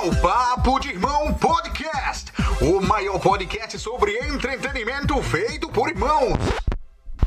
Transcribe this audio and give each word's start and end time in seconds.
ao 0.00 0.10
Papo 0.16 0.80
de 0.80 0.88
Irmão 0.88 1.34
Podcast, 1.34 2.32
o 2.62 2.80
maior 2.80 3.18
podcast 3.18 3.78
sobre 3.78 4.16
entretenimento 4.16 5.22
feito 5.22 5.68
por 5.68 5.90
irmãos. 5.90 6.38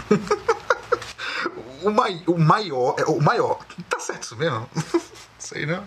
o, 1.85 1.91
mai, 1.91 2.23
o 2.25 2.35
maior, 2.35 2.95
é 2.97 3.03
o 3.03 3.21
maior. 3.21 3.59
Tá 3.87 3.99
certo 3.99 4.23
isso 4.23 4.35
mesmo? 4.35 4.67
Sei 5.37 5.67
não. 5.67 5.83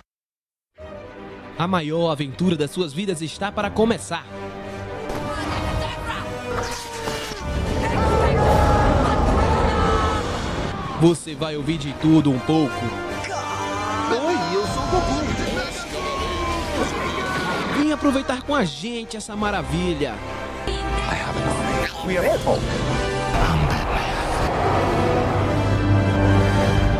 A 1.59 1.67
maior 1.67 2.09
aventura 2.13 2.55
das 2.55 2.71
suas 2.71 2.93
vidas 2.93 3.21
está 3.21 3.51
para 3.51 3.69
começar. 3.69 4.25
Você 11.01 11.35
vai 11.35 11.57
ouvir 11.57 11.79
de 11.79 11.93
tudo 11.95 12.31
um 12.31 12.39
pouco. 12.39 13.06
Aproveitar 17.97 18.43
com 18.43 18.55
a 18.55 18.63
gente 18.63 19.17
essa 19.17 19.35
maravilha. 19.35 20.15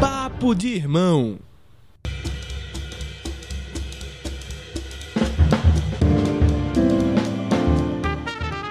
Papo 0.01 0.55
de 0.55 0.69
irmão. 0.69 1.39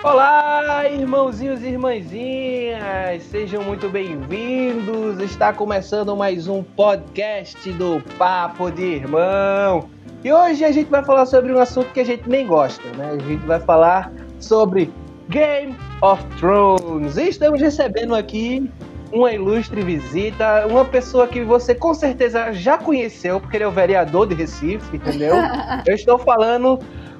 Olá, 0.03 0.87
irmãozinhos 0.89 1.61
e 1.63 1.67
irmãzinhas, 1.67 3.23
sejam 3.23 3.63
muito 3.63 3.87
bem-vindos. 3.89 5.19
Está 5.19 5.53
começando 5.53 6.15
mais 6.15 6.47
um 6.47 6.63
podcast 6.63 7.71
do 7.73 8.01
Papo 8.17 8.71
de 8.71 8.83
Irmão. 8.83 9.94
E 10.25 10.33
hoje 10.33 10.65
a 10.65 10.71
gente 10.71 10.89
vai 10.89 11.03
falar 11.03 11.27
sobre 11.27 11.53
um 11.53 11.59
assunto 11.59 11.93
que 11.93 11.99
a 11.99 12.03
gente 12.03 12.27
nem 12.27 12.47
gosta, 12.47 12.81
né? 12.97 13.11
A 13.11 13.23
gente 13.23 13.45
vai 13.45 13.59
falar 13.59 14.11
sobre 14.39 14.91
Game 15.29 15.75
of 16.01 16.25
Thrones. 16.39 17.15
E 17.15 17.29
estamos 17.29 17.61
recebendo 17.61 18.15
aqui 18.15 18.67
uma 19.13 19.31
ilustre 19.31 19.83
visita, 19.83 20.65
uma 20.65 20.83
pessoa 20.83 21.27
que 21.27 21.43
você 21.43 21.75
com 21.75 21.93
certeza 21.93 22.51
já 22.53 22.75
conheceu, 22.75 23.39
porque 23.39 23.57
ele 23.57 23.65
é 23.65 23.67
o 23.67 23.71
vereador 23.71 24.25
de 24.25 24.33
Recife, 24.33 24.95
entendeu? 24.97 25.35
Eu 25.85 25.93
estou 25.93 26.17
falando 26.17 26.79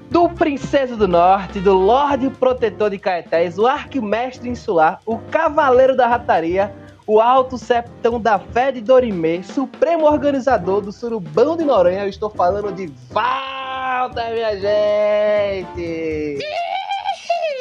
do 0.09 0.27
Princesa 0.27 0.97
do 0.97 1.07
Norte, 1.07 1.59
do 1.59 1.75
Lorde 1.75 2.31
Protetor 2.31 2.89
de 2.89 2.97
Caetés, 2.97 3.59
o 3.59 3.67
Arquimestre 3.67 4.49
Insular, 4.49 4.99
o 5.05 5.19
Cavaleiro 5.19 5.95
da 5.95 6.07
Rataria, 6.07 6.73
o 7.07 7.19
Alto 7.19 7.57
Septão 7.57 8.19
da 8.19 8.39
Fé 8.39 8.71
de 8.71 8.81
Dorimê, 8.81 9.43
Supremo 9.43 10.05
Organizador 10.05 10.81
do 10.81 10.91
Surubão 10.91 11.55
de 11.55 11.63
Noronha. 11.63 12.03
Eu 12.03 12.09
estou 12.09 12.29
falando 12.29 12.71
de 12.71 12.91
Walter, 13.11 14.33
minha 14.33 14.59
gente! 14.59 16.39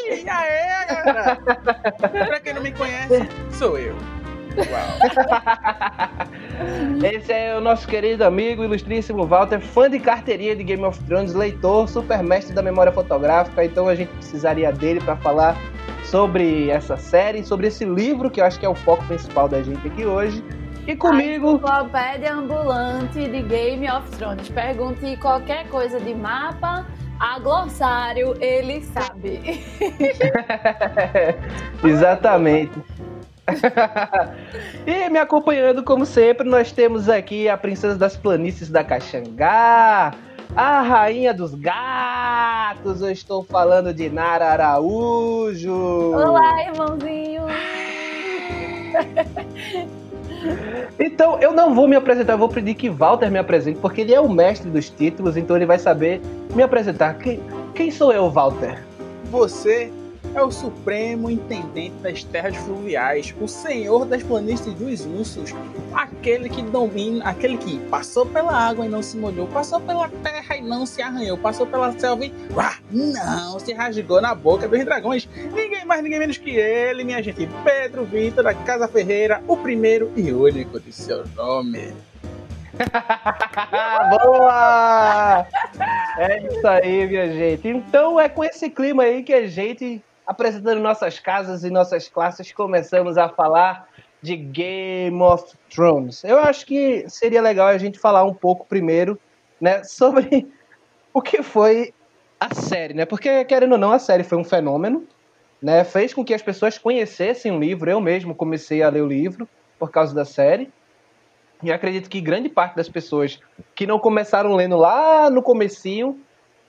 E 0.07 0.29
aí, 0.29 0.87
galera? 0.87 1.37
pra 2.27 2.41
quem 2.41 2.55
não 2.55 2.63
me 2.63 2.73
conhece, 2.73 3.29
sou 3.53 3.79
eu. 3.79 3.95
Uau. 4.57 4.99
Esse 7.03 7.33
é 7.33 7.57
o 7.57 7.61
nosso 7.61 7.89
querido 7.89 8.25
amigo, 8.25 8.63
ilustríssimo 8.63 9.27
Walter, 9.27 9.61
fã 9.61 9.91
de 9.91 9.99
carteirinha 9.99 10.55
de 10.55 10.63
Game 10.63 10.85
of 10.85 11.03
Thrones, 11.05 11.35
leitor, 11.35 11.89
supermestre 11.89 12.55
da 12.55 12.63
memória 12.63 12.93
fotográfica, 12.93 13.65
então 13.65 13.89
a 13.89 13.95
gente 13.95 14.13
precisaria 14.13 14.71
dele 14.71 15.01
para 15.01 15.17
falar 15.17 15.57
sobre 16.05 16.71
essa 16.71 16.97
série, 16.97 17.45
sobre 17.45 17.69
esse 17.69 17.85
livro, 17.85 18.31
que 18.31 18.41
eu 18.41 18.45
acho 18.45 18.59
que 18.59 18.67
é 18.67 18.69
o 18.69 18.75
foco 18.75 19.05
principal 19.07 19.49
da 19.49 19.63
gente 19.63 19.87
aqui 19.87 20.05
hoje. 20.05 20.45
E 20.87 20.95
comigo, 20.95 21.49
A 21.49 21.53
enciclopédia 21.53 22.35
ambulante 22.35 23.29
de 23.29 23.43
Game 23.43 23.91
of 23.91 24.11
Thrones. 24.17 24.49
Pergunte 24.51 25.17
qualquer 25.17 25.67
coisa 25.69 25.99
de 25.99 26.15
mapa, 26.15 26.87
a 27.19 27.39
glossário, 27.39 28.37
ele 28.39 28.83
sabe. 28.83 29.65
exatamente. 31.83 32.79
e 34.87 35.09
me 35.11 35.19
acompanhando, 35.19 35.83
como 35.83 36.05
sempre, 36.05 36.49
nós 36.49 36.73
temos 36.73 37.09
aqui 37.09 37.49
a 37.49 37.57
princesa 37.57 37.97
das 37.97 38.17
planícies 38.17 38.71
da 38.71 38.83
Caxangá, 38.83 40.13
a 40.57 40.83
rainha 40.83 41.35
dos 41.35 41.55
gatos. 41.55 43.03
Eu 43.03 43.11
estou 43.11 43.45
falando 43.45 43.93
de 43.93 44.09
Nara 44.09 44.47
Araújo. 44.47 45.73
Olá, 45.73 46.65
irmãozinho. 46.65 47.43
Então, 50.99 51.39
eu 51.41 51.53
não 51.53 51.75
vou 51.75 51.89
me 51.89 51.97
apresentar, 51.97 52.35
eu 52.35 52.39
vou 52.39 52.51
pedir 52.51 52.75
que 52.75 52.91
Walter 52.91 53.31
me 53.31 53.39
apresente, 53.39 53.79
porque 53.81 54.03
ele 54.03 54.15
é 54.15 54.21
o 54.21 54.29
mestre 54.29 54.71
dos 54.71 54.91
títulos, 54.91 55.39
então 55.39 55.57
ele 55.57 55.65
vai 55.65 55.79
saber 55.79 56.21
me 56.55 56.63
apresentar. 56.63 57.15
Quem, 57.15 57.41
quem 57.75 57.91
sou 57.91 58.13
eu, 58.13 58.31
Walter? 58.31 58.85
Você 59.31 59.91
é 60.35 60.43
o 60.43 60.51
supremo 60.51 61.31
intendente 61.31 61.95
das 62.03 62.25
terras 62.25 62.57
fluviais, 62.57 63.35
o 63.41 63.47
senhor 63.47 64.05
das 64.05 64.23
planícies 64.23 64.75
dos 64.75 65.05
ursos, 65.07 65.55
aquele 65.93 66.49
que 66.49 66.63
domina, 66.63 67.25
aquele 67.25 67.57
que 67.57 67.79
passou 67.89 68.27
pela 68.27 68.53
água 68.53 68.85
e 68.85 68.89
não 68.89 69.03
se 69.03 69.17
molhou, 69.17 69.47
passou 69.47 69.81
pela 69.81 70.09
terra 70.09 70.57
e 70.57 70.61
não 70.61 70.85
se 70.85 71.01
arranhou, 71.01 71.39
passou 71.39 71.67
pela 71.67 71.93
selva 71.99 72.27
e 72.27 72.33
uá, 72.53 72.77
não 72.91 73.59
se 73.59 73.73
rasgou 73.73 74.21
na 74.21 74.35
boca 74.35 74.67
dos 74.67 74.85
dragões. 74.85 75.29
Ninguém 75.53 75.85
mais, 75.85 76.03
ninguém 76.03 76.19
menos 76.19 76.39
que 76.39 76.51
ele, 76.51 77.05
minha 77.05 77.23
gente, 77.23 77.49
Pedro 77.63 78.05
Vitor 78.05 78.45
da 78.45 78.55
Casa 78.55 78.89
Ferreira, 78.89 79.43
o 79.47 79.57
primeiro 79.57 80.13
e 80.17 80.33
único 80.33 80.81
de 80.81 80.93
seu 80.93 81.25
nome. 81.37 81.93
Boa! 84.25 85.47
É 86.19 86.43
isso 86.47 86.67
aí, 86.67 87.07
minha 87.07 87.33
gente. 87.33 87.69
Então 87.69 88.19
é 88.19 88.29
com 88.29 88.45
esse 88.45 88.69
clima 88.69 89.05
aí 89.05 89.23
que 89.23 89.33
a 89.33 89.47
gente, 89.47 90.03
apresentando 90.27 90.81
nossas 90.81 91.19
casas 91.19 91.65
e 91.65 91.71
nossas 91.71 92.09
classes, 92.09 92.53
começamos 92.53 93.19
a 93.19 93.29
falar 93.29 93.89
de 94.23 94.37
Game 94.37 95.21
of 95.21 95.53
Thrones. 95.69 96.25
Eu 96.25 96.39
acho 96.39 96.65
que 96.65 97.05
seria 97.09 97.43
legal 97.43 97.69
a 97.69 97.79
gente 97.79 97.99
falar 97.99 98.25
um 98.25 98.33
pouco 98.33 98.67
primeiro, 98.67 99.19
né, 99.61 99.83
sobre 99.85 100.47
o 101.13 101.21
que 101.21 101.43
foi 101.43 101.93
a 102.41 102.55
série, 102.55 102.95
né? 102.95 103.05
Porque 103.05 103.45
querendo 103.45 103.73
ou 103.73 103.79
não, 103.79 103.93
a 103.93 103.99
série 103.99 104.25
foi 104.25 104.39
um 104.39 104.45
fenômeno, 104.45 105.07
né? 105.63 105.85
Fez 105.85 106.13
com 106.13 106.25
que 106.25 106.35
as 106.35 106.43
pessoas 106.43 106.77
conhecessem 106.79 107.53
o 107.53 107.59
livro. 107.59 107.91
Eu 107.91 108.01
mesmo 108.01 108.35
comecei 108.35 108.83
a 108.83 108.91
ler 108.91 109.03
o 109.03 109.07
livro 109.07 109.49
por 109.79 109.91
causa 109.91 110.15
da 110.15 110.25
série. 110.25 110.71
E 111.63 111.73
acredito 111.73 112.11
que 112.11 112.21
grande 112.21 112.49
parte 112.49 112.77
das 112.77 112.89
pessoas 112.89 113.41
que 113.75 113.87
não 113.87 113.99
começaram 113.99 114.55
lendo 114.55 114.77
lá 114.77 115.31
no 115.31 115.43
comecinho 115.43 116.21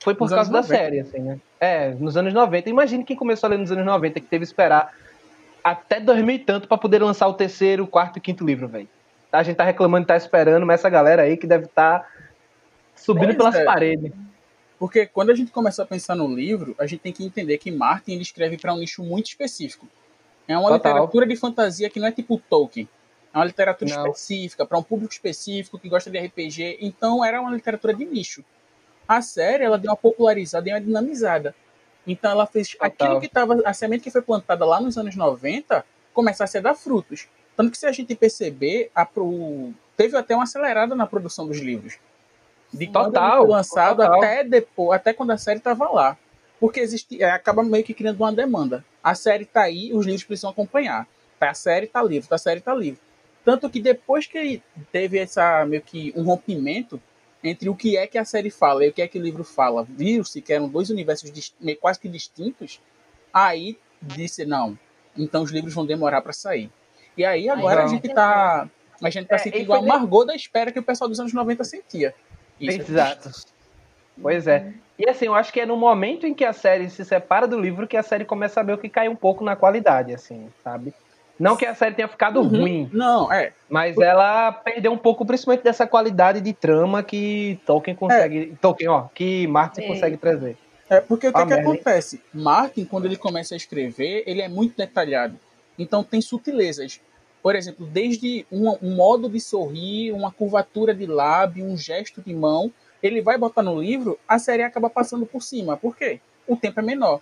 foi 0.02 0.14
por 0.14 0.26
Nos 0.26 0.34
causa 0.34 0.52
da 0.52 0.60
anos 0.60 0.70
90. 0.70 0.84
série, 0.84 1.00
assim, 1.00 1.20
né? 1.20 1.40
É, 1.60 1.92
nos 1.96 2.18
anos 2.18 2.34
90. 2.34 2.70
Imagine 2.70 3.04
quem 3.04 3.16
começou 3.16 3.48
a 3.48 3.50
ler 3.52 3.58
nos 3.58 3.72
anos 3.72 3.86
90, 3.86 4.20
que 4.20 4.28
teve 4.28 4.46
que 4.46 4.50
esperar 4.50 4.94
até 5.64 6.00
2000 6.00 6.36
e 6.36 6.40
tanto 6.40 6.68
pra 6.68 6.78
poder 6.78 7.02
lançar 7.02 7.28
o 7.28 7.34
terceiro, 7.34 7.88
quarto 7.88 8.18
e 8.18 8.22
quinto 8.22 8.46
livro, 8.46 8.68
velho. 8.68 8.88
A 9.32 9.44
gente 9.44 9.56
tá 9.56 9.64
reclamando 9.64 10.06
tá 10.08 10.16
esperando, 10.16 10.66
mas 10.66 10.80
essa 10.80 10.90
galera 10.90 11.24
aí 11.24 11.36
que 11.38 11.48
deve 11.48 11.66
estar 11.66 12.10
subindo 12.96 13.28
Pois 13.28 13.38
pelas 13.38 13.56
é. 13.56 13.66
paredes. 13.66 14.12
Porque 14.78 15.06
quando 15.06 15.32
a 15.32 15.36
gente 15.36 15.52
começa 15.52 15.84
a 15.84 15.86
pensar 15.86 16.16
no 16.16 16.28
livro, 16.28 16.76
a 16.78 16.86
gente 16.86 17.00
tem 17.00 17.14
que 17.14 17.26
entender 17.26 17.58
que 17.58 17.72
Martin 17.72 18.14
ele 18.14 18.22
escreve 18.22 18.58
para 18.58 18.74
um 18.74 18.78
nicho 18.78 19.04
muito 19.04 19.28
específico. 19.28 19.88
É 20.48 20.58
uma 20.58 20.70
Total. 20.70 20.94
literatura 20.94 21.26
de 21.26 21.36
fantasia 21.36 21.90
que 21.90 22.00
não 22.00 22.08
é 22.08 22.12
tipo 22.12 22.38
Tolkien. 22.50 22.88
É 23.34 23.38
uma 23.38 23.46
literatura 23.46 23.94
Não. 23.94 24.08
específica, 24.08 24.66
para 24.66 24.78
um 24.78 24.84
público 24.84 25.12
específico 25.12 25.80
que 25.80 25.90
gosta 25.90 26.10
de 26.10 26.18
RPG. 26.18 26.78
Então 26.80 27.24
era 27.24 27.42
uma 27.42 27.52
literatura 27.52 27.94
de 27.94 28.06
nicho. 28.06 28.44
A 29.08 29.22
série 29.22 29.64
ela 29.64 29.78
deu 29.78 29.92
uma 29.92 29.98
popularizada 29.98 30.70
e 30.70 30.74
uma 30.74 30.82
dinamizada. 30.82 31.56
Então 32.08 32.32
ela 32.32 32.46
fez 32.46 32.72
Total. 32.72 32.88
aquilo 32.88 33.20
que 33.20 33.28
estava. 33.28 33.56
A 33.66 33.74
semente 33.74 34.04
que 34.04 34.12
foi 34.12 34.22
plantada 34.22 34.66
lá 34.66 34.80
nos 34.80 34.98
anos 34.98 35.16
90 35.16 35.86
começasse 36.14 36.58
a 36.58 36.62
dar 36.62 36.76
frutos. 36.76 37.28
Tanto 37.56 37.72
que 37.72 37.78
se 37.78 37.86
a 37.86 37.92
gente 37.92 38.16
perceber, 38.16 38.92
a 38.94 39.06
pro... 39.06 39.72
teve 39.96 40.18
até 40.18 40.36
uma 40.36 40.44
acelerada 40.44 40.96
na 40.96 41.06
produção 41.06 41.48
dos 41.48 41.60
livros. 41.60 41.98
De 42.74 42.88
Total, 42.88 43.46
lançado 43.46 43.98
total. 43.98 44.18
até 44.18 44.44
depois, 44.44 45.00
até 45.00 45.14
quando 45.14 45.32
a 45.32 45.38
série 45.38 45.60
estava 45.60 45.90
lá. 45.90 46.18
Porque 46.60 46.80
existe, 46.80 47.22
é, 47.22 47.30
acaba 47.32 47.64
meio 47.64 47.84
que 47.84 47.94
criando 47.94 48.20
uma 48.20 48.34
demanda. 48.34 48.84
A 49.04 49.16
série 49.16 49.46
tá 49.46 49.62
aí, 49.62 49.94
os 49.94 50.06
livros 50.06 50.24
precisam 50.24 50.50
acompanhar. 50.50 51.08
Tá, 51.40 51.50
a 51.50 51.54
série 51.54 51.88
tá 51.88 52.02
livre, 52.02 52.28
tá, 52.28 52.36
a 52.36 52.40
série 52.40 52.60
tá 52.60 52.74
livre. 52.74 53.00
Tanto 53.44 53.70
que 53.70 53.80
depois 53.80 54.26
que 54.26 54.62
teve 54.92 55.20
essa 55.20 55.66
meio 55.66 55.82
que 55.82 56.14
um 56.16 56.24
rompimento 56.24 57.00
entre 57.46 57.70
o 57.70 57.76
que 57.76 57.96
é 57.96 58.08
que 58.08 58.18
a 58.18 58.26
série 58.26 58.50
fala 58.50 58.84
e 58.84 58.90
o 58.90 58.94
que 58.94 59.02
é 59.02 59.08
que 59.08 59.20
o 59.20 59.22
livro 59.22 59.44
fala, 59.44 59.84
viu-se 59.84 60.42
que 60.42 60.52
eram 60.52 60.68
dois 60.68 60.90
universos 60.90 61.32
quase 61.80 62.00
que 62.00 62.10
distintos, 62.10 62.82
aí 63.34 63.78
disse 64.02 64.46
não, 64.46 64.78
então 65.16 65.44
os 65.44 65.52
livros 65.52 65.74
vão 65.74 65.86
demorar 65.86 66.22
para 66.22 66.34
sair. 66.34 66.72
E 67.18 67.24
aí 67.24 67.48
agora 67.48 67.84
a 67.84 67.88
gente 67.88 68.10
tá 68.10 68.70
a 69.02 69.10
gente 69.10 69.28
tá 69.28 69.36
É, 69.36 69.40
sentindo 69.40 69.74
a 69.74 69.82
Margot 69.82 70.26
da 70.26 70.36
espera 70.36 70.72
que 70.72 70.80
o 70.80 70.84
pessoal 70.84 71.10
dos 71.10 71.20
anos 71.20 71.34
90 71.34 71.64
sentia. 71.64 72.16
Isso 72.60 72.80
é 72.80 72.82
Exato. 72.82 73.32
Pois 74.22 74.48
é. 74.48 74.74
E 74.98 75.10
assim, 75.10 75.26
eu 75.26 75.36
acho 75.36 75.52
que 75.52 75.60
é 75.60 75.66
no 75.66 75.76
momento 75.76 76.26
em 76.26 76.34
que 76.34 76.46
a 76.46 76.54
série 76.54 76.90
se 76.90 77.04
separa 77.04 77.48
do 77.48 77.60
livro 77.60 77.88
que 77.88 77.98
a 77.98 78.04
série 78.04 78.24
começa 78.24 78.62
a 78.62 78.64
meio 78.64 78.78
que 78.78 78.88
cair 78.88 79.10
um 79.10 79.16
pouco 79.16 79.44
na 79.44 79.56
qualidade, 79.56 80.14
assim, 80.14 80.50
sabe? 80.64 80.94
Não 81.40 81.58
que 81.58 81.66
a 81.66 81.76
série 81.76 81.96
tenha 81.96 82.08
ficado 82.08 82.40
Uhum. 82.40 82.48
ruim, 82.48 82.90
Não, 82.94 83.32
é. 83.32 83.52
mas 83.70 83.98
ela 83.98 84.52
perdeu 84.54 84.92
um 84.92 84.98
pouco, 84.98 85.26
principalmente 85.26 85.64
dessa 85.64 85.86
qualidade 85.86 86.40
de 86.40 86.54
trama 86.54 87.04
que 87.04 87.60
Tolkien 87.66 87.96
consegue. 87.96 88.56
Tolkien, 88.62 88.90
ó, 88.90 89.04
que 89.14 89.46
Martin 89.48 89.82
É. 89.82 89.88
consegue 89.88 90.18
trazer. 90.18 90.58
É 90.90 91.02
porque 91.02 91.28
o 91.28 91.34
que, 91.34 91.40
Ah, 91.42 91.46
que 91.46 91.54
acontece? 91.54 92.22
Martin, 92.34 92.86
quando 92.86 93.06
ele 93.06 93.18
começa 93.18 93.54
a 93.54 93.58
escrever, 93.58 94.24
ele 94.26 94.42
é 94.42 94.48
muito 94.48 94.78
detalhado. 94.78 95.38
Então 95.78 96.04
tem 96.04 96.22
sutilezas. 96.22 97.02
Por 97.44 97.56
exemplo, 97.56 97.86
desde 97.86 98.46
um, 98.52 98.70
um 98.82 98.96
modo 98.96 99.28
de 99.30 99.40
sorrir, 99.40 100.12
uma 100.14 100.32
curvatura 100.32 100.94
de 100.96 101.06
lábio, 101.06 101.66
um 101.66 101.76
gesto 101.78 102.22
de 102.22 102.34
mão, 102.34 102.72
ele 103.04 103.22
vai 103.22 103.38
botar 103.38 103.62
no 103.62 103.80
livro, 103.80 104.18
a 104.28 104.40
série 104.40 104.64
acaba 104.64 104.90
passando 104.90 105.26
por 105.26 105.44
cima. 105.44 105.76
Por 105.76 105.96
quê? 105.98 106.20
O 106.48 106.56
tempo 106.56 106.80
é 106.80 106.84
menor. 106.84 107.20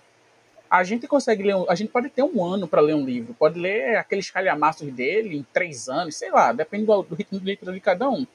A 0.70 0.82
gente 0.82 1.06
consegue 1.06 1.42
ler, 1.42 1.54
um- 1.54 1.66
a 1.68 1.74
gente 1.74 1.90
pode 1.90 2.08
ter 2.08 2.22
um 2.22 2.44
ano 2.44 2.66
para 2.66 2.80
ler 2.80 2.94
um 2.94 3.04
livro, 3.04 3.34
pode 3.34 3.58
ler 3.58 3.96
aqueles 3.96 4.30
calhamaços 4.30 4.90
dele 4.92 5.36
em 5.38 5.46
três 5.52 5.88
anos, 5.88 6.16
sei 6.16 6.30
lá, 6.30 6.52
depende 6.52 6.86
do, 6.86 7.02
do 7.02 7.14
ritmo 7.14 7.38
de 7.38 7.44
leitura 7.46 7.72
de 7.72 7.80
cada 7.80 8.08
um. 8.10 8.26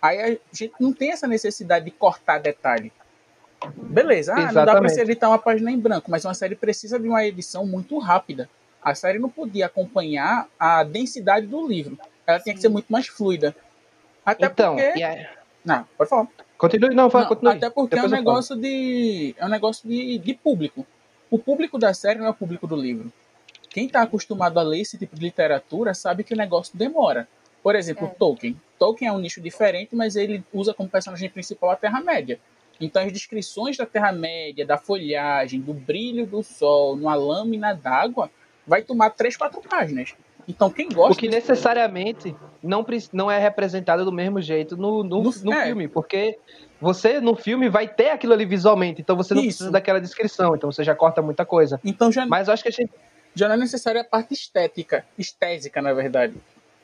Aí 0.00 0.20
a 0.20 0.28
gente 0.54 0.72
não 0.78 0.92
tem 0.92 1.10
essa 1.10 1.26
necessidade 1.26 1.84
de 1.86 1.90
cortar 1.90 2.38
detalhe. 2.38 2.92
Beleza, 3.76 4.32
ah, 4.34 4.36
não 4.36 4.42
dá 4.46 4.52
pra 4.52 4.62
Exatamente. 4.62 4.94
se 4.94 5.00
editar 5.00 5.28
uma 5.28 5.38
página 5.38 5.70
em 5.70 5.78
branco, 5.78 6.10
mas 6.10 6.24
uma 6.24 6.34
série 6.34 6.54
precisa 6.54 6.98
de 7.00 7.08
uma 7.08 7.24
edição 7.24 7.66
muito 7.66 7.98
rápida. 7.98 8.48
A 8.82 8.94
série 8.94 9.18
não 9.18 9.30
podia 9.30 9.66
acompanhar 9.66 10.46
a 10.60 10.84
densidade 10.84 11.46
do 11.46 11.66
livro. 11.66 11.98
Ela 12.26 12.38
tinha 12.40 12.54
que 12.54 12.60
ser 12.60 12.68
muito 12.68 12.86
mais 12.92 13.06
fluida. 13.06 13.56
Até 14.24 14.46
então, 14.46 14.76
porque. 14.76 15.02
aí- 15.02 15.26
Não, 15.64 15.86
pode 15.96 16.10
falar. 16.10 16.28
continue, 16.58 16.94
não, 16.94 17.08
fala, 17.08 17.24
Não, 17.24 17.28
continue. 17.30 17.56
até 17.56 17.70
porque 17.70 17.94
é 17.94 17.98
um 18.00 18.02
falo. 18.02 18.14
negócio 18.14 18.54
de. 18.54 19.34
É 19.38 19.46
um 19.46 19.48
negócio 19.48 19.88
de, 19.88 20.18
de 20.18 20.34
público. 20.34 20.86
O 21.30 21.38
público 21.38 21.78
da 21.78 21.92
série 21.94 22.18
não 22.18 22.26
é 22.26 22.30
o 22.30 22.34
público 22.34 22.66
do 22.66 22.76
livro. 22.76 23.12
Quem 23.70 23.86
está 23.86 24.02
acostumado 24.02 24.58
a 24.58 24.62
ler 24.62 24.80
esse 24.80 24.96
tipo 24.96 25.16
de 25.16 25.22
literatura 25.22 25.94
sabe 25.94 26.22
que 26.22 26.34
o 26.34 26.36
negócio 26.36 26.76
demora. 26.78 27.26
Por 27.62 27.74
exemplo, 27.74 28.06
É. 28.06 28.10
Tolkien. 28.10 28.60
Tolkien 28.78 29.08
é 29.08 29.12
um 29.12 29.18
nicho 29.18 29.40
diferente, 29.40 29.96
mas 29.96 30.16
ele 30.16 30.44
usa 30.52 30.74
como 30.74 30.88
personagem 30.88 31.30
principal 31.30 31.70
a 31.70 31.76
Terra-média. 31.76 32.38
Então 32.80 33.02
as 33.02 33.12
descrições 33.12 33.76
da 33.76 33.86
Terra-média, 33.86 34.66
da 34.66 34.76
folhagem, 34.76 35.60
do 35.60 35.72
brilho 35.72 36.26
do 36.26 36.42
sol, 36.42 36.96
numa 36.96 37.14
lâmina 37.14 37.72
d'água, 37.74 38.30
vai 38.66 38.82
tomar 38.82 39.10
três, 39.10 39.36
quatro 39.36 39.60
páginas. 39.62 40.14
Então 40.48 40.70
quem 40.70 40.88
gosta. 40.88 41.12
O 41.12 41.16
que 41.16 41.28
necessariamente 41.28 42.34
não, 42.62 42.84
não 43.12 43.30
é 43.30 43.38
representado 43.38 44.04
do 44.04 44.12
mesmo 44.12 44.40
jeito 44.40 44.76
no, 44.76 45.02
no, 45.02 45.22
No- 45.22 45.32
no 45.42 45.52
é. 45.52 45.66
filme, 45.66 45.88
porque 45.88 46.38
você 46.80 47.20
no 47.20 47.34
filme 47.34 47.68
vai 47.68 47.88
ter 47.88 48.10
aquilo 48.10 48.32
ali 48.32 48.44
visualmente, 48.44 49.00
então 49.00 49.16
você 49.16 49.32
não 49.34 49.40
Isso. 49.40 49.48
precisa 49.58 49.70
daquela 49.70 50.00
descrição, 50.00 50.54
então 50.54 50.70
você 50.70 50.84
já 50.84 50.94
corta 50.94 51.22
muita 51.22 51.44
coisa. 51.46 51.80
Então 51.84 52.10
já, 52.12 52.26
Mas 52.26 52.48
eu 52.48 52.54
acho 52.54 52.62
que 52.62 52.68
a 52.68 52.72
gente. 52.72 52.90
já 53.34 53.48
não 53.48 53.54
é 53.54 53.58
necessária 53.58 54.00
a 54.00 54.04
parte 54.04 54.34
estética, 54.34 55.04
estésica, 55.18 55.80
na 55.80 55.92
verdade. 55.92 56.34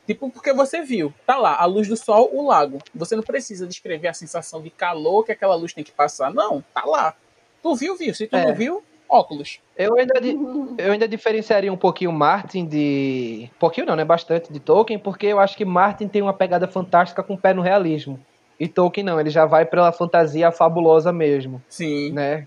Tipo, 0.06 0.28
porque 0.30 0.52
você 0.52 0.82
viu, 0.82 1.12
tá 1.26 1.36
lá, 1.36 1.54
a 1.56 1.64
luz 1.66 1.86
do 1.86 1.96
sol, 1.96 2.30
o 2.32 2.46
lago. 2.48 2.78
Você 2.94 3.14
não 3.14 3.22
precisa 3.22 3.66
descrever 3.66 4.08
a 4.08 4.14
sensação 4.14 4.60
de 4.60 4.68
calor 4.70 5.24
que 5.24 5.30
aquela 5.30 5.54
luz 5.54 5.72
tem 5.72 5.84
que 5.84 5.92
passar. 5.92 6.32
Não, 6.34 6.64
tá 6.74 6.82
lá. 6.84 7.14
Tu 7.62 7.74
viu, 7.76 7.96
viu. 7.96 8.12
Se 8.14 8.26
tu 8.26 8.34
É. 8.34 8.46
não 8.46 8.54
viu, 8.54 8.82
óculos. 9.10 9.60
Eu 9.76 9.96
ainda, 9.98 10.14
eu 10.78 10.92
ainda 10.92 11.08
diferenciaria 11.08 11.72
um 11.72 11.76
pouquinho 11.76 12.12
Martin 12.12 12.64
de. 12.66 13.50
Pouquinho 13.58 13.86
não, 13.86 13.96
né? 13.96 14.04
Bastante 14.04 14.52
de 14.52 14.60
Tolkien, 14.60 14.98
porque 14.98 15.26
eu 15.26 15.40
acho 15.40 15.56
que 15.56 15.64
Martin 15.64 16.08
tem 16.08 16.22
uma 16.22 16.32
pegada 16.32 16.68
fantástica 16.68 17.22
com 17.22 17.34
o 17.34 17.38
pé 17.38 17.52
no 17.52 17.62
realismo. 17.62 18.18
E 18.58 18.68
Tolkien 18.68 19.04
não, 19.04 19.18
ele 19.18 19.30
já 19.30 19.46
vai 19.46 19.64
pela 19.64 19.90
fantasia 19.90 20.52
fabulosa 20.52 21.12
mesmo. 21.12 21.62
Sim. 21.68 22.12
né? 22.12 22.46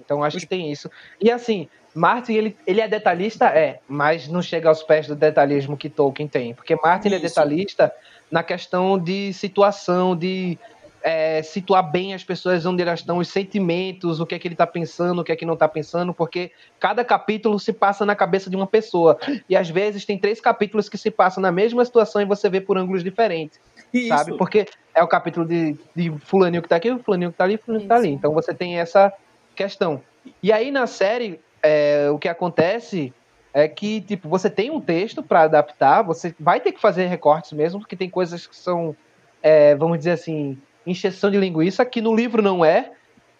Então 0.00 0.24
acho 0.24 0.38
que 0.38 0.46
tem 0.46 0.72
isso. 0.72 0.90
E 1.20 1.30
assim, 1.30 1.68
Martin, 1.94 2.32
ele, 2.32 2.56
ele 2.66 2.80
é 2.80 2.88
detalhista? 2.88 3.46
É, 3.46 3.80
mas 3.86 4.28
não 4.28 4.40
chega 4.40 4.68
aos 4.68 4.82
pés 4.82 5.06
do 5.06 5.14
detalhismo 5.14 5.76
que 5.76 5.90
Tolkien 5.90 6.28
tem. 6.28 6.54
Porque 6.54 6.76
Martin 6.76 7.08
ele 7.08 7.16
é 7.16 7.20
detalhista 7.20 7.92
na 8.30 8.42
questão 8.42 8.98
de 8.98 9.32
situação, 9.32 10.16
de 10.16 10.58
é, 11.02 11.42
situar 11.42 11.90
bem 11.90 12.14
as 12.14 12.24
pessoas 12.24 12.66
onde 12.66 12.82
elas 12.82 13.00
estão, 13.00 13.18
os 13.18 13.28
sentimentos, 13.28 14.20
o 14.20 14.26
que 14.26 14.34
é 14.34 14.38
que 14.38 14.48
ele 14.48 14.54
está 14.54 14.66
pensando, 14.66 15.20
o 15.20 15.24
que 15.24 15.32
é 15.32 15.36
que 15.36 15.46
não 15.46 15.54
está 15.54 15.68
pensando, 15.68 16.12
porque 16.12 16.50
cada 16.78 17.04
capítulo 17.04 17.58
se 17.58 17.72
passa 17.72 18.04
na 18.04 18.14
cabeça 18.14 18.50
de 18.50 18.56
uma 18.56 18.66
pessoa. 18.66 19.18
E 19.48 19.56
às 19.56 19.68
vezes 19.68 20.04
tem 20.04 20.18
três 20.18 20.40
capítulos 20.40 20.88
que 20.88 20.98
se 20.98 21.10
passam 21.10 21.40
na 21.40 21.52
mesma 21.52 21.84
situação 21.84 22.20
e 22.20 22.24
você 22.24 22.48
vê 22.48 22.60
por 22.60 22.76
ângulos 22.76 23.04
diferentes 23.04 23.60
Isso. 23.92 24.08
sabe? 24.08 24.36
Porque 24.36 24.66
é 24.94 25.02
o 25.02 25.08
capítulo 25.08 25.46
de, 25.46 25.76
de 25.94 26.10
fulaninho 26.20 26.62
que 26.62 26.68
tá 26.68 26.76
aqui, 26.76 26.90
o 26.90 26.98
fulaninho 26.98 27.32
que 27.32 27.38
tá 27.38 27.44
ali, 27.44 27.54
o 27.54 27.58
fulaninho 27.58 27.82
que 27.82 27.88
tá 27.88 27.96
ali. 27.96 28.08
Isso. 28.08 28.16
Então 28.16 28.32
você 28.32 28.52
tem 28.52 28.78
essa 28.78 29.12
questão. 29.54 30.02
E 30.42 30.52
aí 30.52 30.70
na 30.70 30.86
série, 30.86 31.40
é, 31.62 32.08
o 32.10 32.18
que 32.18 32.28
acontece 32.28 33.12
é 33.52 33.66
que, 33.66 34.00
tipo, 34.00 34.28
você 34.28 34.50
tem 34.50 34.70
um 34.70 34.80
texto 34.80 35.22
para 35.22 35.42
adaptar, 35.42 36.02
você 36.02 36.34
vai 36.38 36.60
ter 36.60 36.72
que 36.72 36.80
fazer 36.80 37.06
recortes 37.06 37.52
mesmo, 37.52 37.80
porque 37.80 37.96
tem 37.96 38.10
coisas 38.10 38.46
que 38.46 38.54
são, 38.54 38.94
é, 39.42 39.74
vamos 39.74 39.98
dizer 39.98 40.12
assim, 40.12 40.58
encheção 40.90 41.30
de 41.30 41.38
linguiça, 41.38 41.84
que 41.84 42.00
no 42.00 42.14
livro 42.14 42.42
não 42.42 42.64
é, 42.64 42.92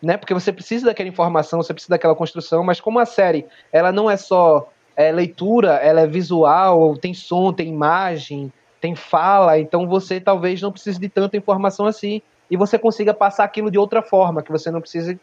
né? 0.02 0.16
Porque 0.16 0.34
você 0.34 0.52
precisa 0.52 0.86
daquela 0.86 1.08
informação, 1.08 1.62
você 1.62 1.72
precisa 1.72 1.90
daquela 1.90 2.14
construção, 2.14 2.62
mas 2.62 2.80
como 2.80 2.98
a 2.98 3.06
série, 3.06 3.46
ela 3.72 3.90
não 3.90 4.10
é 4.10 4.16
só 4.16 4.70
é, 4.96 5.10
leitura, 5.12 5.74
ela 5.74 6.00
é 6.00 6.06
visual, 6.06 6.96
tem 6.96 7.14
som, 7.14 7.52
tem 7.52 7.68
imagem, 7.68 8.52
tem 8.80 8.94
fala, 8.94 9.58
então 9.58 9.88
você 9.88 10.20
talvez 10.20 10.60
não 10.62 10.72
precise 10.72 11.00
de 11.00 11.08
tanta 11.08 11.36
informação 11.36 11.86
assim 11.86 12.22
e 12.50 12.56
você 12.56 12.78
consiga 12.78 13.12
passar 13.12 13.44
aquilo 13.44 13.70
de 13.70 13.78
outra 13.78 14.02
forma, 14.02 14.42
que 14.42 14.50
você 14.50 14.70
não 14.70 14.80
precise 14.80 15.20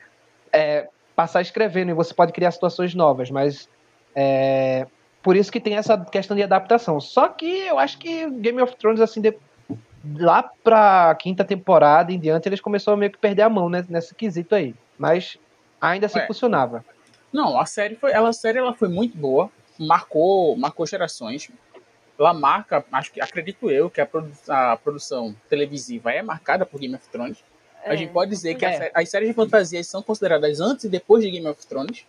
é, 0.52 0.88
passar 1.16 1.42
escrevendo 1.42 1.90
e 1.90 1.94
você 1.94 2.14
pode 2.14 2.32
criar 2.34 2.52
situações 2.52 2.94
novas, 2.94 3.32
mas 3.32 3.70
é, 4.16 4.86
por 5.24 5.36
isso 5.36 5.52
que 5.52 5.60
tem 5.60 5.76
essa 5.76 5.98
questão 5.98 6.38
de 6.38 6.44
adaptação. 6.44 7.00
Só 7.00 7.28
que 7.28 7.46
eu 7.46 7.80
acho 7.80 7.98
que 7.98 8.30
Game 8.30 8.62
of 8.62 8.76
Thrones, 8.76 9.02
assim, 9.02 9.22
de- 9.22 9.38
lá 10.18 10.44
pra 10.64 11.16
quinta 11.16 11.44
temporada 11.44 12.12
em 12.12 12.20
diante, 12.20 12.48
eles 12.50 12.62
começaram 12.62 12.96
a 12.96 13.00
meio 13.00 13.12
que 13.12 13.18
perder 13.18 13.44
a 13.44 13.50
mão 13.50 13.70
né, 13.70 13.86
nesse 13.90 14.14
quesito 14.16 14.54
aí. 14.56 14.76
Mas 14.98 15.38
ainda 15.80 16.06
assim 16.06 16.20
Ué. 16.20 16.28
funcionava. 16.28 16.84
Não, 17.34 17.60
a 17.60 17.66
série 17.66 17.96
foi, 17.96 18.12
ela, 18.12 18.30
a 18.30 18.34
série 18.34 18.58
ela 18.58 18.74
foi 18.74 18.88
muito 18.88 19.18
boa, 19.18 19.50
marcou, 19.80 20.56
marcou 20.58 20.86
gerações. 20.86 21.50
Ela 22.18 22.34
marca, 22.34 22.86
acho 22.94 23.12
que 23.12 23.20
acredito 23.22 23.70
eu 23.70 23.90
que 23.90 24.00
a, 24.00 24.06
produ- 24.06 24.32
a 24.48 24.78
produção 24.78 25.36
televisiva 25.50 26.12
é 26.12 26.22
marcada 26.22 26.66
por 26.66 26.80
Game 26.80 26.96
of 26.96 27.08
Thrones. 27.10 27.44
A 27.86 27.94
É. 27.94 27.98
gente 27.98 28.12
pode 28.14 28.32
dizer 28.32 28.56
que 28.56 28.66
a 28.66 28.70
É. 28.72 28.78
sé- 28.78 28.92
as 28.94 29.10
séries 29.10 29.28
de 29.28 29.34
fantasias 29.36 29.86
são 29.88 30.02
consideradas 30.02 30.60
antes 30.62 30.86
e 30.86 30.90
depois 30.90 31.24
de 31.24 31.30
Game 31.32 31.46
of 31.48 31.66
Thrones. 31.68 32.06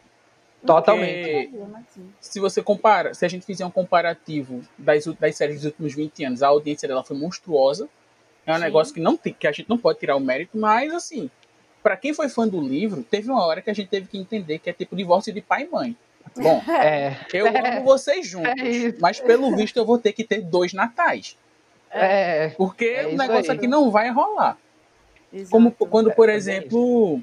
Totalmente. 0.66 1.48
Porque 1.48 2.00
se 2.20 2.40
você 2.40 2.62
compara, 2.62 3.14
se 3.14 3.24
a 3.24 3.28
gente 3.28 3.46
fizer 3.46 3.64
um 3.64 3.70
comparativo 3.70 4.60
das, 4.76 5.04
das 5.06 5.36
séries 5.36 5.56
dos 5.56 5.64
últimos 5.66 5.94
20 5.94 6.24
anos, 6.24 6.42
a 6.42 6.48
audiência 6.48 6.86
dela 6.88 7.02
foi 7.04 7.16
monstruosa. 7.16 7.88
É 8.44 8.52
um 8.52 8.56
Sim. 8.56 8.60
negócio 8.60 8.94
que 8.94 9.00
não 9.00 9.16
tem, 9.16 9.32
que 9.32 9.46
a 9.46 9.52
gente 9.52 9.68
não 9.68 9.76
pode 9.78 9.98
tirar 9.98 10.14
o 10.16 10.20
mérito, 10.20 10.56
mas 10.56 10.92
assim, 10.94 11.28
pra 11.82 11.96
quem 11.96 12.14
foi 12.14 12.28
fã 12.28 12.46
do 12.46 12.60
livro, 12.60 13.02
teve 13.02 13.28
uma 13.30 13.44
hora 13.44 13.60
que 13.60 13.70
a 13.70 13.74
gente 13.74 13.88
teve 13.88 14.06
que 14.06 14.16
entender 14.18 14.58
que 14.60 14.70
é 14.70 14.72
tipo 14.72 14.94
divórcio 14.94 15.32
de 15.32 15.40
pai 15.40 15.64
e 15.64 15.68
mãe. 15.68 15.96
Bom, 16.36 16.62
É, 16.70 17.16
eu 17.32 17.46
amo 17.48 17.82
vocês 17.84 18.26
juntos, 18.26 18.52
É 18.58 18.94
mas 19.00 19.18
pelo 19.20 19.54
visto 19.56 19.76
eu 19.76 19.84
vou 19.84 19.98
ter 19.98 20.12
que 20.12 20.22
ter 20.24 20.42
dois 20.42 20.72
natais, 20.72 21.36
é, 21.90 22.50
porque 22.50 22.84
É 22.84 23.06
o 23.06 23.08
isso 23.10 23.18
negócio 23.18 23.50
aí. 23.50 23.56
aqui 23.56 23.66
não 23.66 23.90
vai 23.90 24.10
rolar. 24.10 24.56
Exato. 25.32 25.50
Como 25.50 25.72
quando, 25.72 26.12
por 26.12 26.28
É, 26.28 26.32
é 26.32 26.36
exemplo, 26.36 27.20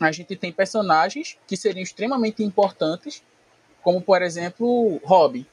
a 0.00 0.10
gente 0.10 0.34
tem 0.34 0.50
personagens 0.50 1.36
que 1.46 1.56
seriam 1.56 1.82
extremamente 1.82 2.42
importantes, 2.42 3.22
como 3.82 4.00
por 4.00 4.22
exemplo, 4.22 4.98
Rob. 5.04 5.46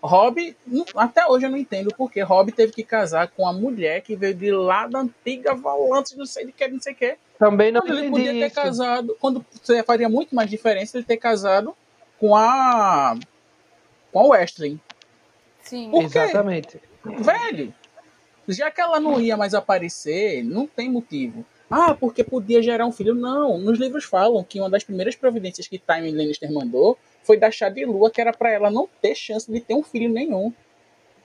Rob, 0.00 0.56
não- 0.66 0.84
até 0.94 1.26
hoje 1.26 1.46
eu 1.46 1.50
não 1.50 1.56
entendo 1.58 1.92
porque 1.96 2.20
Rob 2.20 2.52
teve 2.52 2.72
que 2.72 2.84
casar 2.84 3.28
com 3.28 3.48
a 3.48 3.52
mulher 3.52 4.02
que 4.02 4.14
veio 4.14 4.34
de 4.34 4.52
lá 4.52 4.86
da 4.86 5.00
antiga 5.00 5.54
Volantes, 5.54 6.14
não 6.14 6.26
sei 6.26 6.46
de 6.46 6.52
que, 6.52 6.68
não 6.68 6.80
sei 6.80 6.92
o 6.92 6.96
que. 6.96 7.16
também 7.38 7.72
não 7.72 7.80
ele 7.86 8.10
podia 8.10 8.32
ter 8.32 8.46
isso. 8.46 8.54
casado, 8.54 9.16
quando 9.18 9.44
faria 9.84 10.08
muito 10.08 10.34
mais 10.34 10.48
diferença 10.50 10.96
ele 10.98 11.04
ter 11.06 11.16
casado 11.16 11.74
com 12.20 12.36
a 12.36 13.16
com 14.12 14.20
a 14.20 14.26
Westling. 14.38 14.78
Sim. 15.62 15.90
Exatamente. 16.00 16.80
Velho, 17.04 17.74
já 18.46 18.70
que 18.70 18.80
ela 18.80 18.98
não 19.00 19.20
ia 19.20 19.36
mais 19.36 19.52
aparecer, 19.54 20.42
não 20.44 20.66
tem 20.66 20.88
motivo. 20.90 21.44
Ah, 21.70 21.94
porque 21.94 22.24
podia 22.24 22.62
gerar 22.62 22.86
um 22.86 22.92
filho. 22.92 23.14
Não, 23.14 23.58
nos 23.58 23.78
livros 23.78 24.04
falam 24.04 24.42
que 24.42 24.58
uma 24.60 24.70
das 24.70 24.84
primeiras 24.84 25.14
providências 25.14 25.68
que 25.68 25.78
Time 25.78 26.10
Lannister 26.10 26.50
mandou 26.52 26.96
foi 27.22 27.36
dar 27.36 27.50
chá 27.50 27.68
de 27.68 27.84
lua, 27.84 28.10
que 28.10 28.20
era 28.20 28.32
pra 28.32 28.50
ela 28.50 28.70
não 28.70 28.88
ter 29.02 29.14
chance 29.14 29.50
de 29.50 29.60
ter 29.60 29.74
um 29.74 29.82
filho 29.82 30.08
nenhum. 30.08 30.52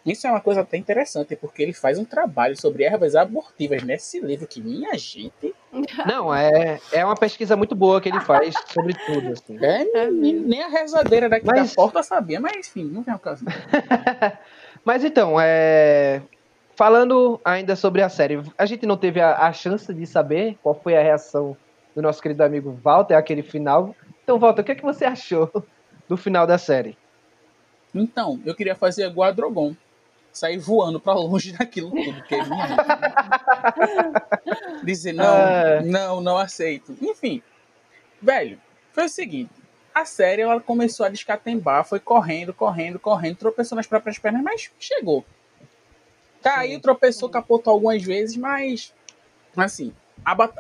Isso 0.06 0.28
é 0.28 0.30
uma 0.30 0.42
coisa 0.42 0.60
até 0.60 0.76
interessante, 0.76 1.34
porque 1.38 1.64
ele 1.64 1.72
faz 1.72 1.98
um 1.98 2.04
trabalho 2.04 2.60
sobre 2.60 2.84
ervas 2.84 3.16
abortivas 3.16 3.84
nesse 3.84 4.20
livro 4.20 4.46
que, 4.46 4.60
minha 4.62 4.98
gente, 4.98 5.56
Não, 6.06 6.36
é, 6.36 6.78
é 6.92 7.06
uma 7.06 7.16
pesquisa 7.16 7.56
muito 7.56 7.74
boa 7.74 8.02
que 8.02 8.10
ele 8.10 8.20
faz 8.20 8.54
sobre 8.68 8.94
tudo. 9.06 9.30
Assim. 9.32 9.58
é, 9.64 9.88
É 10.04 10.12
nem, 10.12 10.34
nem 10.36 10.62
a 10.62 10.68
rezadeira 10.68 11.30
daqui 11.30 11.46
Mas- 11.46 11.70
da 11.70 11.76
porta 11.76 12.04
sabia, 12.04 12.40
mas 12.42 12.68
enfim, 12.68 12.84
não 12.84 13.02
vem 13.02 13.14
ao 13.14 13.20
caso. 13.20 13.46
Mas 14.86 15.02
então, 15.06 15.38
é... 15.40 16.22
falando 16.76 17.40
ainda 17.44 17.76
sobre 17.76 18.02
a 18.02 18.10
série, 18.10 18.42
a 18.58 18.66
gente 18.66 18.86
não 18.86 18.98
teve 18.98 19.22
a, 19.22 19.38
a 19.38 19.54
chance 19.54 19.94
de 19.94 20.06
saber 20.06 20.58
qual 20.62 20.76
foi 20.76 20.98
a 20.98 21.02
reação 21.02 21.56
do 21.96 22.02
nosso 22.02 22.22
querido 22.22 22.44
amigo 22.44 22.78
Walter, 22.84 23.16
aquele 23.16 23.44
final. 23.44 23.96
Então, 24.24 24.40
Walter, 24.40 24.62
o 24.62 24.66
que, 24.66 24.72
é 24.72 24.76
que 24.76 24.84
você 24.84 25.06
achou 25.06 25.52
do 26.08 26.18
final 26.18 26.48
da 26.48 26.58
série? 26.58 26.98
Então, 27.94 28.42
eu 28.46 28.56
queria 28.56 28.76
fazer 28.76 29.06
igual 29.08 29.30
a 29.30 29.32
Drogon. 29.32 29.76
Sair 30.32 30.58
voando 30.58 31.00
pra 31.00 31.14
longe 31.14 31.52
daquilo 31.56 31.92
tudo. 31.92 32.14
Porque, 32.16 32.42
minha 32.42 32.68
gente, 32.68 32.80
Dizer, 34.84 35.14
não, 35.14 35.38
É. 35.38 35.82
não, 35.84 36.22
não 36.22 36.38
aceito. 36.40 36.98
Enfim, 37.00 37.44
velho, 38.20 38.60
foi 38.92 39.06
o 39.06 39.10
seguinte. 39.10 39.52
A 39.94 40.06
série, 40.06 40.42
ela 40.42 40.60
começou 40.60 41.06
a 41.06 41.10
descatembar, 41.10 41.86
foi 41.86 42.00
correndo, 42.00 42.52
correndo, 42.52 42.98
correndo, 42.98 43.38
tropeçou 43.38 43.76
nas 43.76 43.86
próprias 43.86 44.18
pernas, 44.18 44.42
mas 44.42 44.72
chegou. 44.80 45.24
Caiu, 46.44 46.80
tropeçou, 46.80 47.30
capotou 47.30 47.74
algumas 47.74 48.02
vezes, 48.04 48.36
mas, 48.38 48.94
assim, 49.56 49.94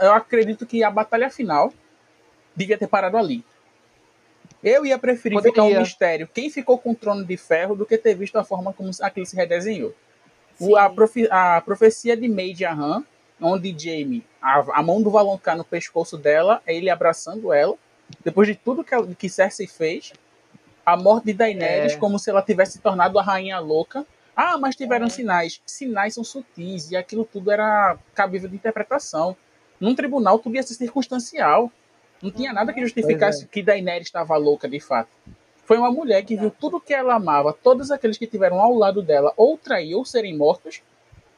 eu 0.01 0.13
acredito 0.13 0.65
que 0.65 0.83
a 0.83 0.89
batalha 0.91 1.29
final 1.29 1.71
devia 2.55 2.77
ter 2.77 2.87
parado 2.87 3.17
ali. 3.17 3.43
Eu 4.63 4.85
ia 4.85 4.97
preferir 4.97 5.37
Poderia. 5.37 5.51
ficar 5.63 5.63
um 5.77 5.81
mistério 5.81 6.27
quem 6.33 6.49
ficou 6.49 6.77
com 6.77 6.91
o 6.91 6.95
trono 6.95 7.25
de 7.25 7.35
ferro 7.35 7.75
do 7.75 7.85
que 7.85 7.97
ter 7.97 8.15
visto 8.15 8.37
a 8.37 8.43
forma 8.43 8.71
como 8.71 8.89
aquilo 9.01 9.25
se 9.25 9.35
redesenhou. 9.35 9.93
O- 10.59 10.77
a, 10.77 10.89
profe- 10.89 11.27
a 11.29 11.59
profecia 11.61 12.15
de 12.15 12.29
Made 12.29 12.63
Han, 12.65 13.03
onde 13.41 13.75
Jamie, 13.77 14.23
a, 14.41 14.79
a 14.79 14.83
mão 14.83 15.01
do 15.01 15.09
Valonqar 15.09 15.57
no 15.57 15.65
pescoço 15.65 16.17
dela, 16.17 16.61
é 16.65 16.73
ele 16.75 16.89
abraçando 16.89 17.51
ela, 17.51 17.75
depois 18.23 18.47
de 18.47 18.55
tudo 18.55 18.83
que, 18.83 18.93
ela- 18.93 19.07
que 19.15 19.27
Cersei 19.27 19.67
fez, 19.67 20.13
a 20.85 20.95
morte 20.95 21.25
de 21.25 21.33
Daenerys, 21.33 21.93
É. 21.93 21.97
como 21.97 22.17
se 22.19 22.29
ela 22.29 22.41
tivesse 22.41 22.73
se 22.73 22.79
tornado 22.79 23.17
a 23.19 23.23
rainha 23.23 23.59
louca. 23.59 24.05
Ah, 24.35 24.57
mas 24.57 24.75
tiveram 24.75 25.07
É. 25.07 25.09
sinais. 25.09 25.61
Sinais 25.65 26.13
são 26.15 26.23
sutis 26.23 26.91
e 26.91 26.95
aquilo 26.95 27.23
tudo 27.25 27.51
era 27.51 27.97
cabível 28.15 28.49
de 28.49 28.55
interpretação. 28.55 29.35
Num 29.79 29.93
tribunal 29.95 30.39
tudo 30.39 30.55
ia 30.55 30.63
ser 30.63 30.73
circunstancial. 30.75 31.71
Não 32.21 32.31
tinha 32.31 32.53
nada 32.53 32.71
que 32.73 32.81
justificasse 32.81 33.45
que 33.47 33.61
Daenerys 33.61 34.07
estava 34.07 34.35
louca 34.37 34.67
de 34.67 34.79
fato. 34.79 35.09
Foi 35.65 35.77
uma 35.77 35.91
mulher 35.91 36.23
que 36.23 36.35
viu 36.35 36.49
tudo 36.51 36.79
que 36.79 36.93
ela 36.93 37.15
amava, 37.15 37.53
todos 37.53 37.91
aqueles 37.91 38.17
que 38.17 38.27
tiveram 38.27 38.59
ao 38.61 38.73
lado 38.73 39.01
dela 39.01 39.33
ou 39.37 39.57
trair 39.57 39.95
ou 39.95 40.05
serem 40.05 40.35
mortos. 40.35 40.81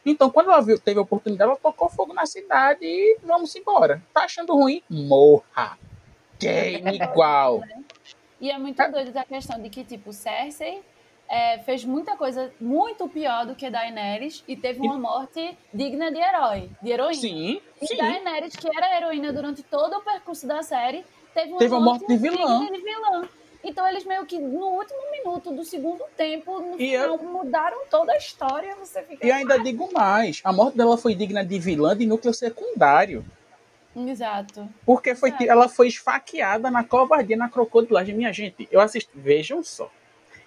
Então, 0.05 0.29
quando 0.29 0.51
ela 0.51 0.61
viu, 0.61 0.77
teve 0.79 0.99
a 0.99 1.01
oportunidade, 1.01 1.49
ela 1.49 1.59
tocou 1.59 1.89
fogo 1.89 2.13
na 2.13 2.25
cidade 2.27 2.85
e 2.85 3.17
vamos 3.23 3.55
embora. 3.55 4.01
Tá 4.13 4.25
achando 4.25 4.53
ruim? 4.53 4.81
Morra. 4.89 5.77
Game 6.39 6.95
igual. 6.95 7.61
E 8.41 8.51
é 8.51 8.57
muito 8.59 8.77
doido 8.91 9.15
a 9.17 9.23
questão 9.23 9.59
de 9.59 9.69
que, 9.69 9.83
tipo, 9.85 10.11
Cersei 10.11 10.81
é, 11.29 11.59
fez 11.59 11.83
muita 11.83 12.15
coisa 12.15 12.51
muito 12.61 13.07
pior 13.09 13.45
do 13.45 13.55
que 13.55 13.69
Daenerys 13.69 14.43
e 14.47 14.55
teve 14.55 14.79
uma 14.81 14.97
morte 14.97 15.57
digna 15.73 16.11
de 16.11 16.19
herói, 16.19 16.69
de 16.81 16.91
heroína. 16.91 17.13
Sim, 17.21 17.61
E 17.81 17.87
sim. 17.87 17.97
Daenerys, 17.97 18.55
que 18.55 18.67
era 18.75 18.95
heroína 18.97 19.33
durante 19.33 19.63
todo 19.63 19.97
o 19.97 20.01
percurso 20.01 20.45
da 20.47 20.61
série, 20.61 21.03
teve 21.33 21.49
uma, 21.51 21.59
Teve 21.59 21.73
uma 21.73 21.81
morte 21.81 22.05
de 22.07 22.17
vilã. 22.17 22.59
digna 22.59 22.77
de 22.77 22.83
vilã. 22.83 23.29
Então 23.63 23.87
eles 23.87 24.05
meio 24.05 24.23
que 24.27 24.37
no 24.37 24.63
último 24.77 24.99
minuto 25.11 25.51
do 25.51 25.63
segundo 25.65 26.03
tempo, 26.15 26.59
no 26.59 26.75
E 26.79 26.91
final, 26.91 27.17
mudaram 27.17 27.87
toda 27.89 28.11
a 28.13 28.17
história. 28.17 28.75
Você 28.75 29.01
fica. 29.01 29.25
E 29.25 29.31
ainda 29.31 29.57
digo 29.57 29.91
mais, 29.91 30.39
a 30.43 30.53
morte 30.53 30.77
dela 30.77 30.95
foi 30.99 31.15
digna 31.15 31.43
de 31.43 31.57
vilã 31.57 31.97
de 31.97 32.05
núcleo 32.05 32.31
secundário. 32.31 33.25
Exato. 33.95 34.69
Porque 34.85 35.15
foi, 35.15 35.31
É. 35.39 35.47
ela 35.47 35.67
foi 35.69 35.87
esfaqueada 35.87 36.69
na 36.69 36.83
covardia, 36.83 37.37
na 37.37 37.49
crocodilagem. 37.49 38.13
Minha 38.13 38.31
gente, 38.31 38.67
eu 38.71 38.79
assisti. 38.81 39.09
Vejam 39.15 39.63
só. 39.63 39.89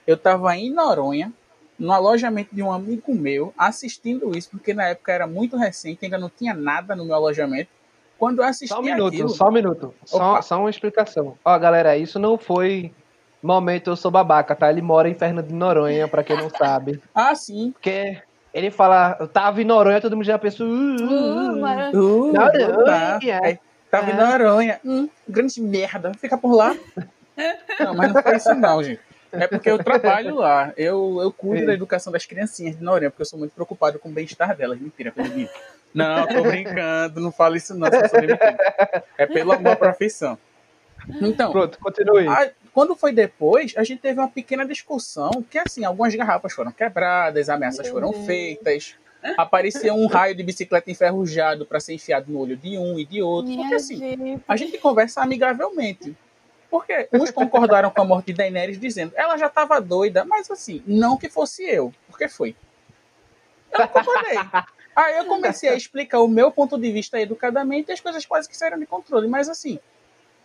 Eu 0.09 0.17
tava 0.17 0.57
em 0.57 0.73
Noronha, 0.73 1.31
no 1.79 1.93
alojamento 1.93 2.55
de 2.55 2.63
um 2.63 2.73
amigo 2.73 3.15
meu, 3.15 3.53
assistindo 3.59 4.35
isso, 4.37 4.49
porque 4.51 4.73
na 4.73 4.85
época 4.89 5.13
era 5.13 5.27
muito 5.27 5.55
recente, 5.55 6.07
ainda 6.07 6.17
não 6.17 6.31
tinha 6.31 6.55
nada 6.55 6.97
no 6.97 7.05
meu 7.05 7.15
alojamento. 7.15 7.69
Quando 8.19 8.39
eu 8.39 8.47
assisti 8.47 8.69
Só 8.75 8.81
um 8.81 8.85
minuto, 8.85 9.09
aquilo, 9.09 9.29
só 9.29 9.49
um 9.49 9.53
minuto. 9.53 9.95
Só, 10.07 10.41
só 10.41 10.59
uma 10.61 10.71
explicação. 10.71 11.37
Ó, 11.45 11.59
galera, 11.59 11.95
isso 11.95 12.19
não 12.19 12.39
foi 12.39 12.91
momento 13.43 13.91
eu 13.91 13.97
sou 13.97 14.11
babaca, 14.11 14.57
tá? 14.57 14.71
Ele 14.71 14.81
mora 14.81 15.11
em 15.11 15.15
Fernando 15.15 15.49
de 15.49 15.55
Noronha, 15.55 16.09
pra 16.09 16.25
quem 16.25 16.39
não 16.39 16.49
sabe. 16.49 17.03
Ah, 17.15 17.35
sim. 17.35 17.73
Porque 17.73 18.17
ele 18.55 18.71
fala, 18.71 19.15
eu 19.21 19.29
tava 19.29 19.61
em 19.61 19.65
Noronha, 19.67 20.01
todo 20.01 20.17
mundo 20.17 20.25
já 20.25 20.39
pensou. 20.39 20.67
"Uh, 20.67 20.71
uh, 20.73 21.53
Uh, 21.53 21.99
uh". 21.99 22.31
Uh, 22.31 22.33
Noronha. 22.33 22.85
tá. 22.87 23.19
É, 23.23 23.59
tava 23.91 24.11
em 24.11 24.15
É. 24.15 24.17
Noronha. 24.17 24.81
Hum, 24.83 25.07
grande 25.29 25.61
merda. 25.61 26.13
Fica 26.15 26.39
por 26.39 26.55
lá. 26.55 26.75
Não, 27.79 27.95
mas 27.95 28.13
não 28.13 28.21
foi 28.21 28.37
isso 28.37 28.53
não, 28.57 28.83
gente. 28.83 29.01
É 29.33 29.47
porque 29.47 29.71
eu 29.71 29.83
trabalho 29.83 30.35
lá. 30.37 30.73
Eu, 30.77 31.19
eu 31.23 31.33
cuido 31.33 31.65
É. 31.65 31.67
da 31.67 31.75
educação 31.75 32.13
das 32.13 32.25
criancinhas 32.25 32.77
de 32.77 32.83
Noronha, 32.83 33.11
porque 33.11 33.23
eu 33.23 33.27
sou 33.27 33.39
muito 33.39 33.53
preocupado 33.53 33.99
com 33.99 34.09
o 34.09 34.13
bem-estar 34.13 34.57
delas. 34.57 34.79
Mentira, 34.81 35.13
pelo 35.13 35.29
menos. 35.29 35.51
Não, 35.95 36.27
tô 36.27 36.43
brincando. 36.43 37.21
Não 37.21 37.33
fala 37.33 37.57
isso 37.57 37.75
não. 37.75 37.89
É 39.17 39.27
pelo 39.27 39.53
amor 39.53 39.73
à 39.73 39.77
profissão. 39.77 40.39
Então, 41.21 41.51
Pronto, 41.53 41.79
continue. 41.79 42.27
a- 42.29 42.51
quando 42.73 42.95
foi 42.95 43.13
depois, 43.13 43.73
a 43.77 43.83
gente 43.85 44.01
teve 44.01 44.21
uma 44.21 44.29
pequena 44.29 44.65
discussão, 44.67 45.31
que 45.51 45.59
assim, 45.59 45.85
algumas 45.85 46.15
garrafas 46.15 46.53
foram 46.53 46.71
quebradas, 46.71 47.49
ameaças 47.49 47.87
Meu 47.87 47.93
foram 47.95 48.11
Deus. 48.11 48.27
feitas, 48.27 48.95
apareceu 49.37 49.95
um 49.95 50.07
raio 50.07 50.35
de 50.35 50.43
bicicleta 50.43 50.91
enferrujado 50.91 51.65
para 51.65 51.81
ser 51.81 51.95
enfiado 51.95 52.31
no 52.31 52.39
olho 52.39 52.57
de 52.57 52.77
um 52.79 52.99
e 52.99 53.05
de 53.07 53.23
outro, 53.23 53.51
porque 53.51 53.65
Minha 53.65 53.77
assim, 53.77 53.97
gente. 53.97 54.43
a 54.47 54.57
gente 54.57 54.79
conversa 54.79 55.23
amigavelmente. 55.23 56.15
Porque 56.71 57.09
uns 57.13 57.31
concordaram 57.31 57.91
com 57.91 58.03
a 58.03 58.05
morte 58.05 58.27
de 58.27 58.35
Daenerys 58.35 58.79
dizendo, 58.79 59.13
ela 59.17 59.37
já 59.39 59.47
estava 59.47 59.81
doida, 59.81 60.25
mas 60.25 60.51
assim, 60.51 60.83
não 60.87 61.17
que 61.17 61.29
fosse 61.29 61.63
eu, 61.65 61.95
porque 62.07 62.29
foi. 62.29 62.55
Eu 63.73 63.81
não 63.81 63.89
concordei. 63.89 64.39
Aí 64.95 65.17
eu 65.17 65.25
comecei 65.27 65.71
a 65.71 65.75
explicar 65.75 66.21
o 66.21 66.29
meu 66.29 66.51
ponto 66.51 66.77
de 66.77 66.91
vista 66.91 67.21
educadamente 67.21 67.91
e 67.91 67.93
as 67.93 68.01
coisas 68.01 68.27
quase 68.27 68.49
que 68.49 68.57
saíram 68.57 68.79
de 68.79 68.85
controle, 68.85 69.29
mas 69.29 69.49
assim, 69.49 69.79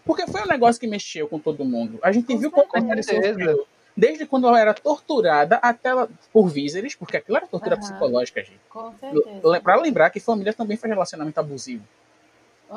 porque 0.05 0.27
foi 0.27 0.41
um 0.41 0.47
negócio 0.47 0.79
que 0.79 0.87
mexeu 0.87 1.27
com 1.27 1.39
todo 1.39 1.65
mundo. 1.65 1.99
A 2.01 2.11
gente 2.11 2.27
Com 2.27 2.37
viu 2.37 2.51
como. 2.51 2.71
Daenerys 2.71 3.05
sofreu. 3.05 3.67
Desde 3.95 4.25
quando 4.25 4.47
ela 4.47 4.59
era 4.59 4.73
torturada 4.73 5.57
até 5.57 5.89
ela, 5.89 6.09
por 6.31 6.47
Viserys, 6.47 6.95
porque 6.95 7.17
aquilo 7.17 7.37
era 7.37 7.45
tortura 7.45 7.75
Aham. 7.75 7.81
psicológica, 7.81 8.41
gente. 8.41 8.59
Com 8.67 8.91
certeza. 8.97 9.61
Pra 9.61 9.75
lembrar 9.75 10.09
que 10.09 10.19
família 10.19 10.51
também 10.51 10.77
faz 10.77 10.91
relacionamento 10.91 11.39
abusivo. 11.39 11.83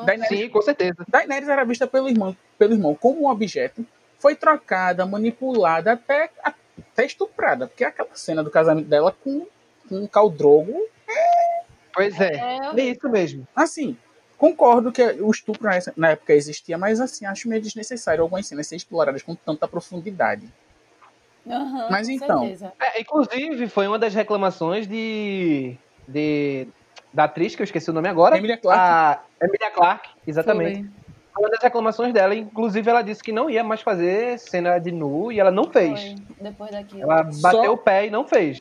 Daenerys 0.04 0.38
Sim, 0.40 0.48
com 0.48 0.62
certeza. 0.62 1.04
Daenerys 1.08 1.48
era 1.48 1.64
vista 1.64 1.86
pelo 1.86 2.08
irmão, 2.08 2.36
pelo 2.58 2.74
irmão 2.74 2.94
como 2.94 3.22
um 3.22 3.28
objeto, 3.28 3.84
foi 4.18 4.34
trocada, 4.34 5.06
manipulada, 5.06 5.92
até, 5.92 6.30
até 6.42 7.04
estuprada. 7.04 7.66
Porque 7.66 7.84
aquela 7.84 8.08
cena 8.14 8.42
do 8.42 8.50
casamento 8.50 8.88
dela 8.88 9.14
com, 9.22 9.46
com 9.88 10.04
o 10.04 10.08
Khal 10.08 10.30
Drogo, 10.30 10.74
Pois 11.96 12.20
é. 12.20 12.34
É, 12.34 12.80
É 12.80 12.84
isso 12.84 13.08
mesmo. 13.08 13.48
assim, 13.56 13.96
concordo 14.36 14.92
que 14.92 15.02
o 15.02 15.30
estupro 15.30 15.66
na 15.96 16.10
época 16.10 16.34
existia, 16.34 16.76
mas 16.76 17.00
assim, 17.00 17.24
acho 17.24 17.48
meio 17.48 17.62
desnecessário 17.62 18.22
algumas 18.22 18.46
cenas 18.46 18.66
serem 18.66 18.76
exploradas 18.76 19.22
com 19.22 19.34
tanta 19.34 19.66
profundidade. 19.66 20.46
aham, 21.48 21.88
Mas 21.90 22.06
com 22.06 22.12
então. 22.12 22.44
É, 22.78 23.00
inclusive, 23.00 23.66
foi 23.68 23.88
uma 23.88 23.98
das 23.98 24.12
reclamações 24.14 24.86
de, 24.86 25.74
de. 26.06 26.68
Da 27.12 27.24
atriz, 27.24 27.54
que 27.54 27.62
eu 27.62 27.64
esqueci 27.64 27.90
o 27.90 27.92
nome 27.92 28.08
agora. 28.08 28.36
Emilia 28.36 28.56
Clarke. 28.58 29.22
A 29.40 29.44
Emilia 29.46 29.70
Clarke, 29.70 30.08
exatamente. 30.26 30.82
Foi, 31.32 31.42
uma 31.42 31.50
das 31.50 31.62
reclamações 31.62 32.12
dela. 32.12 32.34
Inclusive, 32.34 32.88
ela 32.88 33.02
disse 33.02 33.22
que 33.22 33.32
não 33.32 33.48
ia 33.50 33.62
mais 33.62 33.80
fazer 33.82 34.38
cena 34.38 34.78
de 34.78 34.90
nu 34.90 35.30
e 35.30 35.38
ela 35.40 35.50
não 35.50 35.70
fez. 35.70 36.00
foi, 36.00 36.16
depois 36.40 36.70
daquilo. 36.70 37.02
Ela 37.02 37.22
bateu 37.24 37.64
Só- 37.64 37.72
o 37.72 37.76
pé 37.78 38.06
e 38.06 38.10
não 38.10 38.26
fez. 38.26 38.60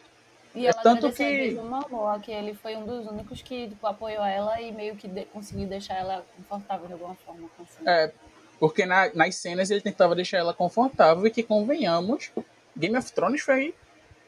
E 0.53 0.65
É 0.65 0.69
ela 0.69 0.81
tanto 0.81 1.07
agradeceu 1.07 1.27
que- 1.27 1.53
Momoa, 1.55 2.19
que 2.19 2.31
ele 2.31 2.53
foi 2.53 2.75
um 2.77 2.85
dos 2.85 3.07
únicos 3.07 3.41
que 3.41 3.67
tipo, 3.69 3.85
apoiou 3.87 4.23
ela 4.23 4.61
e 4.61 4.71
meio 4.71 4.95
que 4.95 5.07
de- 5.07 5.25
conseguiu 5.25 5.67
deixar 5.67 5.95
ela 5.95 6.25
confortável 6.37 6.87
de 6.87 6.93
alguma 6.93 7.15
forma. 7.25 7.49
Assim. 7.61 7.83
É, 7.85 8.11
porque 8.59 8.85
na- 8.85 9.11
nas 9.13 9.35
cenas 9.35 9.69
ele 9.69 9.81
tentava 9.81 10.15
deixar 10.15 10.37
ela 10.37 10.53
confortável 10.53 11.25
e 11.27 11.31
que, 11.31 11.43
convenhamos, 11.43 12.31
Game 12.75 12.97
of 12.97 13.11
Thrones 13.11 13.41
foi 13.41 13.73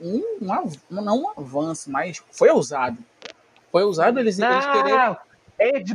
um, 0.01 0.21
um 0.91 1.01
não 1.01 1.17
um 1.23 1.29
avanço, 1.37 1.89
mas 1.89 2.21
foi 2.31 2.49
ousado. 2.49 2.97
Foi 3.77 3.83
ousado 3.83 4.19
eles, 4.19 4.39
eles 4.39 4.65
quererem. 4.65 4.95
Não! 4.97 5.17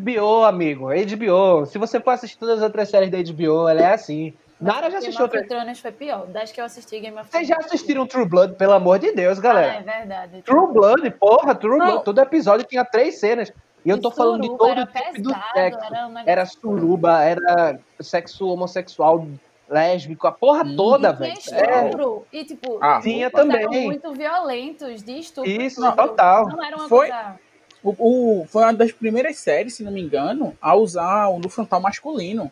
HBO, 0.00 0.44
amigo. 0.44 0.86
HBO. 0.92 1.66
Se 1.66 1.78
você 1.78 1.98
for 1.98 2.10
assistir 2.12 2.38
todas 2.38 2.58
as 2.58 2.62
outras 2.62 2.88
séries 2.88 3.10
da 3.10 3.18
HBO, 3.18 3.68
ela 3.68 3.80
é 3.82 3.92
assim. 3.92 4.32
Nara 4.60 4.82
já 4.82 4.86
Game 4.88 4.96
assistiu 4.98 5.24
of 5.24 5.36
outra. 5.36 5.48
Thrones 5.48 5.80
foi 5.80 5.90
pior. 5.90 6.26
Das 6.26 6.52
que 6.52 6.60
eu 6.60 6.64
assisti 6.64 7.00
Game 7.00 7.18
of 7.18 7.28
Vocês 7.28 7.48
Thrones. 7.48 7.48
já 7.48 7.56
assistiram 7.66 8.06
True 8.06 8.24
Blood, 8.24 8.54
pelo 8.54 8.72
amor 8.74 9.00
de 9.00 9.10
Deus, 9.10 9.38
Ah, 9.38 9.42
galera. 9.42 9.72
é 9.74 9.82
verdade. 9.82 10.42
True 10.42 10.72
Blood, 10.72 11.10
porra, 11.18 11.56
True 11.56 11.76
Não. 11.78 11.86
Blood. 11.86 12.04
Todo 12.04 12.20
episódio 12.20 12.64
tinha 12.64 12.84
três 12.84 13.18
cenas. 13.18 13.52
E 13.84 13.90
eu 13.90 14.00
tô 14.00 14.10
E 14.10 14.14
falando 14.14 14.42
de 14.42 14.48
todo 14.56 14.70
era 14.70 14.86
tipo 14.86 15.22
do 15.22 15.30
pesado, 15.30 15.44
sexo. 15.54 15.80
Era, 15.84 16.06
um 16.06 16.08
negócio- 16.10 16.30
Era 16.30 16.46
suruba, 16.46 17.22
era 17.24 17.80
sexo 18.00 18.46
homossexual, 18.46 19.26
lésbico, 19.68 20.28
a 20.28 20.32
porra 20.32 20.62
Hum. 20.64 20.76
toda, 20.76 21.12
velho. 21.12 21.34
tinha 21.36 21.58
É, 21.58 21.84
estupro. 21.86 22.24
E, 22.32 22.44
tipo, 22.44 22.78
Ah, 22.80 23.00
tinha 23.02 23.28
também. 23.28 23.86
muito 23.86 24.12
violentos 24.12 25.02
de 25.02 25.18
estupro. 25.18 25.50
Isso, 25.50 25.80
tudo. 25.82 25.96
total. 25.96 26.46
Não 26.48 26.64
era 26.64 26.76
uma 26.76 26.88
Foi- 26.88 27.08
coisa... 27.08 27.34
O, 27.82 28.42
o- 28.42 28.46
foi 28.46 28.62
uma 28.62 28.74
das 28.74 28.92
primeiras 28.92 29.38
séries, 29.38 29.74
se 29.74 29.82
não 29.82 29.92
me 29.92 30.00
engano, 30.00 30.56
a 30.60 30.74
usar 30.74 31.28
o 31.28 31.38
no 31.38 31.48
frontal 31.48 31.80
masculino. 31.80 32.50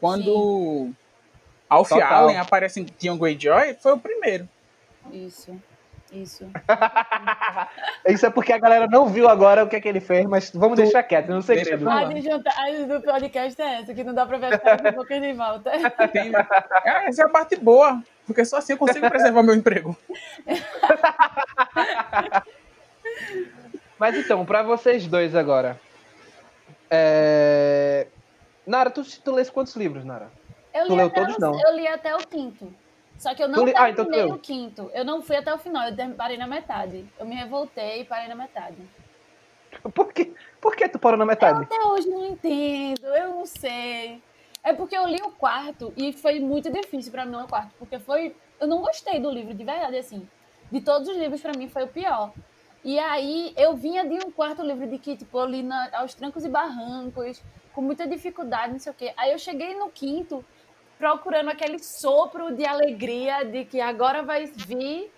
Quando 0.00 0.90
Alf 1.68 1.88
Total. 1.88 2.24
Allen 2.24 2.38
aparece 2.38 2.80
em 2.80 2.84
Theon 2.84 3.18
Greyjoy, 3.18 3.74
foi 3.80 3.92
o 3.92 3.98
primeiro. 3.98 4.48
Isso, 5.12 5.56
isso. 6.12 6.46
Isso 8.08 8.24
é 8.26 8.30
porque 8.30 8.52
a 8.52 8.58
galera 8.58 8.86
não 8.86 9.06
viu 9.08 9.28
agora 9.28 9.64
o 9.64 9.68
que 9.68 9.76
é 9.76 9.80
que 9.80 9.88
ele 9.88 10.00
fez, 10.00 10.24
mas 10.26 10.50
vamos 10.50 10.76
Tu- 10.76 10.82
deixar 10.82 11.02
quieto, 11.02 11.28
não 11.28 11.40
Deixa 11.40 11.64
segredo. 11.64 11.84
pra 11.84 12.00
A 12.00 12.04
desvantagem 12.04 12.86
do 12.86 13.00
podcast 13.02 13.60
é 13.60 13.80
essa, 13.80 13.92
que 13.94 14.04
não 14.04 14.14
dá 14.14 14.24
pra 14.24 14.38
ver 14.38 14.50
de 14.82 14.90
boca 14.92 15.20
de 15.20 15.32
volta. 15.34 15.70
Tem- 16.12 16.32
É, 16.84 17.08
essa 17.08 17.22
é 17.22 17.26
a 17.26 17.28
parte 17.28 17.56
boa. 17.56 18.02
Porque 18.26 18.44
só 18.44 18.58
assim 18.58 18.74
eu 18.74 18.78
consigo 18.78 19.08
preservar 19.10 19.42
meu 19.42 19.54
emprego. 19.54 19.96
Mas 23.98 24.16
então, 24.16 24.44
pra 24.46 24.62
vocês 24.62 25.06
dois 25.06 25.34
agora. 25.34 25.80
É... 26.90 28.06
Nara, 28.66 28.90
tu, 28.90 29.02
tu 29.22 29.32
lês 29.32 29.50
quantos 29.50 29.74
livros, 29.76 30.04
Nara? 30.04 30.30
Eu 30.74 30.86
Tu 30.86 30.94
leu 30.94 31.10
todos, 31.10 31.36
o, 31.36 31.40
não? 31.40 31.60
eu 31.60 31.76
li 31.76 31.88
até 31.88 32.14
o 32.14 32.18
quinto. 32.18 32.72
Só 33.18 33.34
que 33.34 33.42
eu 33.42 33.48
não 33.48 33.64
li- 33.64 33.74
ah, 33.76 33.90
então 33.90 34.04
terminei 34.04 34.32
o 34.32 34.38
quinto. 34.38 34.90
Eu 34.94 35.04
não 35.04 35.22
fui 35.22 35.34
até 35.36 35.52
o 35.52 35.58
final, 35.58 35.88
eu 35.88 36.14
parei 36.14 36.36
na 36.36 36.46
metade. 36.46 37.04
Eu 37.18 37.26
me 37.26 37.34
revoltei 37.34 38.02
e 38.02 38.04
parei 38.04 38.28
na 38.28 38.34
metade. 38.34 38.76
Por 39.92 40.12
que, 40.12 40.32
por 40.60 40.76
que 40.76 40.88
tu 40.88 40.98
parou 40.98 41.18
na 41.18 41.24
Eu 41.24 41.28
metade? 41.28 41.62
até 41.64 41.80
hoje 41.84 42.08
não 42.08 42.24
entendo, 42.26 43.06
eu 43.06 43.30
não 43.30 43.46
sei. 43.46 44.22
É 44.62 44.72
porque 44.72 44.96
eu 44.96 45.06
li 45.06 45.20
o 45.22 45.30
quarto 45.32 45.92
e 45.96 46.12
foi 46.12 46.38
muito 46.40 46.70
difícil 46.70 47.10
pra 47.10 47.24
mim 47.24 47.36
o 47.36 47.46
quarto, 47.48 47.72
porque 47.78 47.98
foi, 47.98 48.34
eu 48.60 48.66
não 48.66 48.80
gostei 48.82 49.18
do 49.18 49.30
livro 49.30 49.52
de 49.54 49.64
verdade 49.64 49.96
assim. 49.96 50.28
De 50.70 50.80
todos 50.80 51.08
os 51.08 51.16
livros 51.16 51.40
pra 51.40 51.52
mim 51.52 51.68
foi 51.68 51.84
o 51.84 51.88
pior. 51.88 52.32
E 52.84 52.98
aí 52.98 53.52
eu 53.56 53.76
vinha 53.76 54.04
de 54.06 54.14
um 54.24 54.30
quarto 54.30 54.62
livro 54.62 54.86
de 54.86 54.98
que 54.98 55.16
tipo 55.16 55.38
eu 55.38 55.46
li 55.46 55.62
na- 55.62 55.90
aos 55.94 56.14
trancos 56.14 56.44
e 56.44 56.48
barrancos, 56.48 57.42
com 57.74 57.82
muita 57.82 58.06
dificuldade, 58.06 58.72
não 58.72 58.78
sei 58.78 58.92
o 58.92 58.94
quê. 58.94 59.12
Aí 59.16 59.32
eu 59.32 59.38
cheguei 59.38 59.74
no 59.74 59.90
quinto 59.90 60.44
procurando 60.98 61.48
aquele 61.50 61.78
sopro 61.78 62.54
de 62.54 62.64
alegria 62.66 63.44
de 63.44 63.64
que 63.64 63.80
agora 63.80 64.22
vai 64.22 64.46
vir 64.46 65.12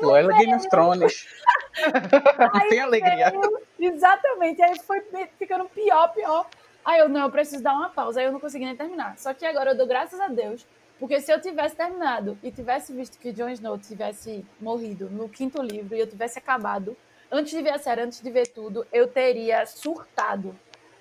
Flor, 0.00 0.12
ela 0.24 0.34
é 0.34 0.38
Game 0.38 0.54
of 0.54 0.68
Thrones. 0.68 1.26
Não 2.52 2.68
tem 2.68 2.80
alegria. 2.80 3.30
veio- 3.30 3.94
Exatamente. 3.94 4.62
Aí 4.62 4.78
foi 4.80 5.00
ficando 5.38 5.64
pior, 5.66 6.08
pior. 6.12 6.46
Aí 6.84 6.98
eu, 7.00 7.08
não, 7.08 7.22
eu 7.22 7.30
preciso 7.30 7.62
dar 7.62 7.72
uma 7.72 7.88
pausa. 7.88 8.20
Aí 8.20 8.26
eu 8.26 8.32
não 8.32 8.40
consegui 8.40 8.64
nem 8.66 8.76
terminar. 8.76 9.16
Só 9.18 9.32
que 9.32 9.46
agora 9.46 9.70
eu 9.70 9.76
dou 9.76 9.86
graças 9.86 10.20
a 10.20 10.28
Deus. 10.28 10.66
Porque 11.02 11.20
se 11.20 11.32
eu 11.32 11.40
tivesse 11.40 11.74
terminado 11.74 12.38
e 12.44 12.52
tivesse 12.52 12.92
visto 12.92 13.18
que 13.18 13.32
Jon 13.32 13.48
Snow 13.48 13.76
tivesse 13.76 14.46
morrido 14.60 15.10
no 15.10 15.28
quinto 15.28 15.60
livro 15.60 15.96
e 15.96 15.98
eu 15.98 16.06
tivesse 16.06 16.38
acabado, 16.38 16.96
antes 17.28 17.52
de 17.52 17.60
ver 17.60 17.70
a 17.70 17.78
série, 17.80 18.02
antes 18.02 18.22
de 18.22 18.30
ver 18.30 18.46
tudo, 18.46 18.86
eu 18.92 19.08
teria 19.08 19.66
surtado. 19.66 20.54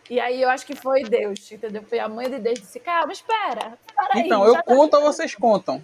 E 0.09 0.19
aí 0.19 0.41
eu 0.41 0.49
acho 0.49 0.65
que 0.65 0.75
foi 0.75 1.03
Deus, 1.03 1.51
entendeu? 1.51 1.83
Foi 1.83 1.99
a 1.99 2.09
mãe 2.09 2.31
de 2.31 2.39
Deus 2.39 2.57
que 2.57 2.65
disse, 2.65 2.79
calma, 2.79 3.13
espera. 3.13 3.77
para 3.95 4.15
aí, 4.15 4.23
Então, 4.25 4.43
eu 4.43 4.53
tá 4.53 4.63
conto 4.63 4.97
ou 4.97 5.03
vocês 5.03 5.35
contam? 5.35 5.83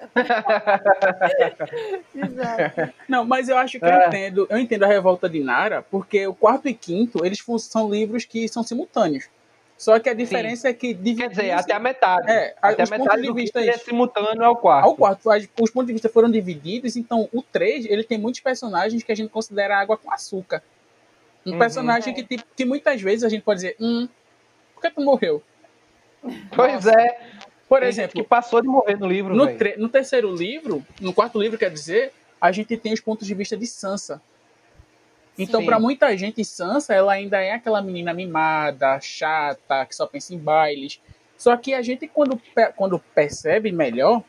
Exato. 2.12 2.92
Não, 3.08 3.24
mas 3.24 3.48
eu 3.48 3.56
acho 3.56 3.78
que 3.78 3.84
eu 3.84 3.88
É. 3.88 4.08
entendo, 4.08 4.48
eu 4.50 4.58
entendo 4.58 4.82
a 4.82 4.88
revolta 4.88 5.28
de 5.28 5.44
Nara, 5.44 5.80
porque 5.80 6.26
o 6.26 6.34
quarto 6.34 6.68
e 6.68 6.74
quinto, 6.74 7.24
eles 7.24 7.40
são 7.60 7.88
livros 7.88 8.24
que 8.24 8.48
são 8.48 8.64
simultâneos. 8.64 9.28
Só 9.82 9.98
que 9.98 10.08
a 10.08 10.14
diferença 10.14 10.68
é 10.68 10.72
que 10.72 10.94
Quer 10.94 11.28
dizer, 11.28 11.50
até 11.50 11.74
a 11.74 11.80
metade. 11.80 12.30
É, 12.30 12.54
até 12.62 12.84
a 12.84 12.86
metade 12.86 13.20
de 13.22 13.26
do 13.26 13.34
vista 13.34 13.60
é 13.60 13.72
simultâneo 13.72 14.44
ao 14.44 14.54
quarto. 14.54 14.84
ao 14.84 14.94
quarto, 14.94 15.28
os 15.60 15.70
pontos 15.72 15.88
de 15.88 15.92
vista 15.92 16.08
foram 16.08 16.30
divididos, 16.30 16.96
então 16.96 17.28
o 17.32 17.42
3, 17.42 17.86
ele 17.86 18.04
tem 18.04 18.16
muitos 18.16 18.40
personagens 18.40 19.02
que 19.02 19.10
a 19.10 19.14
gente 19.16 19.30
considera 19.30 19.76
água 19.76 19.96
com 19.96 20.12
açúcar. 20.12 20.62
Um 21.44 21.54
Uhum. 21.54 21.58
personagem 21.58 22.14
que, 22.14 22.22
tipo, 22.22 22.44
que 22.54 22.64
muitas 22.64 23.02
vezes 23.02 23.24
a 23.24 23.28
gente 23.28 23.42
pode 23.42 23.56
dizer, 23.58 23.76
hum, 23.80 24.08
por 24.72 24.82
que 24.82 24.90
tu 24.90 25.00
morreu? 25.00 25.42
Pois 26.54 26.86
é. 26.86 27.20
Por 27.68 27.80
Tem 27.80 27.88
exemplo, 27.88 28.22
que 28.22 28.28
passou 28.28 28.62
de 28.62 28.68
morrer 28.68 28.96
no 28.96 29.08
livro, 29.08 29.34
no, 29.34 29.46
no 29.78 29.88
terceiro 29.88 30.32
livro, 30.32 30.86
no 31.00 31.12
quarto 31.12 31.40
livro, 31.40 31.58
quer 31.58 31.72
dizer, 31.72 32.12
a 32.40 32.52
gente 32.52 32.76
tem 32.76 32.92
os 32.92 33.00
pontos 33.00 33.26
de 33.26 33.34
vista 33.34 33.56
de 33.56 33.66
Sansa. 33.66 34.22
Então, 35.38 35.64
para 35.64 35.80
muita 35.80 36.16
gente, 36.16 36.44
Sansa, 36.44 36.94
ela 36.94 37.12
ainda 37.12 37.40
é 37.40 37.52
aquela 37.52 37.80
menina 37.80 38.12
mimada, 38.12 39.00
chata, 39.00 39.86
que 39.86 39.94
só 39.94 40.06
pensa 40.06 40.34
em 40.34 40.38
bailes. 40.38 41.00
Só 41.38 41.56
que 41.56 41.74
a 41.74 41.82
gente, 41.82 42.06
quando, 42.06 42.40
quando 42.76 42.98
percebe 42.98 43.72
melhor, 43.72 44.22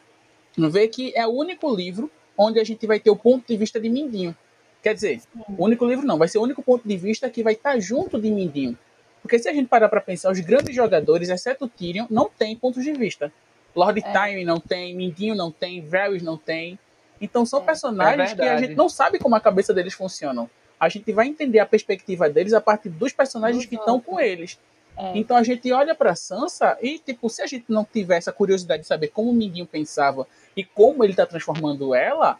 vê 0.58 0.88
que 0.88 1.14
é 1.16 1.28
o 1.28 1.32
único 1.32 1.74
livro 1.74 2.10
onde 2.38 2.60
a 2.60 2.64
gente 2.64 2.88
vai 2.88 3.00
ter 3.00 3.10
o 3.10 3.16
ponto 3.16 3.46
de 3.48 3.58
vista 3.58 3.80
de 3.80 3.90
Mindinho. 3.90 4.36
Quer 4.82 4.94
dizer, 4.96 5.22
o 5.58 5.64
único 5.64 5.86
livro 5.86 6.06
não, 6.06 6.18
vai 6.18 6.28
ser 6.28 6.40
o 6.40 6.42
único 6.42 6.64
ponto 6.64 6.88
de 6.88 6.98
vista 6.98 7.30
que 7.30 7.44
vai 7.44 7.54
estar 7.54 7.80
junto 7.80 8.20
de 8.20 8.32
Mindinho. 8.32 8.78
Porque 9.22 9.40
se 9.40 9.48
a 9.48 9.54
gente 9.54 9.68
parar 9.68 9.88
para 9.88 10.02
pensar, 10.02 10.32
os 10.32 10.40
grandes 10.40 10.76
jogadores, 10.76 11.30
exceto 11.30 11.68
Tyrion, 11.68 12.06
não 12.10 12.30
tem 12.30 12.56
pontos 12.56 12.84
de 12.84 12.92
vista. 12.92 13.32
Lord 13.76 14.04
É. 14.06 14.12
Time 14.12 14.44
não 14.44 14.60
tem, 14.60 14.96
Mindinho 14.96 15.36
não 15.36 15.52
tem, 15.52 15.82
Varys 15.82 16.22
não 16.22 16.38
tem. 16.38 16.78
Então 17.22 17.46
são 17.46 17.62
É. 17.62 17.64
personagens 17.64 18.32
É 18.32 18.36
que 18.36 18.42
a 18.42 18.58
gente 18.58 18.76
não 18.76 18.90
sabe 18.90 19.20
como 19.20 19.36
a 19.36 19.40
cabeça 19.40 19.74
deles 19.74 19.94
funcionam. 19.94 20.50
A 20.84 20.90
gente 20.90 21.12
vai 21.14 21.28
entender 21.28 21.60
a 21.60 21.66
perspectiva 21.66 22.30
deles 22.30 22.54
a 22.54 22.60
partir 22.60 22.90
dos 22.90 23.14
personagens 23.14 23.64
Dos 23.64 23.66
que 23.66 23.76
estão 23.76 24.02
com 24.02 24.20
eles. 24.20 24.60
É. 24.98 25.18
Então 25.18 25.38
a 25.38 25.44
gente 25.44 25.72
olha 25.72 25.96
pra 25.96 26.14
Sansa 26.14 26.78
e, 26.82 27.00
tipo, 27.00 27.30
se 27.30 27.42
a 27.42 27.48
gente 27.48 27.66
não 27.70 27.84
tiver 27.86 28.18
essa 28.18 28.32
curiosidade 28.32 28.82
de 28.82 28.88
saber 28.88 29.08
como 29.08 29.32
o 29.32 29.34
Mindinho 29.34 29.66
pensava 29.66 30.28
e 30.56 30.64
como 30.64 31.04
ele 31.04 31.16
tá 31.16 31.26
transformando 31.26 31.96
ela, 31.96 32.38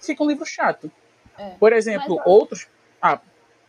fica 0.00 0.22
um 0.22 0.28
livro 0.28 0.44
chato. 0.44 0.90
É. 1.38 1.50
Por 1.50 1.72
exemplo, 1.72 2.16
Mas- 2.16 2.26
outros. 2.26 2.66
Ah, 3.00 3.20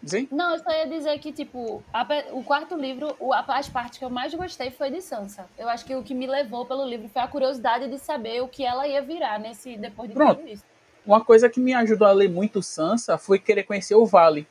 sim? 0.04 0.28
Não, 0.32 0.54
eu 0.54 0.60
só 0.60 0.72
ia 0.72 0.88
dizer 0.88 1.18
que, 1.20 1.32
tipo, 1.32 1.84
a 1.94 2.06
o 2.34 2.44
quarto 2.44 2.76
livro, 2.76 3.16
as 3.48 3.70
partes 3.70 4.00
que 4.00 4.04
eu 4.04 4.10
mais 4.10 4.34
gostei 4.34 4.72
foi 4.72 4.90
de 4.90 5.02
Sansa. 5.02 5.46
Eu 5.58 5.70
acho 5.70 5.86
que 5.86 5.96
o 5.96 6.04
que 6.04 6.16
me 6.16 6.26
levou 6.26 6.66
pelo 6.66 6.84
livro 6.84 7.08
foi 7.10 7.22
a 7.22 7.28
curiosidade 7.28 7.88
de 7.88 8.00
saber 8.00 8.42
o 8.42 8.48
que 8.48 8.66
ela 8.66 8.88
ia 8.88 9.02
virar 9.02 9.40
nesse 9.40 9.78
depois 9.78 10.10
de 10.10 10.16
Pronto. 10.16 10.38
tudo 10.40 10.50
isso. 10.50 10.66
Uma 11.06 11.24
coisa 11.24 11.50
que 11.50 11.60
me 11.60 11.74
ajudou 11.74 12.08
a 12.08 12.12
ler 12.12 12.30
muito 12.30 12.62
Sansa 12.62 13.18
foi 13.18 13.40
querer 13.40 13.64
conhecer 13.64 13.96
o 13.96 14.06
Vale. 14.06 14.48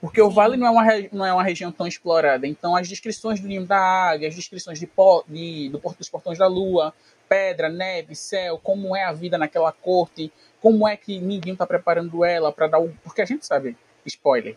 Porque 0.00 0.20
o 0.22 0.28
Sim. 0.28 0.34
Vale 0.34 0.56
não 0.56 0.66
é, 0.66 0.70
uma, 0.70 0.84
não 1.12 1.26
é 1.26 1.32
uma 1.32 1.42
região 1.42 1.70
tão 1.70 1.86
explorada. 1.86 2.46
Então, 2.46 2.74
as 2.74 2.88
descrições 2.88 3.38
do 3.40 3.46
Ninho 3.46 3.66
da 3.66 3.78
Águia, 3.78 4.28
as 4.28 4.34
descrições 4.34 4.78
de, 4.78 4.88
de- 5.28 5.68
do 5.68 5.78
Porto 5.78 5.98
dos 5.98 6.08
Portões 6.08 6.38
da 6.38 6.46
Lua, 6.46 6.94
pedra, 7.28 7.68
neve, 7.68 8.14
céu, 8.14 8.58
como 8.58 8.96
é 8.96 9.04
a 9.04 9.12
vida 9.12 9.36
naquela 9.36 9.72
corte, 9.72 10.32
como 10.60 10.88
é 10.88 10.96
que 10.96 11.20
Mindinho 11.20 11.56
tá 11.56 11.66
preparando 11.66 12.24
ela 12.24 12.50
para 12.50 12.66
dar 12.66 12.78
o. 12.78 12.88
Porque 13.04 13.20
a 13.20 13.26
gente 13.26 13.44
sabe, 13.44 13.76
spoiler, 14.06 14.56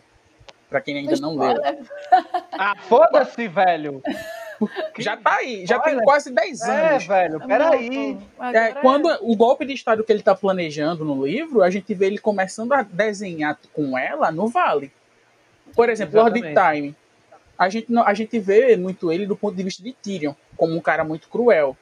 para 0.68 0.80
quem 0.80 0.96
ainda 0.98 1.16
não 1.20 1.36
leu. 1.36 1.60
Ah, 2.52 2.74
foda-se, 2.88 3.46
velho. 3.48 4.02
Já 4.98 5.16
tá 5.16 5.34
aí, 5.38 5.66
já 5.66 5.80
tem 5.80 5.94
Spoiler? 5.94 6.04
quase 6.04 6.30
10 6.32 6.60
É, 6.62 6.88
anos. 6.92 7.06
velho, 7.06 7.40
peraí. 7.44 8.16
É, 8.54 8.72
quando 8.74 9.08
o 9.20 9.34
golpe 9.36 9.66
de 9.66 9.72
estado 9.74 10.04
que 10.04 10.12
ele 10.12 10.20
está 10.20 10.32
planejando 10.32 11.04
no 11.04 11.26
livro, 11.26 11.60
a 11.64 11.68
gente 11.70 11.92
vê 11.92 12.06
ele 12.06 12.18
começando 12.18 12.72
a 12.72 12.82
desenhar 12.82 13.58
com 13.72 13.98
ela 13.98 14.30
no 14.30 14.46
vale. 14.46 14.92
Por 15.74 15.88
exemplo, 15.88 16.20
Lord. 16.20 16.40
Time. 16.40 16.94
A 17.58 17.68
gente, 17.68 17.90
não- 17.90 18.06
a 18.06 18.14
gente 18.14 18.38
vê 18.38 18.76
muito 18.76 19.10
ele 19.12 19.26
do 19.26 19.34
ponto 19.36 19.56
de 19.56 19.62
vista 19.64 19.82
de 19.82 19.92
Tyrion, 19.92 20.34
como 20.56 20.72
um 20.76 20.80
cara 20.80 21.02
muito 21.04 21.28
cruel. 21.28 21.76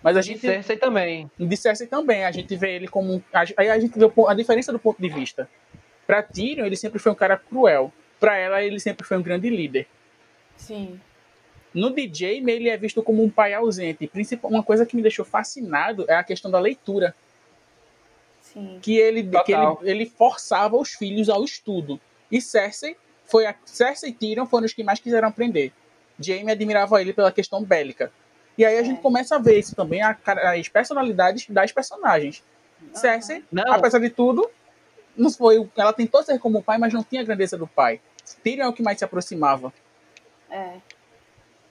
Mas 0.00 0.16
a 0.16 0.20
De 0.20 0.28
gente 0.28 0.40
Cersei 0.42 0.76
também. 0.76 1.28
de 1.38 1.56
Cersei 1.56 1.88
também, 1.88 2.24
a 2.24 2.30
gente 2.30 2.54
vê 2.56 2.76
ele 2.76 2.86
como 2.86 3.14
um, 3.14 3.22
a- 3.32 3.44
aí 3.56 3.68
a 3.68 3.80
gente 3.80 3.98
vê 3.98 4.08
a 4.28 4.34
diferença 4.34 4.70
do 4.72 4.78
ponto 4.78 5.02
de 5.02 5.08
vista. 5.08 5.48
Para 6.06 6.22
Tyrion, 6.22 6.64
ele 6.66 6.76
sempre 6.76 7.00
foi 7.00 7.10
um 7.10 7.16
cara 7.16 7.36
cruel. 7.36 7.92
Para 8.22 8.36
ela, 8.36 8.62
ele 8.62 8.78
sempre 8.78 9.04
foi 9.04 9.16
um 9.16 9.22
grande 9.22 9.50
líder. 9.50 9.88
Sim. 10.56 11.00
No 11.74 11.90
DJ, 11.90 12.38
ele 12.38 12.68
é 12.68 12.76
visto 12.76 13.02
como 13.02 13.20
um 13.20 13.28
pai 13.28 13.52
ausente. 13.52 14.06
Principal, 14.06 14.48
uma 14.48 14.62
coisa 14.62 14.86
que 14.86 14.94
me 14.94 15.02
deixou 15.02 15.24
fascinado 15.24 16.04
é 16.08 16.14
a 16.14 16.22
questão 16.22 16.48
da 16.48 16.60
leitura. 16.60 17.16
Sim. 18.40 18.78
que 18.80 18.96
ele, 18.96 19.28
que 19.44 19.52
ele, 19.52 19.76
ele 19.82 20.06
forçava 20.06 20.76
os 20.76 20.90
filhos 20.92 21.28
ao 21.28 21.42
estudo. 21.42 22.00
E 22.30 22.40
Cersei 22.40 22.96
foi 23.24 23.46
a 23.46 23.56
Cersei 23.64 24.10
e 24.10 24.12
Tyrion 24.12 24.46
foram 24.46 24.66
os 24.66 24.72
que 24.72 24.84
mais 24.84 25.00
quiseram 25.00 25.26
aprender. 25.26 25.72
Jaime 26.20 26.52
admirava 26.52 27.00
ele 27.00 27.12
pela 27.12 27.32
questão 27.32 27.64
bélica. 27.64 28.12
E 28.56 28.64
aí 28.64 28.78
a 28.78 28.82
gente 28.84 29.00
começa 29.00 29.34
a 29.34 29.38
ver 29.38 29.58
isso 29.58 29.74
também 29.74 30.00
a 30.00 30.16
as 30.24 30.68
personalidades 30.68 31.44
das 31.48 31.72
personagens. 31.72 32.44
Cersei, 32.92 33.42
Não. 33.50 33.72
apesar 33.72 33.98
de 33.98 34.10
tudo, 34.10 34.48
não 35.16 35.30
foi, 35.30 35.68
ela 35.76 35.92
tentou 35.92 36.22
ser 36.22 36.38
como 36.38 36.58
o 36.58 36.62
pai, 36.62 36.78
mas 36.78 36.92
não 36.92 37.02
tinha 37.02 37.22
a 37.22 37.24
grandeza 37.24 37.56
do 37.56 37.66
pai. 37.66 38.00
Tyrion 38.42 38.64
é 38.64 38.68
o 38.68 38.72
que 38.72 38.82
mais 38.82 38.98
se 38.98 39.04
aproximava. 39.04 39.72
É. 40.50 40.74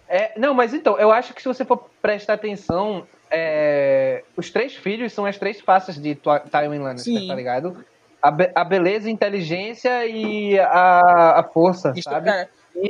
É, 0.08 0.34
não, 0.38 0.54
mas 0.54 0.74
então, 0.74 0.98
eu 1.00 1.12
acho 1.12 1.34
que 1.34 1.42
se 1.42 1.48
você 1.48 1.64
for 1.64 1.90
prestar 2.02 2.34
atenção, 2.34 3.08
é, 3.30 4.24
os 4.36 4.50
três 4.50 4.76
filhos 4.76 5.14
são 5.14 5.26
as 5.26 5.38
três 5.38 5.62
faces 5.62 5.98
de 6.02 6.16
Tywin 6.16 6.80
Lannister, 6.80 7.14
Sim. 7.14 7.28
tá 7.28 7.36
ligado? 7.36 7.86
A, 8.22 8.30
be- 8.30 8.52
a 8.54 8.64
beleza, 8.64 9.08
a 9.08 9.12
inteligência 9.12 10.06
e 10.06 10.60
a, 10.60 11.40
a 11.40 11.44
força, 11.44 11.94
Isto 11.96 12.10
sabe? 12.10 12.30
é, 12.30 12.50
E, 12.76 12.90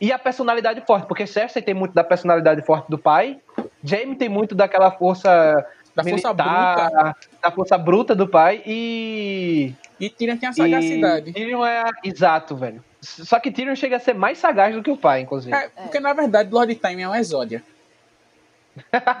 e 0.00 0.12
a 0.12 0.18
personalidade 0.18 0.80
forte, 0.86 1.06
porque 1.06 1.26
Cersei 1.26 1.60
tem 1.60 1.74
muito 1.74 1.92
da 1.92 2.04
personalidade 2.04 2.62
forte 2.62 2.88
do 2.88 2.96
pai, 2.96 3.40
Jaime 3.82 4.14
tem 4.14 4.28
muito 4.28 4.54
daquela 4.54 4.90
força 4.92 5.66
da 5.94 6.04
força 6.04 6.28
militar, 6.28 6.90
bruta. 6.90 7.16
da 7.42 7.50
força 7.50 7.76
bruta 7.76 8.14
do 8.14 8.28
pai 8.28 8.62
e 8.64 9.74
E 9.98 10.08
Tyrion 10.08 10.36
tem 10.36 10.48
a 10.48 10.52
sagacidade. 10.52 11.30
E 11.30 11.32
Tyrion 11.32 11.64
é 11.66 11.82
exato, 12.04 12.56
velho. 12.56 12.82
Só 13.00 13.40
que 13.40 13.50
Tyrion 13.50 13.74
chega 13.74 13.96
a 13.96 14.00
ser 14.00 14.14
mais 14.14 14.38
sagaz 14.38 14.74
do 14.74 14.82
que 14.82 14.90
o 14.90 14.96
pai, 14.96 15.20
inclusive. 15.22 15.54
É, 15.54 15.68
porque 15.68 15.98
na 16.00 16.12
verdade 16.12 16.52
Lord 16.52 16.74
Time 16.74 17.02
é 17.02 17.08
um 17.08 17.14
exódia. 17.14 17.62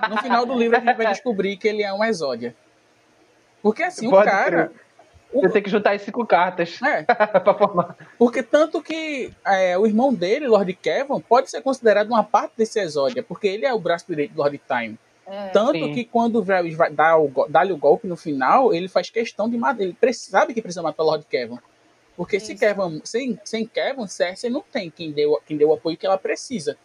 No 0.08 0.18
final 0.18 0.46
do 0.46 0.54
livro 0.54 0.76
a 0.76 0.80
gente 0.80 0.96
vai 0.96 1.06
descobrir 1.12 1.56
que 1.56 1.66
ele 1.68 1.82
é 1.82 1.92
um 1.92 2.04
exódia. 2.04 2.54
Porque 3.62 3.82
assim, 3.82 4.06
o 4.06 4.10
Pode 4.10 4.30
cara. 4.30 4.66
crer. 4.68 4.80
Você 5.32 5.48
tem 5.50 5.62
que 5.62 5.70
juntar 5.70 5.92
as 5.92 6.02
cinco 6.02 6.26
cartas 6.26 6.80
É, 6.82 7.04
pra 7.38 7.54
formar. 7.54 7.96
porque 8.18 8.42
tanto 8.42 8.82
que 8.82 9.32
é, 9.46 9.78
o 9.78 9.86
irmão 9.86 10.12
dele, 10.12 10.48
Lord 10.48 10.72
Kevin, 10.74 11.20
pode 11.20 11.48
ser 11.50 11.62
considerado 11.62 12.08
uma 12.08 12.24
parte 12.24 12.54
desse 12.56 12.80
exódia, 12.80 13.22
porque 13.22 13.46
ele 13.46 13.64
é 13.64 13.72
o 13.72 13.78
braço 13.78 14.06
direito 14.08 14.32
do 14.32 14.38
Lord 14.38 14.60
Time. 14.66 14.98
É. 15.26 15.48
Tanto 15.50 15.78
Sim. 15.78 15.92
que 15.92 16.04
quando 16.04 16.36
o 16.36 16.42
Varys 16.42 16.74
vai 16.76 16.90
dar 16.90 17.16
o, 17.16 17.30
dá-lhe 17.48 17.72
o 17.72 17.76
golpe 17.76 18.08
no 18.08 18.16
final, 18.16 18.74
ele 18.74 18.88
faz 18.88 19.08
questão 19.08 19.48
de 19.48 19.56
matar. 19.56 19.80
Ele 19.84 19.96
sabe 20.12 20.52
que 20.52 20.60
precisa 20.60 20.82
matar 20.82 21.04
o 21.04 21.06
Lord 21.06 21.24
Kevin. 21.30 21.58
Porque 22.20 22.38
se 22.38 22.52
Isso. 22.52 22.60
Kevin, 22.60 23.00
sem, 23.02 23.40
sem 23.42 23.66
Kevin, 23.66 24.06
Cersei 24.06 24.50
não 24.50 24.60
tem 24.60 24.90
quem 24.90 25.10
deu, 25.10 25.40
quem 25.46 25.56
deu 25.56 25.70
o 25.70 25.72
apoio 25.72 25.96
que 25.96 26.04
ela 26.04 26.18
precisa. 26.18 26.76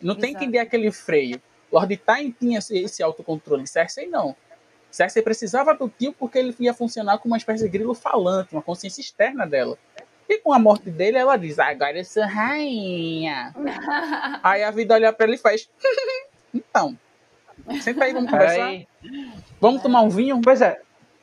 Não 0.00 0.16
tem 0.16 0.32
quem 0.34 0.48
Exato. 0.48 0.50
dê 0.50 0.58
aquele 0.58 0.90
freio. 0.90 1.40
Lord 1.70 1.96
Tywin 1.98 2.32
tinha 2.32 2.58
esse, 2.58 2.76
esse 2.76 3.00
autocontrole, 3.00 3.64
Cersei 3.64 4.08
não. 4.08 4.34
Cersei 4.90 5.22
precisava 5.22 5.72
do 5.72 5.88
tio 5.88 6.12
porque 6.12 6.36
ele 6.36 6.52
ia 6.58 6.74
funcionar 6.74 7.18
como 7.18 7.32
uma 7.32 7.38
espécie 7.38 7.62
de 7.62 7.68
grilo 7.70 7.94
falante, 7.94 8.54
uma 8.56 8.60
consciência 8.60 9.00
externa 9.00 9.46
dela. 9.46 9.78
E 10.28 10.38
com 10.38 10.52
a 10.52 10.58
morte 10.58 10.90
dele, 10.90 11.16
ela 11.16 11.36
diz: 11.36 11.60
"Ah, 11.60 11.68
agora 11.68 11.98
eu 11.98 12.04
sou 12.04 12.24
rainha. 12.24 13.54
Aí 14.42 14.64
a 14.64 14.72
vida 14.72 14.94
olha 14.94 15.12
pra 15.12 15.28
ele 15.28 15.36
e 15.36 15.38
faz: 15.38 15.70
Então, 16.52 16.98
senta 17.80 18.02
aí, 18.02 18.12
vamos 18.12 18.32
conversar. 18.32 18.66
Aí, 18.66 18.88
Vamos 19.60 19.80
tomar 19.80 20.00
um 20.02 20.10
vinho? 20.10 20.40
Pois 20.42 20.60
é. 20.60 20.82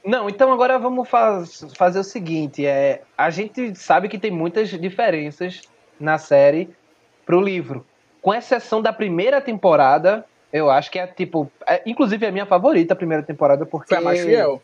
Não, 0.10 0.28
então 0.28 0.52
agora 0.52 0.80
vamos 0.80 1.08
faz- 1.08 1.68
fazer 1.78 2.00
o 2.00 2.04
seguinte: 2.04 2.66
é, 2.66 3.04
a 3.16 3.30
gente 3.30 3.76
sabe 3.76 4.10
que 4.10 4.18
tem 4.18 4.32
muitas 4.32 4.68
diferenças 4.70 5.62
na 6.00 6.18
série 6.18 6.68
pro 7.28 7.40
livro. 7.40 7.86
Com 8.20 8.34
exceção 8.34 8.82
da 8.82 8.92
primeira 8.92 9.40
temporada, 9.40 10.26
eu 10.52 10.68
acho 10.72 10.90
que 10.90 10.98
é 10.98 11.06
tipo. 11.06 11.52
é, 11.68 11.84
inclusive 11.86 12.26
é 12.26 12.30
a 12.30 12.32
minha 12.32 12.48
favorita 12.48 12.96
a 12.96 12.98
primeira 12.98 13.22
temporada, 13.22 13.68
porque. 13.68 13.90
Foi 13.90 13.98
a 14.00 14.02
mais 14.02 14.20
fiel. 14.20 14.60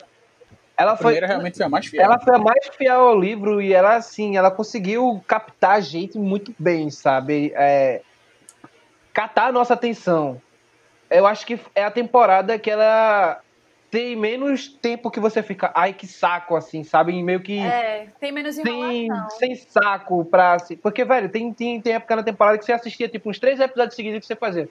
Ela 0.76 0.94
A 0.94 0.98
foi. 0.98 1.06
primeira 1.06 1.28
realmente 1.28 1.58
foi 1.58 1.66
a 1.68 1.70
mais 1.70 1.86
fiel. 1.86 2.04
Ela 2.04 2.20
foi 2.20 2.36
a 2.36 2.40
mais 2.40 2.68
fiel 2.76 3.00
ao 3.02 3.20
livro 3.20 3.62
e 3.62 3.72
ela, 3.72 3.98
assim, 3.98 4.36
ela 4.38 4.50
conseguiu 4.50 5.24
captar 5.28 5.74
a 5.74 5.80
gente 5.80 6.18
muito 6.18 6.56
bem, 6.58 6.90
sabe? 6.90 7.54
É, 7.56 8.02
catar 9.14 9.50
a 9.50 9.52
nossa 9.52 9.76
atenção. 9.76 10.42
Eu 11.08 11.28
acho 11.28 11.46
que 11.46 11.60
é 11.76 11.84
a 11.84 11.92
temporada 11.92 12.58
que 12.58 12.72
ela 12.72 13.45
tem 13.96 14.14
menos 14.14 14.68
tempo 14.68 15.10
que 15.10 15.22
você 15.22 15.42
fica, 15.42 15.72
ai, 15.74 15.94
que 15.94 16.06
saco, 16.06 16.58
assim, 16.58 16.84
sabe? 16.84 17.14
E 17.14 17.24
meio 17.24 17.40
que 17.40 17.58
É, 17.58 18.08
tem 18.20 18.30
menos 18.30 18.56
sem, 18.56 19.06
enrolação. 19.06 19.30
sem 19.40 19.56
saco 19.56 20.26
pra. 20.26 20.58
Porque, 20.84 21.06
velho, 21.06 21.30
tem, 21.30 21.54
tem, 21.54 21.80
tem 21.80 21.94
época 21.94 22.18
na 22.18 22.22
temporada 22.24 22.58
que 22.58 22.66
você 22.66 22.74
assistia, 22.74 23.08
tipo, 23.08 23.30
uns 23.30 23.40
três 23.40 23.58
episódios 23.58 23.96
seguidos 23.96 24.20
que 24.20 24.26
você 24.26 24.36
fazia. 24.36 24.68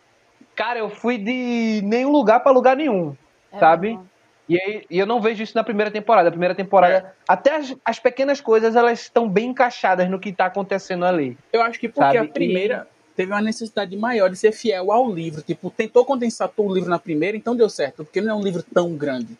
Cara, 0.54 0.78
eu 0.78 0.90
fui 0.90 1.16
de 1.16 1.80
nenhum 1.84 2.12
lugar 2.12 2.40
pra 2.40 2.52
lugar 2.52 2.76
nenhum. 2.76 3.16
É 3.50 3.58
sabe? 3.58 3.88
mesmo. 3.92 4.10
E, 4.46 4.60
aí- 4.60 4.84
e 4.90 4.98
eu 4.98 5.06
não 5.06 5.22
vejo 5.22 5.42
isso 5.42 5.56
na 5.56 5.64
primeira 5.64 5.90
temporada. 5.90 6.28
A 6.28 6.30
primeira 6.30 6.54
temporada, 6.54 7.14
até 7.26 7.56
as, 7.56 7.74
as 7.82 7.98
pequenas 7.98 8.42
coisas, 8.42 8.76
elas 8.76 9.00
estão 9.00 9.26
bem 9.26 9.48
encaixadas 9.48 10.06
no 10.10 10.20
que 10.20 10.34
tá 10.34 10.44
acontecendo 10.44 11.06
ali. 11.06 11.38
Eu 11.50 11.62
acho 11.62 11.80
que 11.80 11.88
porque 11.88 12.18
Sabe? 12.18 12.28
a 12.28 12.30
primeira 12.30 12.87
teve 13.16 13.33
uma 13.33 13.40
necessidade 13.40 13.96
maior 13.96 14.29
de 14.31 14.37
ser 14.37 14.53
fiel 14.53 14.90
ao 14.92 15.11
livro. 15.11 15.42
Tipo, 15.42 15.70
tentou 15.70 16.05
condensar 16.05 16.48
todo 16.48 16.70
o 16.70 16.74
livro 16.74 16.90
na 16.90 16.98
primeira, 16.98 17.37
então 17.37 17.55
deu 17.57 17.68
certo. 17.70 18.05
Porque 18.05 18.20
não 18.20 18.33
é 18.33 18.35
um 18.35 18.42
livro 18.42 18.62
tão 18.62 18.94
grande. 18.96 19.37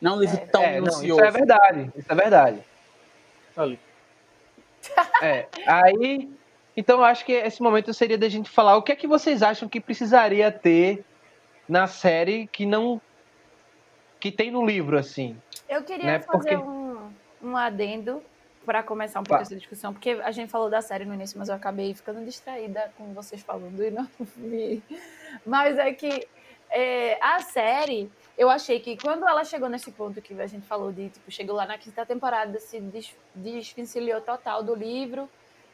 Não 0.00 0.12
é 0.12 0.16
um 0.16 0.20
livro 0.20 0.36
É. 0.36 0.46
tão 0.46 0.62
é, 0.62 0.66
não, 0.66 0.74
minucioso. 0.84 1.20
isso 1.20 1.24
é 1.24 1.30
verdade. 1.30 1.92
Isso 1.96 2.10
é 2.10 2.14
verdade. 2.14 2.58
Ali. 3.56 3.78
É. 5.22 5.46
Aí, 5.66 6.30
então 6.74 6.98
eu 6.98 7.04
acho 7.04 7.24
que 7.26 7.32
esse 7.32 7.60
momento 7.62 7.92
seria 7.92 8.16
da 8.16 8.28
gente 8.28 8.48
falar 8.48 8.76
o 8.76 8.82
que 8.82 8.92
é 8.92 8.96
que 8.96 9.06
vocês 9.06 9.42
acham 9.42 9.68
que 9.68 9.78
precisaria 9.80 10.50
ter 10.50 11.04
na 11.68 11.86
série 11.86 12.46
que 12.46 12.64
não 12.64 12.98
que 14.18 14.32
tem 14.32 14.50
no 14.50 14.64
livro 14.64 14.96
assim. 14.98 15.36
Eu 15.68 15.82
queria 15.82 16.04
Né, 16.06 16.20
fazer 16.20 16.56
porque- 16.56 16.56
um, 16.56 17.10
um 17.42 17.56
adendo 17.56 18.22
para 18.64 18.82
começar 18.82 19.20
um 19.20 19.24
pouco 19.24 19.38
Tá. 19.38 19.42
essa 19.42 19.56
discussão, 19.56 19.92
porque 19.92 20.10
a 20.22 20.30
gente 20.30 20.50
falou 20.50 20.68
da 20.68 20.82
série 20.82 21.04
no 21.04 21.14
início, 21.14 21.38
mas 21.38 21.48
eu 21.48 21.54
acabei 21.54 21.94
ficando 21.94 22.24
distraída 22.24 22.92
com 22.96 23.12
vocês 23.14 23.40
falando 23.42 23.82
e 23.82 23.90
não 23.90 24.06
vi. 24.36 24.82
Mas 25.46 25.78
é 25.78 25.92
que 25.92 26.26
é, 26.70 27.18
a 27.24 27.40
série, 27.40 28.10
eu 28.38 28.48
achei 28.50 28.78
que 28.78 28.96
quando 28.96 29.26
ela 29.26 29.44
chegou 29.44 29.68
nesse 29.68 29.90
ponto 29.90 30.20
que 30.20 30.38
a 30.40 30.46
gente 30.46 30.66
falou 30.66 30.92
de, 30.92 31.08
tipo, 31.08 31.30
chegou 31.30 31.56
lá 31.56 31.66
na 31.66 31.78
quinta 31.78 32.04
temporada, 32.06 32.58
se 32.60 32.78
des, 32.80 33.14
desvencilhou 33.34 34.20
total 34.20 34.62
do 34.62 34.74
livro, 34.74 35.28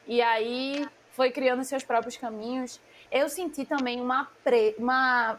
e 0.07 0.23
aí 0.23 0.87
foi 1.11 1.31
criando 1.31 1.65
seus 1.65 1.83
próprios 1.85 2.17
caminhos. 2.17 2.81
Eu 3.11 3.29
senti 3.29 3.65
também 3.65 4.01
uma, 4.01 4.29
pre, 4.45 4.75
uma, 4.79 5.39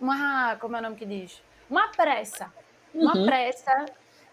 uma, 0.00 0.56
como 0.60 0.76
é 0.76 0.78
o 0.78 0.82
nome 0.82 0.96
que 0.96 1.04
diz? 1.06 1.42
Uma 1.68 1.88
pressa. 1.88 2.52
Uma 2.94 3.16
Uhum. 3.16 3.26
pressa 3.26 3.86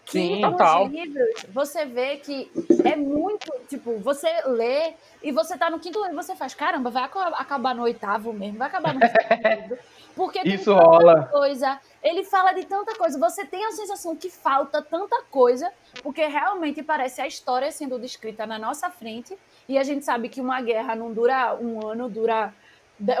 que 0.04 0.12
Sim, 0.12 0.40
nos 0.40 0.50
total. 0.52 0.86
livros 0.88 1.46
você 1.48 1.86
vê 1.86 2.16
que 2.16 2.50
é 2.84 2.96
muito, 2.96 3.50
tipo, 3.68 3.98
você 3.98 4.28
lê 4.46 4.94
e 5.22 5.30
você 5.30 5.56
tá 5.56 5.70
no 5.70 5.78
quinto 5.78 6.00
livro, 6.02 6.16
você 6.16 6.34
faz, 6.34 6.54
caramba, 6.54 6.90
vai 6.90 7.04
aca- 7.04 7.28
acabar 7.28 7.74
no 7.74 7.82
oitavo 7.82 8.32
mesmo, 8.32 8.58
vai 8.58 8.66
acabar 8.68 8.94
no 8.94 9.00
livro. 9.60 9.78
Porque 10.14 10.40
Isso 10.46 10.74
rola. 10.74 11.26
coisa, 11.26 11.80
ele 12.02 12.24
fala 12.24 12.52
de 12.52 12.64
tanta 12.66 12.94
coisa, 12.96 13.18
você 13.18 13.46
tem 13.46 13.64
a 13.64 13.70
sensação 13.72 14.14
que 14.14 14.28
falta 14.28 14.82
tanta 14.82 15.22
coisa, 15.30 15.72
porque 16.02 16.26
realmente 16.26 16.82
parece 16.82 17.22
a 17.22 17.26
história 17.26 17.70
sendo 17.72 17.98
descrita 17.98 18.44
na 18.44 18.58
nossa 18.58 18.90
frente, 18.90 19.38
e 19.68 19.78
a 19.78 19.82
gente 19.82 20.04
sabe 20.04 20.28
que 20.28 20.40
uma 20.40 20.60
guerra 20.60 20.94
não 20.94 21.12
dura 21.14 21.54
um 21.54 21.86
ano, 21.86 22.10
dura 22.10 22.52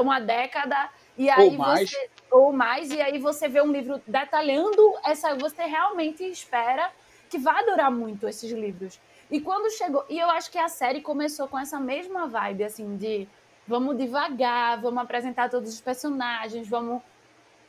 uma 0.00 0.20
década, 0.20 0.90
e 1.16 1.30
aí 1.30 1.56
você 1.56 2.10
ou 2.32 2.52
mais, 2.52 2.90
e 2.90 3.00
aí 3.00 3.18
você 3.18 3.46
vê 3.46 3.60
um 3.60 3.70
livro 3.70 4.00
detalhando 4.06 4.94
essa, 5.04 5.34
você 5.34 5.64
realmente 5.64 6.24
espera 6.24 6.90
que 7.28 7.38
vai 7.38 7.64
durar 7.64 7.90
muito 7.90 8.26
esses 8.26 8.50
livros. 8.50 8.98
E 9.30 9.40
quando 9.40 9.70
chegou, 9.70 10.04
e 10.08 10.18
eu 10.18 10.30
acho 10.30 10.50
que 10.50 10.58
a 10.58 10.68
série 10.68 11.00
começou 11.00 11.46
com 11.46 11.58
essa 11.58 11.78
mesma 11.78 12.26
vibe 12.26 12.64
assim 12.64 12.96
de 12.96 13.28
vamos 13.66 13.96
devagar, 13.96 14.80
vamos 14.80 15.02
apresentar 15.02 15.50
todos 15.50 15.72
os 15.72 15.80
personagens, 15.80 16.66
vamos 16.68 17.02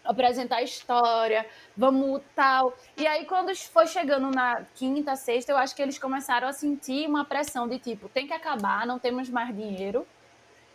apresentar 0.03 0.57
a 0.57 0.63
história, 0.63 1.45
vamos 1.75 2.21
tal. 2.35 2.73
E 2.97 3.07
aí, 3.07 3.25
quando 3.25 3.55
foi 3.55 3.87
chegando 3.87 4.29
na 4.31 4.65
quinta, 4.75 5.15
sexta, 5.15 5.51
eu 5.51 5.57
acho 5.57 5.75
que 5.75 5.81
eles 5.81 5.97
começaram 5.97 6.47
a 6.47 6.53
sentir 6.53 7.07
uma 7.07 7.23
pressão 7.23 7.67
de 7.67 7.79
tipo, 7.79 8.09
tem 8.09 8.27
que 8.27 8.33
acabar, 8.33 8.85
não 8.85 8.99
temos 8.99 9.29
mais 9.29 9.55
dinheiro. 9.55 10.05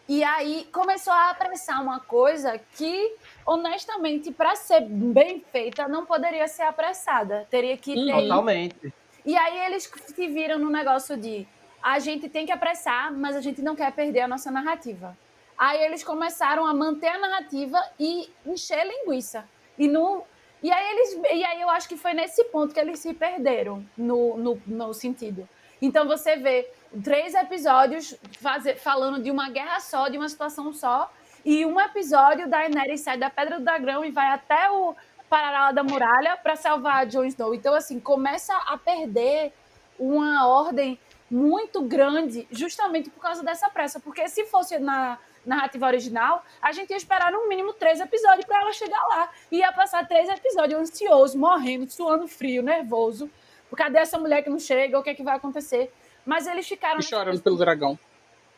E 0.09 0.25
aí 0.25 0.67
começou 0.73 1.13
a 1.13 1.31
apressar 1.31 1.83
uma 1.83 2.01
coisa 2.01 2.59
que, 2.75 3.15
honestamente, 3.49 4.31
para 4.31 4.55
ser 4.55 4.81
bem 4.83 5.43
feita, 5.51 5.89
não 5.89 6.05
poderia 6.05 6.47
ser 6.47 6.63
apressada. 6.63 7.47
Teria 7.51 7.77
que 7.77 7.95
ter. 7.95 8.13
Totalmente. 8.23 8.93
E 9.25 9.37
aí 9.37 9.59
eles 9.67 9.91
se 10.15 10.29
viram 10.29 10.59
no 10.59 10.71
negócio 10.71 11.17
de 11.17 11.47
a 11.83 11.99
gente 11.99 12.29
tem 12.29 12.45
que 12.45 12.53
apressar, 12.53 13.13
mas 13.13 13.35
a 13.37 13.41
gente 13.41 13.63
não 13.63 13.75
quer 13.75 13.91
perder 13.93 14.21
a 14.21 14.29
nossa 14.29 14.51
narrativa. 14.51 15.17
Aí 15.57 15.83
eles 15.83 16.05
começaram 16.05 16.67
a 16.67 16.75
manter 16.75 17.09
a 17.09 17.19
narrativa 17.19 17.83
e 17.99 18.31
encher 18.47 18.87
linguiça. 18.87 19.49
E, 19.79 19.89
no, 19.89 20.23
e, 20.63 20.71
aí, 20.71 20.91
eles, 20.93 21.21
e 21.33 21.45
aí 21.45 21.61
eu 21.61 21.71
acho 21.71 21.89
que 21.89 21.97
foi 21.97 22.13
nesse 22.15 22.45
ponto 22.45 22.75
que 22.75 22.81
eles 22.81 22.99
se 23.01 23.15
perderam 23.15 23.85
no, 23.97 24.37
no, 24.37 24.63
no 24.67 24.95
sentido. 24.95 25.49
Então 25.81 26.07
você 26.07 26.37
vê 26.37 26.69
três 27.03 27.35
episódios 27.35 28.15
faze- 28.41 28.75
falando 28.75 29.23
de 29.23 29.31
uma 29.31 29.49
guerra 29.51 29.81
só, 29.81 30.09
de 30.09 30.19
uma 30.19 30.29
situação 30.29 30.73
só, 30.73 31.11
e 31.45 31.65
um 31.65 31.81
episódio 31.81 32.49
da 32.49 32.59
Daenerys 32.59 33.01
sai 33.01 33.17
da 33.17 33.31
Pedra 33.31 33.59
do 33.59 33.65
Dragão 33.65 34.05
e 34.05 34.11
vai 34.11 34.29
até 34.29 34.71
o 34.71 34.95
Paralelo 35.29 35.75
da 35.75 35.83
Muralha 35.83 36.37
para 36.37 36.57
salvar 36.57 36.97
a 36.97 37.05
Jon 37.05 37.25
Snow. 37.25 37.55
Então, 37.55 37.75
assim, 37.75 38.01
começa 38.01 38.55
a 38.55 38.77
perder 38.77 39.53
uma 39.99 40.47
ordem 40.47 40.99
muito 41.31 41.83
grande 41.83 42.47
justamente 42.51 43.11
por 43.11 43.21
causa 43.21 43.43
dessa 43.43 43.69
pressa. 43.69 44.01
Porque 44.01 44.27
se 44.29 44.45
fosse 44.47 44.79
na 44.79 45.19
narrativa 45.45 45.87
original, 45.87 46.43
a 46.61 46.73
gente 46.73 46.91
ia 46.91 46.97
esperar 46.97 47.31
no 47.31 47.49
mínimo 47.49 47.73
três 47.73 48.01
episódios 48.01 48.45
para 48.45 48.61
ela 48.61 48.73
chegar 48.73 49.03
lá. 49.09 49.31
Ia 49.51 49.73
passar 49.73 50.07
três 50.07 50.29
episódios 50.29 50.81
ansioso, 50.81 51.39
morrendo, 51.39 51.91
suando 51.91 52.27
frio, 52.27 52.63
nervoso. 52.63 53.31
Cadê 53.77 53.99
essa 53.99 54.19
mulher 54.19 54.43
que 54.43 54.51
não 54.51 54.59
chega? 54.59 54.99
O 54.99 55.03
que 55.03 55.11
é 55.11 55.15
que 55.15 55.23
vai 55.23 55.37
acontecer? 55.37 55.93
Mas 56.25 56.47
eles 56.47 56.67
ficaram. 56.67 56.99
E 56.99 57.03
chorando 57.03 57.41
pelo 57.41 57.57
dragão. 57.57 57.99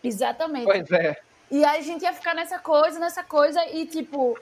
Exatamente. 0.02 0.64
Pois 0.64 0.90
é. 0.92 1.20
E 1.50 1.64
aí 1.64 1.80
a 1.80 1.82
gente 1.82 2.02
ia 2.02 2.12
ficar 2.12 2.34
nessa 2.34 2.58
coisa, 2.58 2.98
nessa 2.98 3.24
coisa, 3.24 3.64
e 3.70 3.86
tipo, 3.86 4.38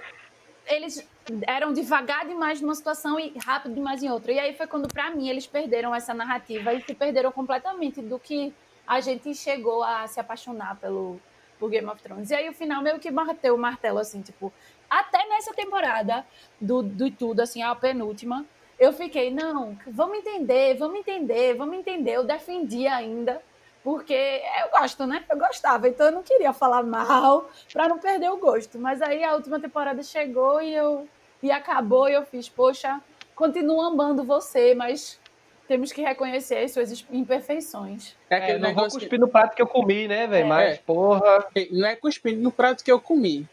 eles 0.67 1.07
eram 1.47 1.73
devagar 1.73 2.27
demais 2.27 2.61
numa 2.61 2.75
situação 2.75 3.19
e 3.19 3.35
rápido 3.39 3.75
demais 3.75 4.03
em 4.03 4.11
outra. 4.11 4.33
E 4.33 4.39
aí 4.39 4.55
foi 4.55 4.67
quando, 4.67 4.89
pra 4.89 5.11
mim, 5.11 5.29
eles 5.29 5.47
perderam 5.47 5.95
essa 5.95 6.13
narrativa 6.13 6.75
e 6.75 6.83
se 6.83 6.95
perderam 6.95 7.33
completamente 7.33 8.01
do 8.03 8.19
que 8.19 8.53
a 8.87 9.01
gente 9.01 9.35
chegou 9.35 9.83
a 9.83 10.07
se 10.07 10.21
apaixonar 10.21 10.77
pelo 10.77 11.21
por 11.59 11.71
Game 11.71 11.87
of 11.89 12.01
Thrones. 12.03 12.31
E 12.31 12.35
aí 12.35 12.49
o 12.49 12.53
final 12.53 12.83
meio 12.83 12.99
que 12.99 13.11
bateu 13.11 13.55
o 13.55 13.59
martelo, 13.59 13.99
assim, 13.99 14.23
tipo, 14.23 14.53
até 14.89 15.27
nessa 15.29 15.53
temporada 15.53 16.25
do, 16.61 16.83
do 16.83 17.11
tudo, 17.11 17.41
assim, 17.41 17.63
a 17.63 17.75
penúltima, 17.75 18.47
eu 18.79 18.93
fiquei, 18.93 19.31
não, 19.31 19.77
vamos 19.87 20.19
entender, 20.19 20.75
vamos 20.77 21.01
entender, 21.01 21.55
vamos 21.55 21.77
entender. 21.77 22.13
Eu 22.13 22.25
defendi 22.25 22.87
ainda, 22.87 23.43
porque 23.91 24.43
eu 24.63 24.69
gosto, 24.79 25.07
né? 25.07 25.25
Eu 25.31 25.39
gostava, 25.39 25.89
então 25.89 26.07
eu 26.07 26.13
não 26.13 26.23
queria 26.23 26.53
falar 26.53 26.83
mal 26.83 27.49
para 27.73 27.89
não 27.89 27.99
perder 27.99 28.29
o 28.31 28.37
gosto. 28.37 28.79
Mas 28.79 29.01
aí 29.01 29.25
a 29.25 29.33
última 29.35 29.59
temporada 29.59 30.03
chegou 30.03 30.61
e 30.61 30.75
eu 30.75 31.09
e 31.43 31.51
acabou 31.51 32.07
e 32.07 32.13
eu 32.13 32.23
fiz, 32.27 32.51
poxa, 32.51 33.01
continuo 33.35 33.81
amando 33.81 34.25
você, 34.25 34.75
mas 34.75 35.19
temos 35.67 35.91
que 35.91 36.03
reconhecer 36.03 36.59
as 36.59 36.73
suas 36.73 37.07
imperfeições. 37.11 38.15
É 38.29 38.35
É, 38.35 38.39
aquele 38.43 38.59
não 38.59 38.69
vou 38.75 38.77
negócio. 38.77 39.01
cuspir 39.01 39.19
no 39.19 39.29
prato 39.29 39.57
que 39.57 39.63
eu 39.63 39.67
comi, 39.67 40.07
né, 40.07 40.27
velho? 40.27 40.45
É. 40.45 40.49
Mas, 40.49 40.75
É. 40.75 40.77
porra. 40.85 41.47
que- 41.55 41.71
Não 41.73 41.89
é 41.89 41.97
cuspindo 41.97 42.43
no 42.43 42.53
prato 42.53 42.85
que 42.85 42.93
eu 42.93 43.01
comi. 43.01 43.49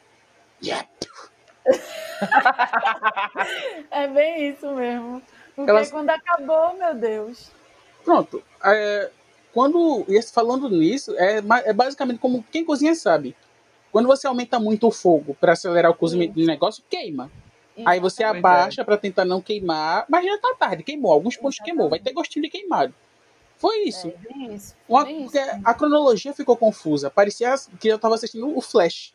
Yeah. 0.61 0.85
É 3.89 4.07
bem 4.07 4.49
isso 4.49 4.67
mesmo. 4.73 5.21
Porque 5.55 5.69
Elas- 5.71 5.91
quando 5.91 6.09
acabou, 6.09 6.75
meu 6.77 6.93
Deus. 6.93 7.51
Pronto. 8.03 8.43
É, 8.63 9.09
quando 9.55 10.05
e 10.09 10.21
falando 10.21 10.69
nisso, 10.69 11.15
é, 11.17 11.37
é 11.37 11.71
basicamente 11.71 12.19
como 12.19 12.43
quem 12.51 12.65
cozinha 12.65 12.93
sabe. 12.93 13.33
Quando 13.89 14.05
você 14.05 14.27
aumenta 14.27 14.59
muito 14.59 14.85
o 14.85 14.91
fogo 14.91 15.33
para 15.39 15.53
acelerar 15.53 15.89
o 15.89 15.95
cozimento 15.95 16.33
do 16.33 16.45
negócio, 16.45 16.83
queima. 16.89 17.31
Aí 17.85 17.97
você 17.97 18.23
é. 18.23 18.27
abaixa 18.27 18.83
para 18.83 18.97
tentar 18.97 19.23
não 19.23 19.41
queimar, 19.41 20.05
mas 20.09 20.25
já 20.25 20.37
tá 20.39 20.53
tarde, 20.59 20.83
queimou. 20.83 21.13
Alguns 21.13 21.37
pontos 21.37 21.59
queimou, 21.59 21.87
vai 21.89 21.99
ter 21.99 22.11
gostinho 22.11 22.43
de 22.43 22.49
queimado. 22.49 22.93
Foi 23.55 23.83
isso. 23.83 24.09
É 24.09 24.53
isso. 24.53 24.75
Uma- 24.89 25.09
isso. 25.09 25.37
a 25.63 25.73
cronologia 25.73 26.33
ficou 26.33 26.57
confusa. 26.57 27.09
Parecia 27.09 27.55
que 27.79 27.87
eu 27.87 27.97
tava 27.97 28.15
assistindo 28.15 28.57
o 28.57 28.59
Flash. 28.61 29.13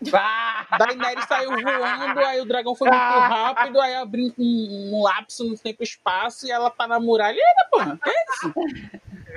Ah! 0.12 0.66
Daenerys 0.78 1.26
saiu 1.26 1.50
voando, 1.50 2.20
aí 2.20 2.40
o 2.40 2.46
dragão 2.46 2.74
foi 2.74 2.88
muito 2.88 2.98
rápido, 3.04 3.80
aí 3.80 3.94
abriu 3.96 4.32
um, 4.38 4.90
um 4.94 5.02
lapso 5.02 5.44
no 5.44 5.58
tempo 5.58 5.82
e 5.82 5.84
espaço 5.84 6.46
e 6.46 6.50
ela 6.50 6.70
tá 6.70 6.88
na 6.88 6.98
muralha. 6.98 7.36
Eita, 7.36 7.68
porra, 7.70 8.00
que 8.02 8.08
é 8.08 8.24
isso? 8.32 8.54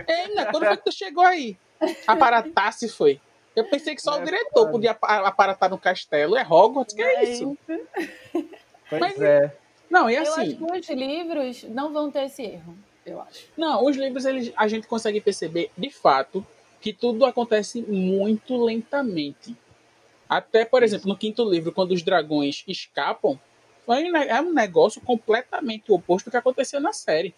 Eita, 0.08 0.46
quando 0.52 0.66
foi 0.66 0.78
que 0.78 0.84
tu 0.86 0.92
chegou 0.92 1.24
aí? 1.24 1.58
Aparatar 2.08 2.74
se 2.74 2.88
foi. 2.89 3.20
Eu 3.56 3.66
pensei 3.66 3.94
que 3.96 4.02
só 4.02 4.18
o 4.18 4.22
É, 4.22 4.26
diretor 4.26 4.62
foda. 4.62 4.72
podia 4.72 4.92
apa- 4.92 5.28
aparatar 5.28 5.70
no 5.70 5.78
castelo. 5.78 6.36
É 6.38 6.42
Hogwarts? 6.44 6.96
Que 6.96 7.02
é 7.02 7.24
isso? 7.32 7.58
Pois 8.89 9.00
Mas- 9.02 9.22
é. 9.22 9.56
Não, 9.89 10.10
e 10.10 10.16
Eu 10.16 10.24
assim, 10.24 10.42
acho 10.42 10.56
que 10.56 10.63
os 10.63 10.89
livros 10.89 11.63
não 11.66 11.94
vão 11.94 12.10
ter 12.10 12.24
esse 12.26 12.42
erro. 12.42 12.76
Eu 13.06 13.22
acho. 13.22 13.46
não, 13.58 13.86
os 13.86 13.98
livros 13.98 14.24
eles, 14.26 14.52
a 14.56 14.66
gente 14.68 14.88
consegue 14.88 15.20
perceber, 15.20 15.70
de 15.78 15.89
fato, 15.89 16.46
que 16.82 16.94
tudo 16.94 17.26
acontece 17.26 17.82
muito 17.82 18.56
lentamente. 18.63 19.56
Até, 20.28 20.63
por 20.66 20.82
exemplo, 20.82 21.10
no 21.10 21.18
quinto 21.18 21.44
livro, 21.48 21.72
quando 21.72 21.92
os 21.92 22.02
dragões 22.02 22.63
escapam, 22.68 23.39
é 23.88 24.42
um 24.42 24.54
negócio 24.54 25.02
completamente 25.02 25.92
oposto 25.92 26.26
do 26.26 26.32
que 26.32 26.38
aconteceu 26.38 26.80
na 26.80 26.94
série. 26.94 27.36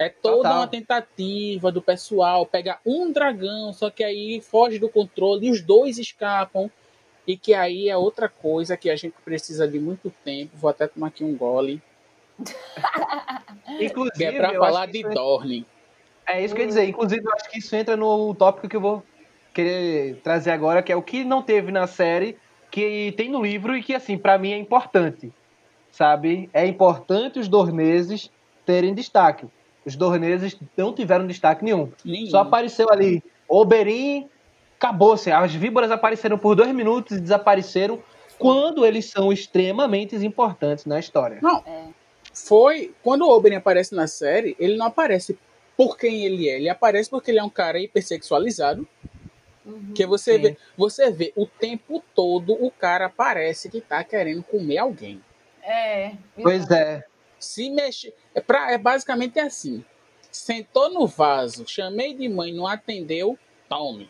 É 0.00 0.08
toda 0.08 0.36
Total. 0.36 0.56
uma 0.56 0.66
tentativa 0.66 1.70
do 1.70 1.82
pessoal 1.82 2.46
pegar 2.46 2.80
um 2.86 3.12
dragão, 3.12 3.70
só 3.70 3.90
que 3.90 4.02
aí 4.02 4.40
foge 4.40 4.78
do 4.78 4.88
controle 4.88 5.46
e 5.46 5.50
os 5.50 5.60
dois 5.60 5.98
escapam. 5.98 6.70
E 7.26 7.36
que 7.36 7.52
aí 7.52 7.86
é 7.86 7.96
outra 7.98 8.26
coisa 8.26 8.78
que 8.78 8.88
a 8.88 8.96
gente 8.96 9.14
precisa 9.22 9.68
de 9.68 9.78
muito 9.78 10.10
tempo. 10.24 10.52
Vou 10.56 10.70
até 10.70 10.86
tomar 10.86 11.08
aqui 11.08 11.22
um 11.22 11.36
gole. 11.36 11.82
Inclusive, 13.78 14.16
Que 14.16 14.24
é 14.24 14.32
pra 14.32 14.54
falar 14.54 14.86
de 14.86 15.00
isso 15.00 15.10
Dorne. 15.10 15.66
É 16.26 16.42
isso 16.42 16.54
que 16.54 16.62
eu 16.62 16.64
ia 16.64 16.68
dizer. 16.68 16.88
Inclusive, 16.88 17.22
eu 17.22 17.32
acho 17.34 17.50
que 17.50 17.58
isso 17.58 17.76
entra 17.76 17.94
no 17.94 18.34
tópico 18.34 18.70
que 18.70 18.76
eu 18.76 18.80
vou 18.80 19.04
querer 19.52 20.16
trazer 20.22 20.52
agora, 20.52 20.82
que 20.82 20.90
é 20.90 20.96
o 20.96 21.02
que 21.02 21.24
não 21.24 21.42
teve 21.42 21.70
na 21.70 21.86
série, 21.86 22.38
que 22.70 23.12
tem 23.18 23.28
no 23.28 23.42
livro 23.42 23.76
e 23.76 23.82
que, 23.82 23.94
assim, 23.94 24.16
pra 24.16 24.38
mim 24.38 24.52
é 24.52 24.56
importante. 24.56 25.30
Sabe? 25.90 26.48
É 26.54 26.66
importante 26.66 27.38
os 27.38 27.48
dorneses 27.48 28.30
terem 28.64 28.94
destaque. 28.94 29.46
Os 29.84 29.96
dorneses 29.96 30.56
não 30.76 30.92
tiveram 30.92 31.26
destaque 31.26 31.64
nenhum. 31.64 31.90
Só 32.30 32.40
apareceu 32.40 32.88
ali 32.90 33.22
Oberyn, 33.48 34.28
acabou-se. 34.78 35.30
As 35.30 35.54
víboras 35.54 35.90
apareceram 35.90 36.38
por 36.38 36.54
dois 36.54 36.72
minutos 36.74 37.16
e 37.16 37.20
desapareceram 37.20 37.98
quando 38.38 38.84
eles 38.86 39.06
são 39.06 39.32
extremamente 39.32 40.14
importantes 40.16 40.84
na 40.86 40.98
história. 40.98 41.38
Não, 41.42 41.62
É. 41.66 41.84
foi. 42.32 42.94
Quando 43.02 43.22
o 43.22 43.30
Oberyn 43.30 43.56
aparece 43.56 43.94
na 43.94 44.06
série, 44.06 44.56
ele 44.58 44.76
não 44.76 44.86
aparece 44.86 45.38
por 45.76 45.96
quem 45.96 46.24
ele 46.24 46.48
é. 46.48 46.56
Ele 46.56 46.68
aparece 46.68 47.08
porque 47.08 47.30
ele 47.30 47.38
é 47.38 47.42
um 47.42 47.50
cara 47.50 47.78
hipersexualizado. 47.78 48.86
Uhum. 49.64 49.92
Que 49.94 50.06
você 50.06 50.36
Sim. 50.36 50.42
vê, 50.42 50.56
você 50.76 51.10
vê 51.10 51.32
o 51.36 51.46
tempo 51.46 52.02
todo 52.14 52.52
o 52.54 52.70
cara 52.70 53.08
parece 53.10 53.68
que 53.68 53.80
tá 53.80 54.02
querendo 54.02 54.42
comer 54.42 54.78
alguém. 54.78 55.22
É. 55.62 56.12
Pois 56.42 56.70
é. 56.70 57.04
Se 57.40 57.70
mexe. 57.70 58.14
É, 58.34 58.40
pra, 58.40 58.70
é 58.70 58.78
basicamente 58.78 59.40
assim. 59.40 59.84
Sentou 60.30 60.88
no 60.90 61.06
vaso, 61.08 61.66
chamei 61.66 62.14
de 62.14 62.28
mãe, 62.28 62.52
não 62.52 62.66
atendeu, 62.66 63.36
tome. 63.68 64.08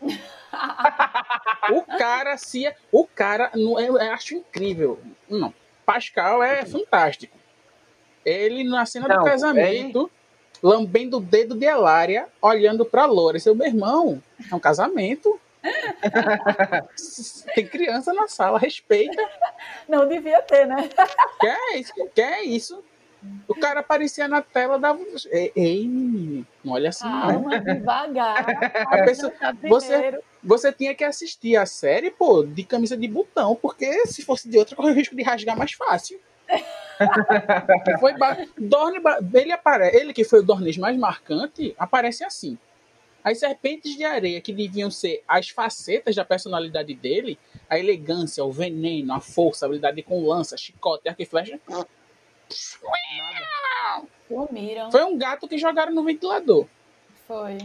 o 1.70 1.82
cara 1.98 2.36
se. 2.36 2.72
O 2.90 3.06
cara. 3.06 3.50
não- 3.54 3.78
Eu, 3.78 3.96
eu 3.98 4.12
acho 4.12 4.34
incrível. 4.34 4.98
Não. 5.28 5.54
Pascal 5.86 6.42
é 6.42 6.64
fantástico. 6.64 7.36
Ele, 8.24 8.64
na 8.64 8.84
cena 8.86 9.08
Não, 9.08 9.18
do 9.18 9.24
casamento, 9.24 10.10
lambendo 10.62 11.18
o 11.18 11.20
dedo 11.20 11.54
de 11.54 11.66
Elária, 11.66 12.28
olhando 12.40 12.84
pra 12.84 13.06
Loura. 13.06 13.38
Seu 13.38 13.54
meu 13.54 13.66
irmão, 13.66 14.22
é 14.50 14.54
um 14.54 14.60
casamento. 14.60 15.40
Tem 17.54 17.66
criança 17.66 18.12
na 18.12 18.28
sala, 18.28 18.58
respeita. 18.58 19.22
Não 19.88 20.08
devia 20.08 20.40
ter, 20.42 20.66
né? 20.66 20.88
Que 21.40 21.46
é 21.46 21.76
isso? 21.78 21.92
Que 22.14 22.20
é 22.20 22.42
isso? 22.44 22.82
O 23.46 23.54
cara 23.54 23.80
aparecia 23.80 24.26
na 24.26 24.40
tela, 24.40 24.78
dava. 24.78 25.00
Ei, 25.30 25.86
menino, 25.86 26.46
não 26.64 26.72
olha 26.72 26.88
assim, 26.88 27.04
não. 27.04 27.20
Calma, 27.20 27.58
devagar. 27.60 28.46
A 28.88 29.02
pessoa- 29.04 29.30
Tá 29.32 29.54
você-. 29.62 30.18
Você 30.42 30.72
tinha 30.72 30.94
que 30.94 31.04
assistir 31.04 31.54
a 31.56 31.66
série, 31.66 32.10
pô, 32.10 32.42
de 32.42 32.64
camisa 32.64 32.96
de 32.96 33.06
botão, 33.06 33.54
porque 33.54 34.06
se 34.06 34.22
fosse 34.22 34.48
de 34.48 34.56
outra, 34.56 34.74
corre 34.74 34.92
o 34.92 34.94
risco 34.94 35.14
de 35.14 35.22
rasgar 35.22 35.56
mais 35.56 35.72
fácil. 35.72 36.18
foi 38.00 38.16
ba... 38.16 38.38
Dorne, 38.58 39.00
ele, 39.34 39.52
apare... 39.52 39.94
ele 39.94 40.12
que 40.14 40.24
foi 40.24 40.40
o 40.40 40.42
Dornês 40.42 40.76
mais 40.78 40.96
marcante, 40.96 41.74
aparece 41.78 42.24
assim. 42.24 42.58
As 43.22 43.38
serpentes 43.38 43.96
de 43.96 44.04
areia, 44.04 44.40
que 44.40 44.52
deviam 44.52 44.90
ser 44.90 45.22
as 45.28 45.48
facetas 45.50 46.14
da 46.16 46.24
personalidade 46.24 46.94
dele, 46.94 47.38
a 47.68 47.78
elegância, 47.78 48.44
o 48.44 48.50
veneno, 48.50 49.12
a 49.12 49.20
força, 49.20 49.64
a 49.64 49.66
habilidade 49.66 50.02
com 50.02 50.26
lança, 50.26 50.56
chicote, 50.56 51.08
arco 51.08 51.20
e 51.22 51.26
flecha, 51.26 51.60
Sumiram. 54.28 54.90
foi 54.90 55.04
um 55.04 55.16
gato 55.18 55.46
que 55.46 55.58
jogaram 55.58 55.92
no 55.92 56.02
ventilador. 56.02 56.66
Foi. 57.26 57.58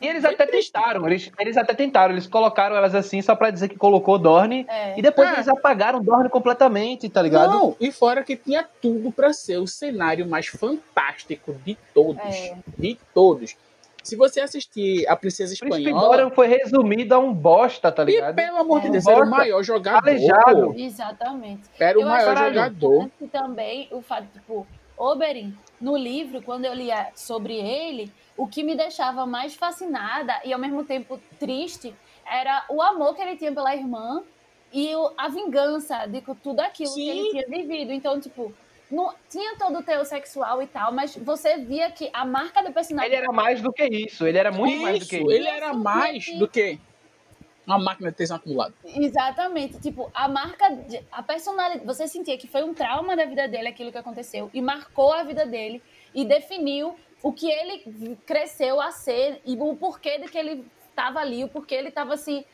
E 0.00 0.06
eles 0.06 0.24
até 0.24 0.46
tentaram, 0.46 1.06
eles, 1.08 1.30
eles 1.40 1.56
até 1.56 1.74
tentaram, 1.74 2.14
eles 2.14 2.26
colocaram 2.26 2.76
elas 2.76 2.94
assim 2.94 3.20
só 3.20 3.34
pra 3.34 3.50
dizer 3.50 3.68
que 3.68 3.76
colocou 3.76 4.16
Dorne. 4.16 4.64
É. 4.68 4.96
E 4.96 5.02
depois 5.02 5.28
É. 5.28 5.32
eles 5.34 5.48
apagaram 5.48 6.00
Dorne 6.00 6.28
completamente, 6.28 7.08
tá 7.08 7.20
ligado? 7.20 7.50
Não, 7.50 7.76
e 7.80 7.90
fora 7.90 8.22
que 8.22 8.36
tinha 8.36 8.62
tudo 8.80 9.10
pra 9.10 9.32
ser 9.32 9.58
o 9.58 9.66
cenário 9.66 10.24
mais 10.28 10.46
fantástico 10.46 11.52
de 11.64 11.76
todos. 11.92 12.22
É. 12.22 12.56
De 12.76 12.96
todos. 13.12 13.56
Se 14.08 14.16
você 14.16 14.40
assistir 14.40 15.06
A 15.06 15.14
Princesa 15.14 15.54
que 15.54 15.62
Espanhola, 15.62 16.00
Dorian 16.16 16.30
foi 16.30 16.46
resumido 16.46 17.14
a 17.14 17.18
um 17.18 17.30
bosta, 17.30 17.92
tá 17.92 18.04
e 18.04 18.06
ligado? 18.06 18.34
pelo 18.34 18.56
amor 18.56 18.80
de. 18.80 18.88
Deus, 18.88 19.06
era 19.06 19.16
o 19.16 19.20
Bosta, 19.20 19.36
maior 19.36 19.62
jogador. 19.62 20.08
aleijado. 20.08 20.74
Exatamente. 20.78 21.68
Era 21.78 21.98
o 21.98 22.00
Eu 22.00 22.08
maior 22.08 22.30
acho 22.38 22.48
jogador. 22.48 22.94
importante 23.04 23.30
também 23.30 23.86
o 23.92 24.00
fato, 24.00 24.26
tipo, 24.32 24.66
Oberyn, 24.96 25.52
no 25.78 25.94
livro, 25.94 26.40
quando 26.40 26.64
eu 26.64 26.72
lia 26.72 27.08
sobre 27.14 27.52
ele, 27.54 28.10
o 28.34 28.46
que 28.46 28.62
me 28.62 28.74
deixava 28.74 29.26
mais 29.26 29.54
fascinada 29.54 30.40
e 30.42 30.54
ao 30.54 30.58
mesmo 30.58 30.82
tempo 30.84 31.20
triste 31.38 31.94
era 32.26 32.64
o 32.70 32.80
amor 32.80 33.14
que 33.14 33.20
ele 33.20 33.36
tinha 33.36 33.52
pela 33.52 33.76
irmã 33.76 34.22
e 34.72 34.94
o- 34.96 35.12
a 35.18 35.28
vingança 35.28 36.06
de 36.06 36.22
tudo 36.42 36.60
aquilo 36.60 36.94
que 36.94 37.00
Sim. 37.04 37.10
ele 37.10 37.30
tinha 37.30 37.46
vivido. 37.46 37.92
Então, 37.92 38.18
tipo, 38.18 38.54
não, 38.90 39.14
tinha 39.28 39.56
todo 39.56 39.78
o 39.78 39.82
teu 39.82 40.04
sexual 40.04 40.62
e 40.62 40.66
tal, 40.66 40.92
mas 40.92 41.14
você 41.16 41.58
via 41.58 41.90
que 41.90 42.08
a 42.12 42.24
marca 42.24 42.62
do 42.62 42.72
personagem. 42.72 43.10
Ele 43.12 43.22
era 43.22 43.32
mais 43.32 43.60
do 43.60 43.72
que 43.72 43.84
isso, 43.84 44.26
ele 44.26 44.38
era 44.38 44.50
muito 44.50 44.80
mais 44.82 44.98
do 45.00 45.06
que 45.06 45.16
Isso, 45.16 45.24
isso. 45.26 45.30
ele 45.32 45.46
era 45.48 45.74
mais 45.74 46.26
do 46.38 46.48
que 46.48 46.78
uma 47.66 47.78
máquina 47.78 48.10
de 48.10 48.16
tesão 48.16 48.38
acumulado. 48.38 48.72
Exatamente. 48.84 49.78
Tipo, 49.80 50.10
a 50.14 50.26
marca, 50.26 50.70
de- 50.70 51.04
a 51.12 51.22
personalidade. 51.22 51.84
Você 51.84 52.08
sentia 52.08 52.38
que 52.38 52.46
foi 52.46 52.62
um 52.62 52.72
trauma 52.72 53.14
da 53.14 53.26
vida 53.26 53.46
dele 53.46 53.68
aquilo 53.68 53.92
que 53.92 53.98
aconteceu 53.98 54.50
e 54.54 54.62
marcou 54.62 55.12
a 55.12 55.22
vida 55.22 55.44
dele 55.44 55.82
e 56.14 56.24
definiu 56.24 56.96
o 57.22 57.30
que 57.30 57.50
ele 57.50 58.16
cresceu 58.24 58.80
a 58.80 58.90
ser 58.90 59.42
e 59.44 59.54
o 59.54 59.76
porquê 59.76 60.16
de 60.18 60.28
que 60.28 60.38
ele 60.38 60.64
estava 60.88 61.20
ali, 61.20 61.44
o 61.44 61.48
porquê 61.48 61.74
ele 61.74 61.88
estava 61.88 62.16
se, 62.16 62.46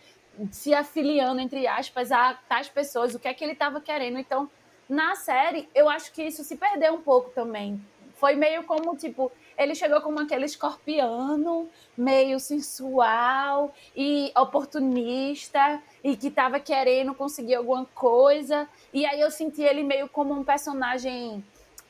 se 0.50 0.74
afiliando, 0.74 1.40
entre 1.40 1.64
aspas, 1.68 2.10
a 2.10 2.34
tais 2.48 2.68
pessoas, 2.68 3.14
o 3.14 3.20
que 3.20 3.28
é 3.28 3.34
que 3.34 3.44
ele 3.44 3.52
estava 3.52 3.80
querendo. 3.80 4.18
Então, 4.18 4.50
na 4.88 5.14
série, 5.16 5.68
eu 5.74 5.88
acho 5.88 6.12
que 6.12 6.22
isso 6.22 6.44
se 6.44 6.56
perdeu 6.56 6.94
um 6.94 7.00
pouco 7.00 7.30
também. 7.30 7.80
Foi 8.16 8.34
meio 8.34 8.62
como, 8.64 8.96
tipo, 8.96 9.30
ele 9.58 9.74
chegou 9.74 10.00
como 10.00 10.20
aquele 10.20 10.44
escorpiano, 10.44 11.68
meio 11.96 12.38
sensual 12.40 13.74
e 13.94 14.32
oportunista 14.36 15.82
e 16.02 16.16
que 16.16 16.30
tava 16.30 16.60
querendo 16.60 17.14
conseguir 17.14 17.56
alguma 17.56 17.84
coisa. 17.94 18.68
E 18.92 19.04
aí 19.04 19.20
eu 19.20 19.30
senti 19.30 19.62
ele 19.62 19.82
meio 19.82 20.08
como 20.08 20.32
um 20.32 20.44
personagem. 20.44 21.44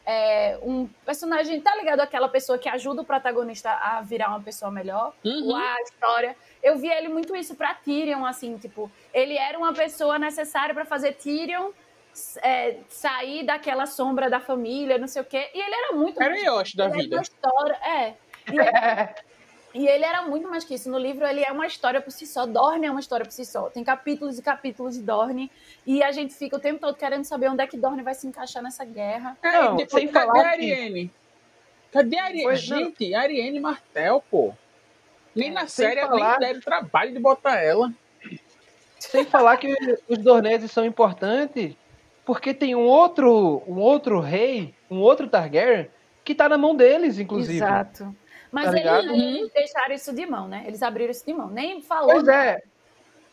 é, 0.06 0.58
um 0.62 0.86
personagem, 1.04 1.60
tá 1.60 1.74
ligado? 1.76 2.00
Aquela 2.00 2.28
pessoa 2.28 2.58
que 2.58 2.68
ajuda 2.68 3.02
o 3.02 3.04
protagonista 3.04 3.70
a 3.70 4.02
virar 4.02 4.28
uma 4.28 4.40
pessoa 4.40 4.70
melhor. 4.70 5.14
Uhum. 5.24 5.56
A 5.56 5.80
história. 5.82 6.36
Eu 6.62 6.76
vi 6.78 6.88
ele 6.88 7.08
muito 7.08 7.34
isso 7.34 7.54
pra 7.54 7.74
Tyrion, 7.74 8.24
assim, 8.24 8.58
tipo, 8.58 8.90
ele 9.12 9.36
era 9.36 9.56
uma 9.58 9.72
pessoa 9.72 10.18
necessária 10.18 10.74
pra 10.74 10.84
fazer 10.84 11.12
Tyrion 11.14 11.70
é, 12.42 12.78
sair 12.88 13.44
daquela 13.44 13.86
sombra 13.86 14.28
da 14.30 14.40
família, 14.40 14.98
não 14.98 15.08
sei 15.08 15.22
o 15.22 15.24
quê. 15.24 15.50
E 15.54 15.58
ele 15.60 15.74
era 15.74 15.92
muito. 15.92 16.22
Era 16.22 16.34
o 16.34 16.36
Yoshi 16.36 16.76
da 16.76 16.86
ele 16.86 17.02
vida. 17.02 17.16
uma 17.16 17.22
história, 17.22 17.74
é. 17.84 18.14
E 18.50 18.56
ele 18.58 18.64
E 19.74 19.88
ele 19.88 20.04
era 20.04 20.22
muito 20.22 20.48
mais 20.48 20.62
que 20.62 20.74
isso. 20.74 20.88
No 20.88 20.96
livro, 20.96 21.26
ele 21.26 21.42
é 21.44 21.50
uma 21.50 21.66
história 21.66 22.00
por 22.00 22.12
si 22.12 22.28
só. 22.28 22.46
Dorne 22.46 22.86
é 22.86 22.90
uma 22.92 23.00
história 23.00 23.26
por 23.26 23.32
si 23.32 23.44
só. 23.44 23.68
Tem 23.70 23.82
capítulos 23.82 24.38
e 24.38 24.42
capítulos 24.42 24.94
de 24.94 25.02
Dorne. 25.02 25.50
E 25.84 26.00
a 26.00 26.12
gente 26.12 26.32
fica 26.32 26.56
o 26.56 26.60
tempo 26.60 26.78
todo 26.78 26.94
querendo 26.96 27.24
saber 27.24 27.48
onde 27.50 27.60
é 27.60 27.66
que 27.66 27.76
Dorne 27.76 28.00
vai 28.00 28.14
se 28.14 28.24
encaixar 28.24 28.62
nessa 28.62 28.84
guerra. 28.84 29.36
É, 29.42 29.50
Não, 29.62 29.74
depois, 29.74 30.04
sem 30.04 30.12
cadê 30.12 30.26
falar 30.28 30.38
a 30.38 30.42
que- 30.56 30.72
Ariane? 30.72 31.10
Cadê 31.92 32.18
a 32.18 32.24
Ariane? 32.26 32.42
Pois 32.44 32.68
não. 32.68 32.78
Gente, 32.78 33.14
a 33.16 33.20
Ariane 33.22 33.58
Martel, 33.58 34.22
pô. 34.30 34.54
Nem 35.34 35.50
na 35.50 35.66
Sem 35.66 35.88
série 35.88 36.02
falar- 36.02 36.38
nem 36.38 36.48
deram 36.48 36.60
trabalho 36.60 37.12
de 37.12 37.18
botar 37.18 37.56
ela. 37.60 37.92
Sem 39.00 39.24
falar 39.24 39.56
que 39.56 39.74
os 40.08 40.18
Dorneses 40.18 40.70
são 40.70 40.84
importantes 40.84 41.74
porque 42.24 42.54
tem 42.54 42.74
um 42.74 42.84
outro, 42.86 43.62
um 43.66 43.78
outro 43.78 44.20
rei, 44.20 44.74
um 44.90 44.98
outro 44.98 45.28
Targaryen, 45.28 45.88
que 46.24 46.34
tá 46.34 46.48
na 46.48 46.56
mão 46.58 46.74
deles, 46.74 47.18
inclusive. 47.18 47.56
Exato. 47.56 48.14
Mas 48.50 48.70
Tá 48.70 48.78
eles, 49.00 49.10
eles 49.10 49.52
deixaram 49.52 49.94
isso 49.94 50.12
de 50.14 50.24
mão, 50.26 50.46
né? 50.48 50.62
Eles 50.66 50.82
abriram 50.82 51.10
isso 51.10 51.26
de 51.26 51.34
mão. 51.34 51.48
Nem 51.48 51.82
falou. 51.82 52.12
Pois 52.12 52.28
é. 52.28 52.62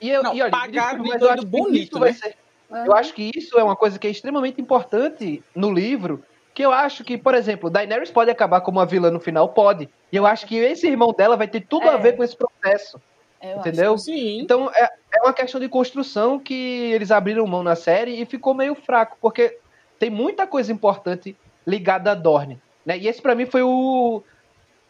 E 0.01 0.09
eu, 0.09 0.23
Não, 0.23 0.33
e 0.33 0.41
olha, 0.41 0.49
pagaram 0.51 1.03
mas 1.05 1.21
eu 1.21 1.29
acho 1.29 1.41
que 1.43 1.45
bonito, 1.47 1.99
né? 1.99 2.13
ser- 2.13 2.35
Aham. 2.71 2.85
Eu 2.85 2.93
acho 2.93 3.13
que 3.13 3.31
isso 3.35 3.59
é 3.59 3.63
uma 3.63 3.75
coisa 3.75 3.99
que 3.99 4.07
é 4.07 4.09
extremamente 4.09 4.59
importante 4.61 5.43
no 5.53 5.71
livro. 5.71 6.23
Que 6.53 6.63
eu 6.65 6.71
acho 6.71 7.03
que, 7.03 7.17
por 7.17 7.35
exemplo, 7.35 7.69
Daenerys 7.69 8.09
pode 8.09 8.31
acabar 8.31 8.61
como 8.61 8.79
uma 8.79 8.85
vilã 8.85 9.11
no 9.11 9.19
final? 9.19 9.49
Pode. 9.49 9.87
E 10.11 10.15
eu 10.15 10.25
acho 10.25 10.45
que 10.47 10.55
esse 10.55 10.87
irmão 10.87 11.13
dela 11.13 11.37
vai 11.37 11.47
ter 11.47 11.61
tudo 11.61 11.89
a 11.89 11.93
É. 11.93 11.97
ver 11.97 12.15
com 12.17 12.23
esse 12.23 12.35
processo. 12.35 12.99
Eu 13.41 13.57
entendeu? 13.57 13.97
Sim. 13.97 14.39
Então 14.39 14.69
é, 14.73 14.89
é 15.15 15.21
uma 15.23 15.33
questão 15.33 15.59
de 15.59 15.67
construção 15.67 16.37
que 16.39 16.53
eles 16.93 17.11
abriram 17.11 17.45
mão 17.47 17.63
na 17.63 17.75
série 17.75 18.21
e 18.21 18.25
ficou 18.25 18.53
meio 18.53 18.75
fraco, 18.75 19.17
porque 19.19 19.57
tem 19.97 20.09
muita 20.09 20.45
coisa 20.47 20.71
importante 20.71 21.35
ligada 21.65 22.11
a 22.11 22.15
Dorne. 22.15 22.59
Né? 22.85 22.97
E 22.97 23.07
esse 23.07 23.21
pra 23.21 23.35
mim 23.35 23.45
foi 23.45 23.61
o, 23.61 24.23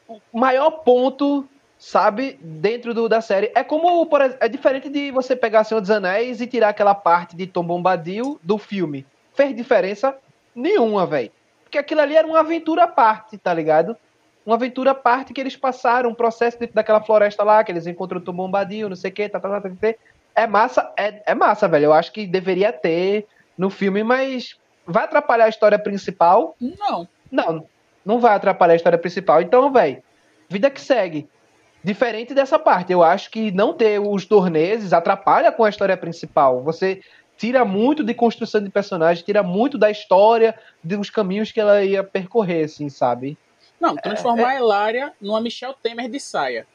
o 0.08 0.40
maior 0.40 0.72
ponto, 0.72 1.46
sabe, 1.78 2.40
dentro 2.42 2.94
do- 2.94 3.10
da 3.10 3.22
série. 3.22 3.52
É 3.56 3.64
como, 3.64 4.06
por 4.06 4.22
é 4.22 4.48
diferente 4.48 4.90
de 4.90 5.12
você 5.12 5.36
pegar 5.36 5.64
Senhor 5.64 5.82
dos 5.82 5.92
Anéis 5.92 6.40
e 6.42 6.48
tirar 6.48 6.70
aquela 6.70 6.96
parte 6.96 7.36
de 7.36 7.48
Tom 7.48 7.64
Bombadil 7.64 8.40
do 8.44 8.58
filme. 8.58 9.06
Fez 9.34 9.56
diferença 9.56 10.16
nenhuma, 10.56 11.06
velho. 11.06 11.32
Porque 11.64 11.78
aquilo 11.78 12.02
ali 12.02 12.16
era 12.16 12.28
uma 12.28 12.40
aventura 12.42 12.84
à 12.84 12.88
parte, 12.88 13.38
tá 13.38 13.54
ligado? 13.54 13.96
Uma 14.46 14.56
aventura 14.56 14.92
à 14.92 14.96
parte 14.96 15.34
que 15.34 15.42
eles 15.42 15.56
passaram, 15.56 16.10
um 16.10 16.16
processo 16.16 16.60
dentro 16.60 16.76
daquela 16.76 17.02
floresta 17.02 17.44
lá, 17.44 17.64
que 17.64 17.72
eles 17.72 17.86
encontram 17.86 18.22
o 18.26 18.34
Bombadil, 18.34 18.90
não 18.90 18.96
sei 18.96 19.12
o 19.12 19.14
que, 19.14 19.30
tá, 19.30 19.40
tá, 19.40 19.50
tá, 19.50 19.62
tá, 19.62 19.70
tá. 19.70 19.96
É 20.36 20.48
massa, 20.48 20.92
é, 20.98 21.22
é 21.26 21.36
massa, 21.36 21.68
velho. 21.68 21.86
Eu 21.86 21.94
acho 21.94 22.12
que 22.12 22.26
deveria 22.26 22.72
ter 22.74 23.28
no 23.58 23.70
filme, 23.70 24.04
mas 24.04 24.58
vai 24.86 25.04
atrapalhar 25.04 25.46
a 25.46 25.50
história 25.50 25.78
principal? 25.78 26.56
Não. 26.60 27.08
Não, 27.32 27.66
não 28.06 28.20
vai 28.20 28.34
atrapalhar 28.34 28.74
a 28.74 28.76
história 28.76 28.98
principal. 28.98 29.42
Então, 29.42 29.72
velho, 29.72 30.02
vida 30.50 30.70
que 30.70 30.82
segue. 30.82 31.28
Diferente 31.84 32.34
dessa 32.34 32.60
parte, 32.60 32.92
eu 32.92 33.04
acho 33.04 33.32
que 33.32 33.52
não 33.52 33.74
ter 33.74 34.00
os 34.00 34.26
torneses 34.26 34.94
atrapalha 34.94 35.52
com 35.52 35.64
a 35.64 35.70
história 35.70 35.98
principal. 35.98 36.62
Você 36.62 37.02
tira 37.38 37.66
muito 37.66 38.04
de 38.04 38.14
construção 38.14 38.62
de 38.62 38.70
personagem, 38.70 39.26
tira 39.26 39.42
muito 39.42 39.78
da 39.78 39.90
história, 39.90 40.54
dos 40.84 41.10
caminhos 41.10 41.52
que 41.52 41.60
ela 41.60 41.84
ia 41.84 42.04
percorrer, 42.04 42.66
assim, 42.66 42.88
sabe? 42.88 43.36
Não, 43.82 43.96
transformar 43.96 44.50
a 44.50 44.56
Elária 44.56 45.12
numa 45.20 45.42
Michelle 45.42 45.76
Temer 45.82 46.08
de 46.10 46.20
saia. 46.20 46.68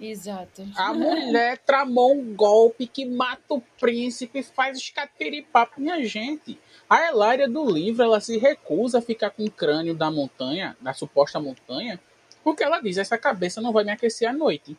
Exato. 0.00 0.66
A 0.76 0.94
mulher 0.94 1.58
tramou 1.58 2.14
um 2.14 2.34
golpe 2.34 2.86
que 2.86 3.04
mata 3.04 3.54
o 3.54 3.60
príncipe, 3.78 4.42
faz 4.42 4.78
os 4.78 4.88
catiripapos. 4.90 5.76
Minha 5.78 6.02
gente, 6.04 6.58
a 6.88 7.08
Elária 7.08 7.48
do 7.48 7.64
livro, 7.70 8.02
ela 8.02 8.20
se 8.20 8.38
recusa 8.38 8.98
a 8.98 9.02
ficar 9.02 9.30
com 9.30 9.44
o 9.44 9.50
crânio 9.50 9.94
da 9.94 10.10
montanha, 10.10 10.76
da 10.80 10.92
suposta 10.94 11.38
montanha, 11.40 12.00
porque 12.44 12.62
ela 12.62 12.80
diz, 12.80 12.96
essa 12.96 13.18
cabeça 13.18 13.60
não 13.60 13.72
vai 13.72 13.84
me 13.84 13.90
aquecer 13.90 14.28
à 14.28 14.32
noite. 14.32 14.76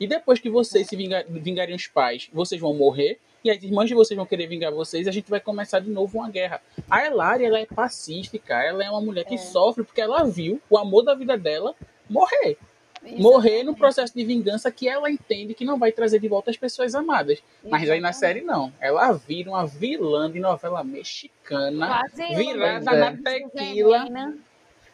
E 0.00 0.06
depois 0.06 0.40
que 0.40 0.50
vocês 0.50 0.86
se 0.88 0.96
vinga- 0.96 1.24
vingarem 1.28 1.74
os 1.74 1.86
pais, 1.86 2.28
vocês 2.32 2.60
vão 2.60 2.74
morrer, 2.74 3.18
e 3.44 3.50
as 3.50 3.62
irmãs 3.62 3.88
de 3.88 3.94
vocês 3.94 4.16
vão 4.16 4.26
querer 4.26 4.46
vingar 4.46 4.72
vocês, 4.72 5.06
e 5.06 5.08
a 5.08 5.12
gente 5.12 5.30
vai 5.30 5.40
começar 5.40 5.78
de 5.80 5.90
novo 5.90 6.18
uma 6.18 6.28
guerra. 6.28 6.60
A 6.90 7.04
Elária, 7.06 7.46
ela 7.46 7.58
é 7.58 7.66
pacífica, 7.66 8.54
ela 8.62 8.84
é 8.84 8.90
uma 8.90 9.00
mulher 9.00 9.24
que 9.24 9.34
É. 9.34 9.38
sofre 9.38 9.84
porque 9.84 10.00
ela 10.00 10.24
viu 10.24 10.60
o 10.68 10.76
amor 10.76 11.02
da 11.02 11.14
vida 11.14 11.36
dela 11.36 11.74
morrer 12.08 12.58
morrer 13.18 13.62
no 13.62 13.76
processo 13.76 14.12
de 14.14 14.24
vingança 14.24 14.70
que 14.70 14.88
ela 14.88 15.10
entende 15.10 15.54
que 15.54 15.64
não 15.64 15.78
vai 15.78 15.92
trazer 15.92 16.18
de 16.18 16.28
volta 16.28 16.50
as 16.50 16.56
pessoas 16.56 16.94
amadas. 16.94 17.40
Mas 17.62 17.88
aí 17.88 18.00
na 18.00 18.12
série 18.12 18.40
não. 18.40 18.72
Ela 18.80 19.12
vira 19.12 19.50
uma 19.50 19.66
vilã 19.66 20.30
de 20.30 20.40
novela 20.40 20.82
mexicana, 20.82 21.86
Quase 21.86 22.34
virada 22.34 22.92
na 22.96 23.16
tequila. 23.16 24.08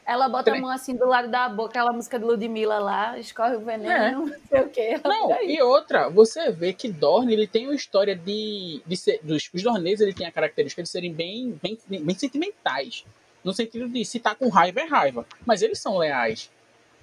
Ela 0.05 0.29
bota 0.29 0.53
a 0.53 0.59
mão 0.59 0.71
assim 0.71 0.97
do 0.97 1.07
lado 1.07 1.29
da 1.29 1.49
boca, 1.49 1.71
aquela 1.71 1.93
música 1.93 2.19
de 2.19 2.25
Ludmilla 2.25 2.79
lá, 2.79 3.19
escorre 3.19 3.57
o 3.57 3.61
veneno, 3.61 4.27
não 4.27 4.41
sei 4.49 4.61
o 4.61 4.69
quê. 4.69 4.81
É. 4.81 5.09
Não, 5.09 5.43
e 5.43 5.63
outra, 5.63 6.09
você 6.09 6.51
vê 6.51 6.73
que 6.73 6.89
Dorne 6.89 7.33
ele 7.33 7.47
tem 7.47 7.67
uma 7.67 7.75
história 7.75 8.17
de, 8.17 8.83
de 8.85 8.97
ser, 8.97 9.21
dos, 9.23 9.49
os 9.55 9.63
dorneses 9.63 10.01
ele 10.01 10.13
tem 10.13 10.27
a 10.27 10.33
característica 10.33 10.83
de 10.83 10.89
serem 10.89 11.13
bem, 11.13 11.59
bem, 11.63 11.79
bem 11.89 12.15
sentimentais. 12.17 13.05
No 13.45 13.53
sentido 13.53 13.89
de 13.89 14.05
se 14.05 14.19
tá 14.19 14.35
com 14.35 14.49
raiva 14.49 14.81
é 14.81 14.85
raiva. 14.85 15.27
Mas 15.47 15.63
eles 15.63 15.79
são 15.79 15.99
leais. 15.99 16.51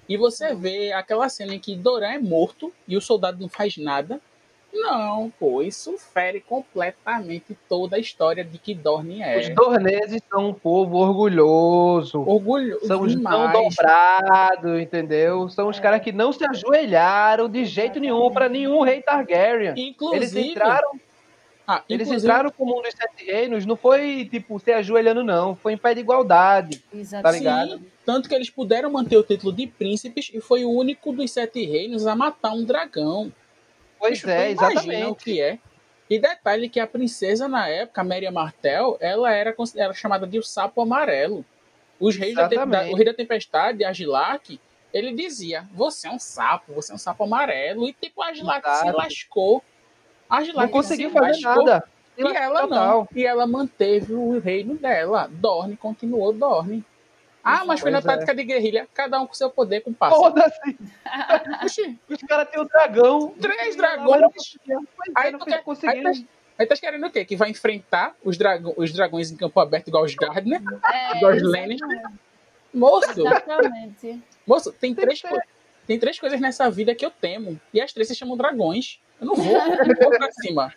E 0.08 0.16
você 0.16 0.54
vê 0.54 0.92
aquela 0.92 1.28
cena 1.28 1.54
em 1.54 1.58
que 1.58 1.76
Doran 1.76 2.12
é 2.12 2.18
morto 2.18 2.72
e 2.88 2.96
o 2.96 3.00
soldado 3.00 3.40
não 3.40 3.48
faz 3.48 3.76
nada. 3.76 4.20
Não, 4.72 5.32
pô, 5.38 5.62
isso 5.62 5.96
fere 5.98 6.40
completamente 6.40 7.56
toda 7.68 7.96
a 7.96 7.98
história 7.98 8.44
de 8.44 8.56
que 8.56 8.72
Dorne 8.74 9.16
Os 9.38 9.46
é. 9.48 9.50
dorneses 9.50 10.22
são 10.30 10.50
um 10.50 10.54
povo 10.54 10.96
orgulhoso. 10.96 12.20
Orgulho 12.20 12.78
São 12.86 13.02
os 13.02 13.14
não 13.16 13.50
dobrados, 13.52 14.80
entendeu? 14.80 15.48
São 15.48 15.68
os 15.68 15.80
caras 15.80 16.00
que 16.00 16.12
não 16.12 16.32
se 16.32 16.44
ajoelharam 16.48 17.48
de 17.48 17.64
jeito 17.64 17.98
nenhum 17.98 18.30
para 18.30 18.48
nenhum 18.48 18.80
rei 18.82 19.02
Targaryen. 19.02 19.70
Eles 19.76 19.88
Inclusive, 19.88 20.40
entraram, 20.50 20.90
ah, 21.66 21.82
eles 21.88 22.06
inclusive- 22.08 22.32
entraram 22.32 22.50
como 22.52 22.78
um 22.78 22.82
dos 22.82 22.92
sete 22.94 23.24
reinos, 23.24 23.66
não 23.66 23.76
foi 23.76 24.24
tipo 24.30 24.58
se 24.60 24.72
ajoelhando, 24.72 25.24
não. 25.24 25.54
Foi 25.56 25.72
em 25.72 25.78
pé 25.78 25.94
de 25.94 26.00
igualdade. 26.00 26.82
Exato. 26.94 27.24
tá 27.24 27.32
ligado? 27.32 27.72
Sim, 27.72 27.84
tanto 28.06 28.28
que 28.28 28.34
eles 28.34 28.50
puderam 28.50 28.90
manter 28.90 29.16
o 29.16 29.22
título 29.22 29.52
de 29.52 29.66
príncipes 29.66 30.30
e 30.32 30.40
foi 30.40 30.64
o 30.64 30.70
único 30.70 31.12
dos 31.12 31.30
sete 31.32 31.64
reinos 31.66 32.06
a 32.06 32.14
matar 32.14 32.52
um 32.52 32.64
dragão. 32.64 33.32
Pois 34.00 34.14
Bicho, 34.14 34.30
é, 34.30 34.52
imagina 34.52 34.74
o 34.74 34.82
exatamente. 34.82 35.24
que 35.24 35.40
é. 35.40 35.58
E 36.08 36.18
detalhe 36.18 36.68
que 36.68 36.80
a 36.80 36.86
princesa 36.86 37.46
na 37.46 37.68
época, 37.68 38.00
a 38.00 38.04
Maria 38.04 38.32
Martel, 38.32 38.96
ela 38.98 39.30
era, 39.30 39.54
chamada 39.94 40.26
de 40.26 40.38
o 40.38 40.42
sapo 40.42 40.80
amarelo. 40.80 41.44
Os 42.00 42.16
reis 42.16 42.34
da, 42.34 42.46
Exatamente. 42.46 42.92
o 42.92 42.96
rei 42.96 43.04
da 43.04 43.14
tempestade, 43.14 43.84
Agilac, 43.84 44.58
ele 44.92 45.12
dizia: 45.12 45.68
Você 45.72 46.08
é 46.08 46.10
um 46.10 46.18
sapo, 46.18 46.72
você 46.72 46.90
é 46.90 46.94
um 46.94 46.98
sapo 46.98 47.24
amarelo. 47.24 47.86
E 47.86 47.92
tipo, 47.92 48.22
Agilac 48.22 48.68
se 48.78 48.90
lascou. 48.90 49.62
Agilac 50.28 50.66
Não 50.66 50.72
conseguiu 50.72 51.10
se 51.10 51.14
fazer 51.14 51.44
lascou. 51.44 51.64
nada. 51.64 51.84
E 52.16 52.22
ela 52.22 52.66
não. 52.66 53.08
E 53.14 53.24
ela 53.24 53.46
manteve 53.46 54.14
o 54.14 54.38
reino 54.38 54.76
dela. 54.76 55.28
Dorne 55.30 55.76
continuou 55.76 56.32
Dorne. 56.32 56.84
Ah, 57.42 57.64
mas 57.64 57.80
foi 57.80 57.90
na 57.90 57.98
é. 57.98 58.02
tática 58.02 58.34
de 58.34 58.44
guerrilha. 58.44 58.86
Cada 58.92 59.20
um 59.20 59.26
com 59.26 59.34
seu 59.34 59.50
poder, 59.50 59.80
com 59.80 59.92
pássaro. 59.92 60.22
Foda-se. 60.22 60.78
Os 62.08 62.22
caras 62.22 62.48
têm 62.50 62.60
o 62.60 62.64
dragão. 62.64 63.34
Três 63.40 63.76
dragões. 63.76 64.58
não 64.66 64.80
é, 64.80 64.84
Aí 65.14 65.32
tu 65.32 65.44
quer- 65.44 65.62
aí 65.88 66.26
Aí 66.58 66.66
tá 66.66 66.76
querendo 66.76 67.06
o 67.06 67.10
quê? 67.10 67.24
Que 67.24 67.36
vai 67.36 67.48
enfrentar 67.48 68.14
os, 68.22 68.36
dragão, 68.36 68.74
os 68.76 68.92
dragões 68.92 69.30
em 69.30 69.36
campo 69.36 69.58
aberto 69.58 69.88
igual 69.88 70.04
os 70.04 70.14
Gardner? 70.14 70.60
É, 70.92 71.16
Igual 71.16 71.32
os 71.32 71.42
Lannister? 71.42 72.02
Moço, 72.74 73.18
Exatamente. 73.18 74.22
moço, 74.46 74.70
tem 74.72 74.94
Tem 74.94 75.04
três, 75.06 75.22
tem 75.86 75.98
três 75.98 76.20
coisas 76.20 76.38
nessa 76.38 76.70
vida 76.70 76.94
que 76.94 77.04
eu 77.04 77.10
temo. 77.10 77.58
E 77.72 77.80
as 77.80 77.94
três 77.94 78.08
se 78.08 78.14
chamam 78.14 78.36
dragões. 78.36 79.00
Eu 79.18 79.28
não 79.28 79.34
vou, 79.34 79.56
eu 79.56 79.86
não 79.86 79.94
vou 79.94 80.10
pra 80.10 80.30
cima. 80.32 80.74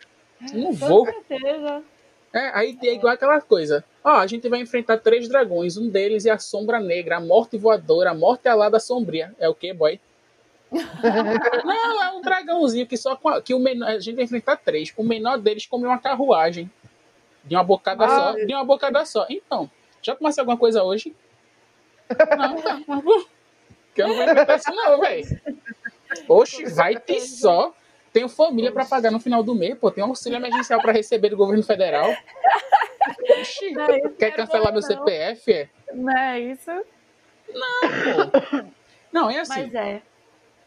Eu 0.53 0.59
não 0.59 0.71
vou. 0.71 1.05
Com 1.05 1.23
certeza. 1.27 1.83
É, 2.31 2.49
aí 2.57 2.77
é 2.81 2.93
igual 2.93 3.13
aquela 3.13 3.41
coisa. 3.41 3.83
Ó, 4.03 4.09
a 4.17 4.27
gente 4.27 4.49
vai 4.49 4.59
enfrentar 4.59 4.97
três 4.97 5.27
dragões. 5.29 5.77
Um 5.77 5.89
deles 5.89 6.25
é 6.25 6.31
a 6.31 6.37
Sombra 6.37 6.79
Negra, 6.79 7.17
a 7.17 7.21
Morte 7.21 7.57
Voadora, 7.57 8.11
a 8.11 8.13
Morte 8.13 8.47
Alada 8.47 8.79
Sombria. 8.79 9.33
É 9.39 9.47
o 9.47 9.55
quê, 9.55 9.73
boy? 9.73 9.99
Não, 11.63 12.03
é 12.03 12.11
um 12.11 12.21
dragãozinho 12.21 12.87
que 12.87 12.97
só 12.97 13.15
com 13.15 13.29
a, 13.29 13.41
que 13.41 13.53
o 13.53 13.59
menor, 13.59 13.89
a 13.89 13.99
gente 13.99 14.15
vai 14.15 14.25
enfrentar 14.25 14.57
três. 14.57 14.91
O 14.97 15.03
menor 15.03 15.37
deles 15.37 15.65
come 15.65 15.85
uma 15.85 15.99
carruagem. 15.99 16.69
De 17.45 17.55
uma 17.55 17.63
bocada 17.63 18.05
Ah, 18.05 18.09
só. 18.09 18.31
De 18.33 18.53
uma 18.53 18.65
bocada 18.65 19.05
só. 19.05 19.25
Então, 19.29 19.69
já 20.01 20.15
tomasse 20.15 20.39
alguma 20.39 20.57
coisa 20.57 20.83
hoje? 20.83 21.15
Não, 22.37 23.01
não. 23.01 23.25
Que 23.93 24.01
eu 24.01 24.07
não 24.07 24.15
vou 24.15 24.23
inventar 24.23 24.57
isso, 24.57 24.71
não, 24.71 24.99
velho. 24.99 25.41
Oxe, 26.27 26.65
vai 26.73 26.97
ter 26.99 27.21
só. 27.21 27.73
Tenho 28.11 28.27
família 28.29 28.71
pra 28.71 28.85
pagar 28.85 29.11
no 29.11 29.19
final 29.19 29.43
do 29.43 29.55
mês, 29.55 29.77
pô. 29.77 29.89
Tem 29.91 30.03
um 30.03 30.07
auxílio 30.07 30.37
emergencial 30.37 30.81
pra 30.81 30.91
receber 30.91 31.29
do 31.29 31.37
governo 31.37 31.63
federal. 31.63 32.13
Oxi, 33.39 33.71
Não, 33.71 33.87
quer 34.13 34.31
cancelar 34.31 34.71
meu 34.71 34.81
não. 34.81 34.87
CPF? 34.87 35.51
É? 35.51 35.69
Não 35.93 36.17
é 36.17 36.39
isso? 36.39 36.71
Não, 39.11 39.29
é 39.29 39.39
assim. 39.39 39.61
Mas 39.63 39.75
é. 39.75 40.01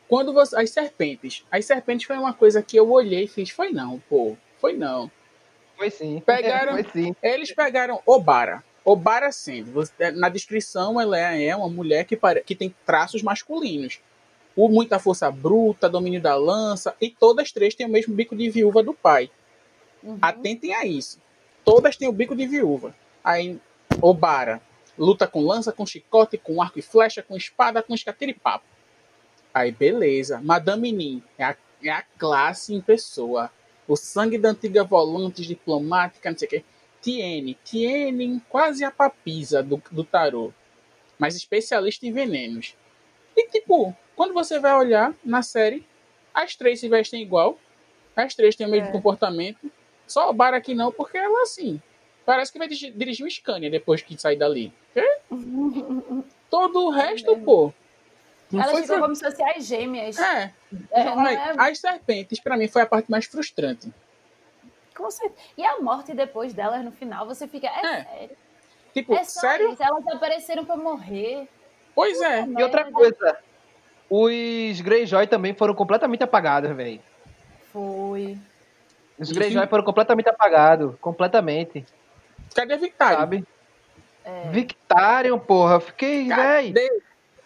Quando 0.09 0.33
você. 0.33 0.57
As 0.57 0.71
serpentes. 0.71 1.45
As 1.51 1.65
serpentes 1.65 2.07
foi 2.07 2.17
uma 2.17 2.33
coisa 2.33 2.63
que 2.63 2.77
eu 2.77 2.91
olhei 2.91 3.25
e 3.25 3.29
fiz. 3.29 3.51
Foi 3.51 3.71
não, 3.71 3.99
pô. 4.09 4.37
Foi 4.59 4.73
não. 4.73 5.11
Foi 5.77 5.91
sim. 5.91 6.23
Pegaram- 6.25 6.73
Foi 6.79 6.85
sim. 6.93 7.15
Eles 7.23 7.53
pegaram 7.53 8.01
Obara. 8.07 8.63
Obara 8.85 9.33
sendo. 9.33 9.73
você- 9.73 10.13
Na 10.13 10.29
descrição, 10.29 11.01
ela 11.01 11.19
é 11.19 11.55
uma 11.57 11.69
mulher 11.69 12.05
que, 12.05 12.17
pare- 12.17 12.43
que 12.43 12.55
tem 12.55 12.75
traços 12.85 13.23
masculinos. 13.23 14.01
o 14.55 14.71
muita 14.71 14.99
força 14.99 15.31
bruta, 15.31 15.87
domínio 15.87 16.19
da 16.19 16.35
lança, 16.35 16.95
e 16.99 17.11
todas 17.11 17.53
três 17.53 17.75
têm 17.75 17.85
o 17.87 17.91
mesmo 17.91 18.15
bico 18.15 18.35
de 18.35 18.49
viúva 18.49 18.83
do 18.83 18.95
pai. 18.95 19.29
Uhum. 20.03 20.17
Atentem 20.23 20.73
a 20.75 20.87
isso. 20.87 21.21
Todas 21.67 21.97
têm 21.97 22.09
o 22.09 22.13
bico 22.13 22.35
de 22.35 22.47
viúva. 22.47 22.95
Aí, 23.23 23.61
Obara 24.01 24.63
luta 24.99 25.27
com 25.27 25.41
lança, 25.45 25.73
com 25.73 25.85
chicote, 25.85 26.39
com 26.39 26.63
arco 26.63 26.79
e 26.79 26.83
flecha, 26.83 27.23
com 27.23 27.37
espada, 27.37 27.83
com 27.83 27.95
escatiripapo. 27.95 28.65
Aí, 29.53 29.71
beleza. 29.73 30.41
Madame 30.43 30.93
Nin 30.93 31.23
é 31.37 31.45
a, 31.45 31.57
é 31.83 31.91
a 31.91 32.03
classe 32.19 32.73
em 32.73 32.81
pessoa. 32.81 33.51
O 33.87 33.97
sangue 33.97 34.39
da 34.39 34.51
antiga 34.51 34.85
volante 34.85 35.43
diplomática, 35.43 36.31
não 36.31 36.39
sei 36.39 36.47
o 36.47 36.51
quê. 36.51 36.65
Tiene. 37.03 37.59
Tiene 37.65 38.41
quase 38.49 38.85
a 38.85 38.91
papisa 38.91 39.63
do, 39.63 39.83
do 39.91 40.05
tarô. 40.05 40.53
Mas 41.19 41.37
especialista 41.37 42.07
em 42.07 42.13
venenos. 42.13 42.75
E, 43.37 43.49
tipo, 43.49 43.95
quando 44.15 44.33
você 44.33 44.59
vai 44.59 44.75
olhar 44.75 45.15
na 45.25 45.43
série, 45.43 45.87
as 46.33 46.55
três 46.55 46.81
se 46.81 46.89
vestem 46.89 47.23
igual. 47.23 47.59
As 48.15 48.35
três 48.35 48.57
têm 48.57 48.67
o 48.67 48.71
mesmo 48.71 48.89
É. 48.89 48.93
comportamento. 48.93 49.71
Só 50.07 50.31
o 50.31 50.33
Bar 50.33 50.55
aqui 50.55 50.75
não, 50.75 50.93
porque 50.93 51.19
ela, 51.19 51.43
assim, 51.43 51.81
parece 52.25 52.53
que 52.53 52.59
vai 52.59 52.69
dirigir, 52.69 53.25
um 53.25 53.31
Scania 53.31 53.71
depois 53.71 54.03
que 54.03 54.21
sair 54.21 54.37
dali. 54.37 54.73
Quê? 54.95 55.19
Todo 56.51 56.87
o 56.87 56.91
resto, 56.91 57.37
pô. 57.39 57.73
Não 58.51 58.63
Elas 58.63 58.81
ficam 58.81 59.01
como 59.01 59.13
as 59.13 59.65
gêmeas. 59.67 60.19
É, 60.19 60.53
É, 60.93 61.05
não, 61.05 61.27
é, 61.27 61.55
as 61.59 61.79
serpentes, 61.79 62.39
pra 62.39 62.57
mim, 62.57 62.69
foi 62.69 62.83
a 62.83 62.87
parte 62.87 63.11
mais 63.11 63.25
frustrante. 63.27 63.93
com 64.97 65.11
certeza. 65.11 65.41
E 65.59 65.65
a 65.65 65.81
morte 65.81 66.15
depois 66.15 66.55
delas 66.55 66.85
no 66.85 66.93
final, 66.93 67.27
você 67.27 67.49
fica. 67.49 67.67
É, 67.67 67.81
É. 67.87 68.05
sério. 68.05 68.37
Tipo, 68.95 69.15
É 69.15 69.25
sério? 69.25 69.73
isso. 69.73 69.83
Elas 69.83 70.07
apareceram 70.07 70.65
pra 70.65 70.77
morrer. 70.77 71.49
Pois 71.95 72.21
é. 72.23 72.47
E 72.47 72.63
outra 72.63 72.91
coisa, 72.91 73.39
os 74.09 74.81
Greyjoy 74.81 75.27
também 75.27 75.53
foram 75.53 75.75
completamente 75.75 76.23
apagados, 76.23 76.75
velho. 76.75 77.01
Foi. 77.73 78.39
Os. 79.19 79.33
Greyjoy 79.33 79.67
foram 79.67 79.85
completamente 79.85 80.29
apagados, 80.29 80.95
completamente, 81.01 81.85
Cadê 82.55 82.75
a 82.75 82.77
Victária? 82.77 83.19
sabe? 83.19 83.45
Victarion, 84.51 85.39
porra, 85.39 85.81
fiquei, 85.81 86.29
velho. 86.29 86.75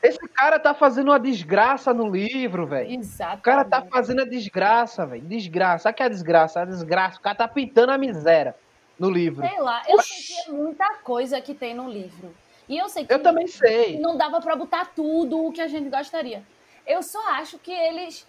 Esse 0.03 0.19
cara 0.29 0.59
tá 0.59 0.73
fazendo 0.73 1.09
uma 1.09 1.21
desgraça 1.21 1.93
no 1.93 2.09
livro, 2.09 2.67
velho. 2.67 2.91
Exato. 2.91 3.37
O 3.39 3.43
cara 3.43 3.65
tá 3.65 3.83
fazendo 3.83 4.23
a 4.23 4.25
desgraça, 4.25 5.05
velho. 5.05 5.23
Desgraça. 5.23 5.85
Sabe 5.85 5.97
que 5.99 6.03
é 6.03 6.07
a 6.07 6.09
desgraça? 6.09 6.61
A 6.63 6.65
desgraça. 6.65 7.19
O 7.19 7.21
cara 7.21 7.35
tá 7.37 7.47
pintando 7.49 7.93
a 7.93 7.99
miséria 7.99 8.55
no 8.99 9.11
livro. 9.11 9.47
Sei 9.47 9.61
lá, 9.61 9.83
eu 9.87 10.01
sei 10.01 10.17
que 10.37 10.51
é 10.51 10.53
muita 10.53 10.95
coisa 11.05 11.39
que 11.43 11.53
tem 11.55 11.75
no 11.75 11.89
livro. 11.91 12.35
E 12.67 12.79
eu 12.79 12.89
sei 12.89 13.05
que 13.05 13.13
Eu 13.13 13.23
também 13.23 13.47
sei. 13.47 13.99
não 13.99 14.17
dava 14.17 14.41
pra 14.41 14.57
botar 14.57 14.87
tudo 14.95 15.45
o 15.45 15.53
que 15.53 15.61
a 15.61 15.67
gente 15.69 15.91
gostaria. 15.91 16.43
Eu 16.87 17.03
só 17.03 17.21
acho 17.33 17.59
que 17.59 17.73
eles 17.73 18.27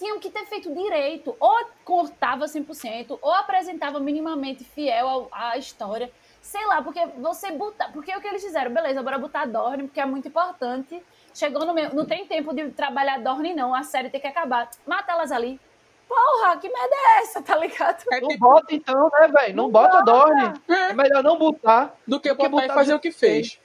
tinham 0.00 0.18
que 0.18 0.30
ter 0.30 0.44
feito 0.46 0.74
direito. 0.74 1.36
Ou 1.38 1.66
cortava 1.84 2.46
100%, 2.46 3.16
ou 3.22 3.32
apresentava 3.32 4.00
minimamente 4.00 4.64
fiel 4.64 5.06
ao- 5.08 5.28
à 5.30 5.56
história. 5.56 6.10
Sei 6.40 6.64
lá, 6.66 6.82
porque 6.82 7.04
você 7.18 7.52
botar. 7.52 7.92
Porque 7.92 8.10
é 8.10 8.16
o 8.16 8.20
que 8.20 8.26
eles 8.26 8.42
fizeram, 8.42 8.72
beleza, 8.72 9.02
bora 9.02 9.18
botar 9.18 9.44
Dorne, 9.46 9.84
porque 9.84 10.00
é 10.00 10.06
muito 10.06 10.26
importante. 10.26 11.00
Chegou 11.34 11.64
no 11.64 11.72
meio. 11.74 11.94
Não 11.94 12.04
tem 12.06 12.26
tempo 12.26 12.52
de 12.52 12.70
trabalhar 12.70 13.18
Dorne, 13.20 13.54
não. 13.54 13.72
A 13.74 13.82
série 13.84 14.10
tem 14.10 14.20
que 14.20 14.26
acabar. 14.26 14.68
Mata 14.86 15.12
elas 15.12 15.30
ali. 15.30 15.60
Porra, 16.08 16.56
que 16.56 16.68
merda 16.68 16.92
é 16.96 17.18
essa, 17.22 17.40
tá 17.40 17.54
ligado? 17.56 18.02
É 18.10 18.20
Não 18.20 18.28
tipo, 18.30 18.40
bota 18.44 18.74
então, 18.74 19.08
né, 19.12 19.28
velho? 19.28 19.54
Não, 19.54 19.70
bota 19.70 20.02
Dorne. 20.02 20.54
é, 20.68 20.72
É 20.90 20.92
melhor 20.92 21.22
não 21.22 21.38
botar. 21.38 21.94
do 22.04 22.18
que 22.18 22.30
do 22.30 22.36
que 22.36 22.48
botar 22.48 22.64
e 22.66 22.68
fazer 22.68 22.94
o 22.94 22.98
que 22.98 23.10
jeito 23.12 23.20
fez. 23.20 23.60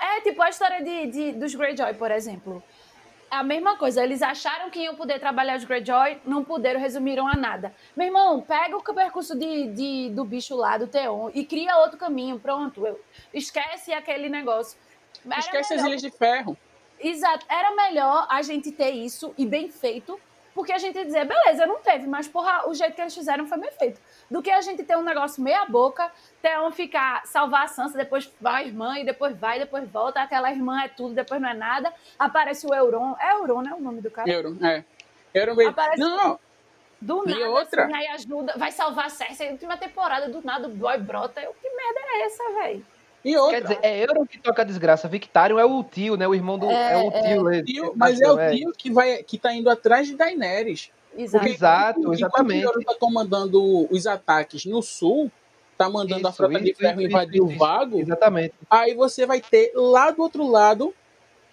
É, 0.00 0.20
tipo 0.22 0.40
a 0.42 0.48
história 0.48 0.82
de, 0.82 1.06
de- 1.06 1.32
dos 1.32 1.54
Greyjoy, 1.54 1.94
por 1.94 2.10
exemplo. 2.10 2.62
A 3.30 3.42
mesma 3.42 3.76
coisa. 3.76 4.02
Eles 4.02 4.22
acharam 4.22 4.70
que 4.70 4.78
iam 4.80 4.94
poder 4.94 5.18
trabalhar 5.18 5.56
os 5.56 5.64
Greyjoy, 5.64 6.18
não 6.24 6.42
puderam, 6.42 6.80
resumiram 6.80 7.26
a 7.28 7.34
nada. 7.34 7.74
Meu 7.96 8.06
irmão, 8.06 8.40
pega 8.40 8.76
o 8.76 8.82
percurso 8.82 9.36
de, 9.38 9.66
de- 9.68 10.10
do 10.10 10.24
bicho 10.24 10.56
lá, 10.56 10.78
do 10.78 10.86
Theon, 10.86 11.30
e 11.34 11.44
cria 11.44 11.76
outro 11.78 11.98
caminho. 11.98 12.38
Pronto. 12.38 12.86
Eu- 12.86 13.00
esquece 13.34 13.92
aquele 13.92 14.28
negócio. 14.28 14.78
Era 15.26 15.40
Esquece 15.40 15.74
as 15.74 15.82
melhor- 15.82 15.88
ilhas 15.88 16.02
de 16.02 16.10
ferro. 16.10 16.56
Exato. 16.98 17.44
Era 17.48 17.74
melhor 17.74 18.26
a 18.30 18.40
gente 18.42 18.72
ter 18.72 18.90
isso 18.90 19.34
e 19.36 19.44
bem 19.46 19.68
feito, 19.70 20.18
porque 20.54 20.72
a 20.72 20.78
gente 20.78 20.96
ia 20.96 21.04
dizer, 21.04 21.24
beleza, 21.26 21.66
não 21.66 21.78
teve, 21.80 22.06
mas 22.06 22.26
porra, 22.26 22.68
o 22.68 22.74
jeito 22.74 22.94
que 22.94 23.00
eles 23.00 23.14
fizeram 23.14 23.46
foi 23.46 23.58
bem 23.58 23.70
feito. 23.72 24.00
Do 24.30 24.42
que 24.42 24.50
a 24.50 24.60
gente 24.60 24.82
ter 24.84 24.96
um 24.96 25.02
negócio 25.02 25.42
meia 25.42 25.64
boca, 25.64 26.10
ter 26.42 26.58
um 26.60 26.70
ficar, 26.70 27.24
salvar 27.26 27.64
a 27.64 27.66
Sansa, 27.68 27.96
depois 27.96 28.30
vai 28.40 28.64
a 28.64 28.66
irmã, 28.66 28.98
e 28.98 29.04
depois 29.04 29.34
vai, 29.36 29.58
depois 29.58 29.88
volta, 29.88 30.20
aquela 30.20 30.50
irmã 30.50 30.82
é 30.82 30.88
tudo, 30.88 31.14
depois 31.14 31.40
não 31.40 31.48
é 31.48 31.54
nada. 31.54 31.92
Aparece 32.18 32.66
o 32.66 32.74
Euron. 32.74 33.16
É 33.18 33.32
Euron, 33.34 33.62
né? 33.62 33.72
O 33.74 33.80
nome 33.80 34.00
do 34.02 34.10
cara? 34.10 34.28
Euro, 34.30 34.56
é. 34.62 34.84
Euro 35.32 35.56
meio... 35.56 35.70
Aparece- 35.70 35.98
Não, 36.00 36.38
Do 37.00 37.22
E 37.26 37.30
nada, 37.30 37.50
outra? 37.50 37.84
assim, 37.84 37.94
aí 37.94 38.06
ajuda, 38.08 38.54
vai 38.56 38.72
salvar 38.72 39.06
a 39.06 39.08
Cersei. 39.08 39.50
Última 39.52 39.76
temporada, 39.76 40.28
do 40.28 40.42
nada, 40.42 40.66
o 40.66 40.70
boy 40.70 40.98
brota. 40.98 41.40
Eu, 41.40 41.54
que 41.54 41.68
merda 41.70 42.00
é 42.00 42.22
essa, 42.26 42.44
velho? 42.60 42.84
e 43.24 43.36
outra. 43.36 43.56
Quer 43.56 43.62
dizer, 43.62 43.78
é 43.82 43.98
Euron 44.04 44.26
que 44.26 44.38
toca 44.38 44.62
a 44.62 44.64
desgraça. 44.64 45.06
Victarion 45.08 45.58
é 45.58 45.64
o 45.64 45.82
tio, 45.84 46.16
né? 46.16 46.26
O 46.26 46.34
irmão 46.34 46.58
do. 46.58 46.68
É, 46.70 46.92
É, 46.92 46.96
o 46.96 47.10
tio. 47.10 47.42
né? 47.44 47.62
Tio, 47.62 47.92
mas 47.96 48.20
é 48.20 48.30
o 48.30 48.50
tio 48.50 48.72
que, 48.76 48.90
vai, 48.90 49.22
que 49.22 49.38
tá 49.38 49.52
indo 49.52 49.68
atrás 49.70 50.06
de 50.06 50.14
Daenerys. 50.16 50.90
Exato. 51.18 51.44
Porque 51.44 51.54
Exato, 51.54 52.12
exatamente. 52.14 52.64
o 52.64 52.68
Euron 52.68 52.80
tá 52.82 52.94
comandando 52.94 53.92
os 53.92 54.06
ataques 54.06 54.64
no 54.64 54.80
sul, 54.82 55.30
tá 55.76 55.90
mandando 55.90 56.26
a 56.26 56.30
Isso, 56.30 56.36
frota 56.36 56.60
de 56.60 56.70
isso, 56.70 56.80
ferro 56.80 57.00
isso, 57.00 57.10
invadir 57.10 57.40
o 57.42 57.48
vago, 57.48 57.98
Exatamente. 58.00 58.54
aí 58.70 58.94
você 58.94 59.26
vai 59.26 59.40
ter 59.40 59.72
lá 59.74 60.10
do 60.10 60.22
outro 60.22 60.46
lado 60.46 60.94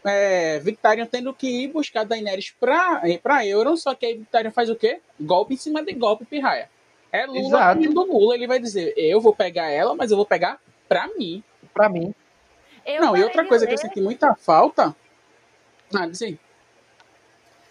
é, 0.03 0.59
Victarion 0.59 1.07
tendo 1.07 1.34
que 1.34 1.47
ir 1.47 1.68
buscar 1.70 2.03
Daenerys 2.05 2.51
pra, 2.59 3.01
pra 3.24 3.45
Euron, 3.45 3.76
só 3.76 3.95
que 3.95 4.05
aí 4.05 4.13
Victarion 4.18 4.51
faz 4.51 4.70
o 4.70 4.76
quê? 4.76 4.99
Golpe 5.20 5.55
em 5.55 5.57
cima 5.57 5.84
de 5.84 5.93
golpe, 5.93 6.26
pirraia. 6.26 6.70
É 7.11 7.26
Lula 7.26 7.39
Exato. 7.47 7.82
do 7.93 8.03
Lula, 8.05 8.36
ele 8.36 8.45
vai 8.45 8.59
dizer, 8.59 8.93
eu 8.95 9.20
vou 9.20 9.34
pegar 9.34 9.70
ela, 9.72 9.95
mas 9.95 10.11
eu 10.11 10.18
vou 10.18 10.26
pegar 10.26 10.59
pra 10.88 11.07
mim. 11.18 11.43
Pra 11.74 11.89
mim. 11.89 12.13
Eu 12.86 13.01
Não, 13.01 13.18
e 13.18 13.24
outra 13.24 13.41
de 13.41 13.49
coisa 13.49 13.66
que 13.66 13.72
ler- 13.72 13.78
eu 13.78 13.82
senti 13.82 13.99
muita 14.01 14.36
falta... 14.36 14.95
Ah, 15.95 16.05
diz 16.07 16.22
aí. 16.22 16.38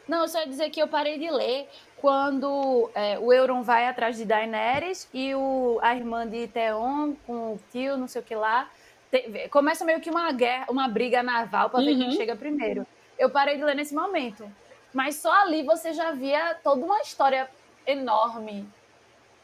Não, 0.06 0.22
eu 0.22 0.28
só 0.28 0.40
ia 0.40 0.46
dizer 0.46 0.70
que 0.70 0.80
eu 0.80 0.86
parei 0.88 1.18
de 1.18 1.30
ler 1.30 1.68
quando 1.96 2.90
é, 2.94 3.18
o 3.18 3.32
Euron 3.32 3.62
vai 3.62 3.86
atrás 3.88 4.16
de 4.16 4.24
Daenerys 4.24 5.08
e 5.14 5.34
o, 5.34 5.78
a 5.82 5.94
irmã 5.96 6.26
de 6.28 6.46
Theon 6.48 7.14
com 7.26 7.52
o 7.54 7.60
tio, 7.72 7.96
não 7.96 8.06
sei 8.06 8.20
o 8.20 8.24
que 8.24 8.34
lá. 8.34 8.68
te- 9.10 9.48
começa 9.50 9.84
meio 9.84 10.00
que 10.00 10.10
uma 10.10 10.30
guerra, 10.32 10.66
uma 10.68 10.86
briga 10.88 11.22
naval 11.22 11.70
para 11.70 11.80
ver 11.82 11.92
Uhum. 11.92 11.98
quem 12.00 12.10
chega 12.12 12.36
primeiro. 12.36 12.86
Eu 13.18 13.30
parei 13.30 13.56
de 13.56 13.64
ler 13.64 13.74
nesse 13.74 13.94
momento. 13.94 14.44
Mas 14.92 15.16
só 15.16 15.32
ali 15.32 15.62
você 15.62 15.92
já 15.92 16.10
via 16.12 16.54
toda 16.62 16.84
uma 16.84 17.00
história 17.00 17.48
enorme. 17.86 18.68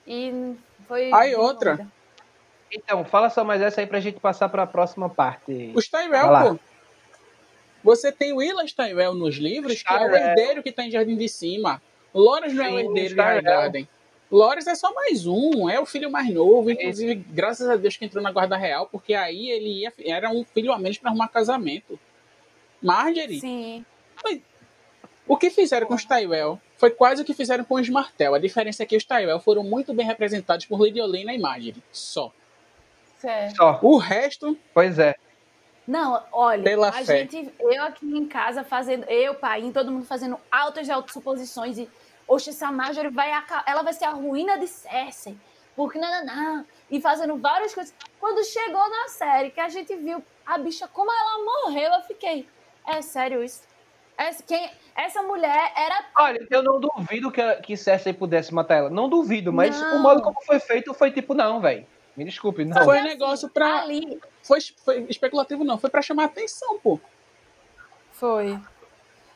E 0.07 0.55
foi. 0.87 1.11
Aí, 1.13 1.35
outra. 1.35 1.77
doida. 1.77 1.91
Então, 2.73 3.05
fala 3.05 3.29
só 3.31 3.43
mais 3.43 3.61
essa 3.61 3.81
aí 3.81 3.87
pra 3.87 3.99
gente 4.01 4.21
passar 4.21 4.49
pra 4.49 4.65
próxima 4.67 5.09
parte. 5.09 5.73
Os 5.75 5.89
Tyrell, 5.89 6.29
pô. 6.29 6.59
Você 7.83 8.13
tem 8.13 8.33
o 8.33 8.37
Willas 8.37 8.73
Tyrell 8.73 9.15
nos 9.15 9.37
livros, 9.37 9.83
que 9.83 9.93
é 9.93 9.99
o 9.99 10.15
herdeiro 10.15 10.63
que 10.63 10.73
tá 10.73 10.85
em 10.85 10.91
Jardim 10.91 11.17
de 11.17 11.29
Cima. 11.29 11.83
Loras 12.15 12.53
não 12.53 12.65
é 12.65 12.71
o 12.71 12.79
herdeiro 12.79 13.09
de 13.11 13.15
Tyrell. 13.15 13.35
Highgarden. 13.35 13.89
Loras 14.31 14.67
é 14.67 14.75
só 14.75 14.95
mais 14.95 15.27
um, 15.27 15.69
é 15.69 15.81
o 15.81 15.87
filho 15.87 16.11
mais 16.11 16.33
novo. 16.33 16.71
Inclusive, 16.71 17.15
graças 17.15 17.69
a 17.69 17.77
Deus 17.77 17.97
que 17.97 18.05
entrou 18.05 18.23
na 18.23 18.31
Guarda 18.31 18.57
Real, 18.57 18.87
porque 18.87 19.13
aí 19.13 19.51
ele 19.51 19.81
ia, 19.81 19.93
era 20.05 20.31
um 20.31 20.45
filho 20.45 20.73
a 20.73 20.79
menos 20.79 20.99
pra 20.99 21.11
arrumar 21.11 21.29
casamento. 21.29 21.99
Marjorie, 22.81 23.41
Sim. 23.41 23.85
o 25.27 25.37
que 25.37 25.51
fizeram 25.51 25.87
com 25.87 25.95
os 25.95 26.05
Tyrell 26.05 26.61
foi 26.79 26.91
quase 26.91 27.23
o 27.23 27.25
que 27.25 27.35
fizeram 27.35 27.65
com 27.65 27.75
os 27.75 27.89
Martel. 27.89 28.35
A 28.35 28.39
diferença 28.39 28.83
é 28.85 28.87
que 28.87 28.97
os 28.97 29.05
Tyrell 29.05 29.41
foram 29.41 29.65
muito 29.65 29.93
bem 29.93 30.07
representados 30.07 30.65
por 30.65 30.81
Lady 30.81 31.01
Olenna 31.01 31.35
e 31.35 31.39
Marjorie. 31.39 31.83
Só. 31.93 32.33
Certo. 33.19 33.57
Só. 33.57 33.79
O 33.83 33.99
resto, 33.99 34.57
Pois 34.73 34.99
é. 34.99 35.15
Não, 35.91 36.23
olha, 36.31 36.63
Pela 36.63 36.91
a 36.91 36.93
fé. 36.93 37.05
gente, 37.05 37.53
eu 37.59 37.83
aqui 37.83 38.07
em 38.07 38.25
casa 38.25 38.63
fazendo, 38.63 39.03
eu, 39.11 39.35
pai, 39.35 39.69
todo 39.75 39.91
mundo 39.91 40.07
fazendo 40.07 40.39
altas 40.49 40.89
autossuposições 40.89 41.79
e, 41.79 41.91
oxe, 42.29 42.51
essa 42.51 42.71
Marjorie 42.71 43.11
vai, 43.11 43.29
ela 43.67 43.83
vai 43.83 43.93
ser 43.93 44.05
a 44.05 44.13
ruína 44.13 44.57
de 44.57 44.69
Cersei, 44.69 45.37
porque 45.75 45.99
não, 45.99 46.09
não, 46.09 46.25
não, 46.25 46.67
e 46.89 47.01
fazendo 47.01 47.37
várias 47.39 47.75
coisas. 47.75 47.93
Quando 48.21 48.45
chegou 48.45 48.89
na 48.89 49.09
série, 49.09 49.51
que 49.51 49.59
a 49.59 49.69
gente 49.69 49.93
viu 49.97 50.23
a 50.47 50.57
bicha, 50.59 50.87
como 50.87 51.11
ela 51.11 51.45
morreu, 51.45 51.93
eu 51.95 52.03
fiquei, 52.03 52.47
é 52.87 53.03
sério 53.03 53.43
isso? 53.43 53.65
Essa, 54.17 54.45
quem, 54.45 54.71
essa 54.95 55.23
mulher 55.25 55.73
era 55.77 56.05
Olha, 56.21 56.47
eu 56.53 56.63
não 56.63 56.79
duvido 56.79 57.33
que, 57.33 57.43
que 57.63 57.77
Cersei 57.77 58.13
pudesse 58.13 58.55
matar 58.55 58.77
ela. 58.77 58.91
Não 58.91 59.09
duvido, 59.09 59.53
mas 59.53 59.81
Não. 59.81 59.97
o 59.97 59.99
modo 59.99 60.23
como 60.23 60.41
foi 60.47 60.61
feito 60.61 60.95
foi 60.95 61.11
tipo, 61.11 61.35
não, 61.35 61.61
velho. 61.61 61.85
Me 62.17 62.25
desculpe, 62.25 62.65
não. 62.65 62.85
foi 62.85 62.99
assim, 62.99 63.09
negócio 63.09 63.49
pra. 63.49 63.81
ali. 63.81 64.21
Foi, 64.43 64.59
foi 64.85 65.07
especulativo, 65.09 65.65
não. 65.65 65.79
Foi 65.79 65.89
pra 65.91 66.03
chamar 66.03 66.25
atenção, 66.25 66.79
pô. 66.81 66.99
Foi. 68.13 68.59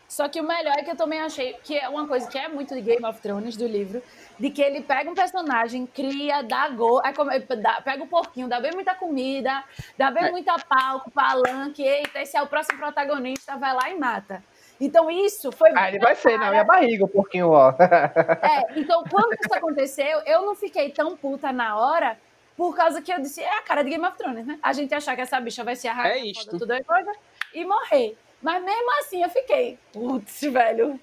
Só 0.09 0.29
que 0.29 0.41
o 0.41 0.45
melhor 0.45 0.75
é 0.79 0.83
que 0.85 0.91
eu 0.91 0.97
também 0.97 1.21
achei, 1.21 1.55
que 1.65 1.77
é 1.77 1.89
uma 1.89 2.07
coisa 2.07 2.29
que 2.29 2.39
é 2.39 2.47
muito 2.47 2.73
de 2.75 2.81
Game 2.83 3.05
of 3.05 3.21
Thrones, 3.21 3.57
do 3.57 3.67
livro, 3.67 4.01
de 4.39 4.51
que 4.51 4.63
ele 4.63 4.81
pega 4.83 5.11
um 5.11 5.15
personagem, 5.15 5.87
cria, 5.87 6.43
dá 6.43 6.69
gol, 6.69 7.01
aí 7.03 7.13
come- 7.13 7.39
dá- 7.41 7.81
pega 7.83 8.03
o 8.03 8.07
porquinho, 8.07 8.47
dá 8.47 8.61
bem 8.61 8.71
muita 8.73 8.95
comida, 8.95 9.65
dá 9.99 10.11
bem 10.13 10.27
É. 10.27 10.31
muita 10.31 10.57
palco, 10.59 11.11
palanque, 11.11 11.83
eita, 11.83 12.21
esse 12.21 12.37
é 12.37 12.43
o 12.43 12.47
próximo 12.47 12.79
protagonista, 12.79 13.57
vai 13.57 13.75
lá 13.75 13.91
e 13.91 13.99
mata. 13.99 14.45
Então 14.81 15.11
isso 15.11 15.51
foi. 15.51 15.71
Ah, 15.75 15.89
ele 15.89 15.99
vai 15.99 16.15
ser 16.15 16.39
na 16.39 16.51
minha 16.51 16.65
barriga 16.65 17.05
um 17.07 17.09
pouquinho, 17.09 17.51
ó. 17.51 17.71
É, 17.71 18.79
então 18.79 19.03
quando 19.11 19.33
isso 19.33 19.53
aconteceu, 19.55 20.21
eu 20.27 20.43
não 20.45 20.55
fiquei 20.55 20.91
tão 20.91 21.17
puta 21.17 21.51
na 21.51 21.77
hora, 21.77 22.17
por 22.57 22.75
causa 22.77 23.03
que 23.03 23.13
eu 23.13 23.21
disse, 23.21 23.41
é 23.41 23.59
a 23.59 23.63
cara 23.63 23.83
de 23.83 23.91
Game 23.91 24.07
of 24.07 24.17
Thrones, 24.17 24.47
né? 24.47 24.59
A 24.63 24.73
gente 24.73 24.95
achar 24.95 25.15
que 25.17 25.23
essa 25.23 25.41
bicha 25.41 25.65
vai 25.65 25.77
ser 25.77 25.89
a 25.89 25.93
rainha, 25.93 26.15
É 26.15 26.27
isto. 26.27 26.45
foda, 26.47 26.59
tudo 26.59 26.73
é 26.73 26.83
coisa, 26.83 27.13
e 27.53 27.65
morrer. 27.65 28.17
Mas 28.41 28.63
mesmo 28.63 28.91
assim 29.01 29.23
eu 29.23 29.29
fiquei, 29.31 29.79
putz, 29.93 30.41
velho. 30.43 31.01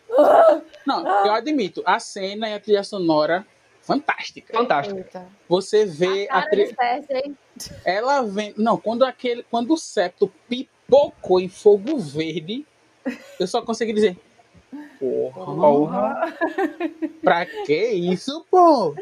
Não, 0.86 1.06
eu 1.26 1.34
admito, 1.34 1.82
a 1.86 2.00
cena 2.00 2.48
e 2.50 2.54
a 2.54 2.60
trilha 2.60 2.84
sonora, 2.84 3.46
fantástica. 3.82 4.54
Fantástico. 4.54 5.00
Eita. 5.00 5.28
Você 5.50 5.86
vê 5.86 6.28
A 6.30 6.40
a, 6.40 6.50
trilha. 6.50 6.76
Ela 7.84 8.22
vem. 8.22 8.54
Não, 8.56 8.78
quando 8.78 9.04
aquele. 9.04 9.44
Quando 9.44 9.74
o 9.74 9.78
septo 9.78 10.32
pipocou 10.48 11.40
em 11.40 11.50
fogo 11.50 11.98
verde, 11.98 12.66
eu 13.40 13.48
só 13.48 13.62
consegui 13.62 13.94
dizer. 13.94 14.18
Porra, 15.00 15.46
Porra. 15.46 16.38
pra 17.22 17.46
que 17.46 17.88
isso, 17.90 18.46
pô? 18.50 18.96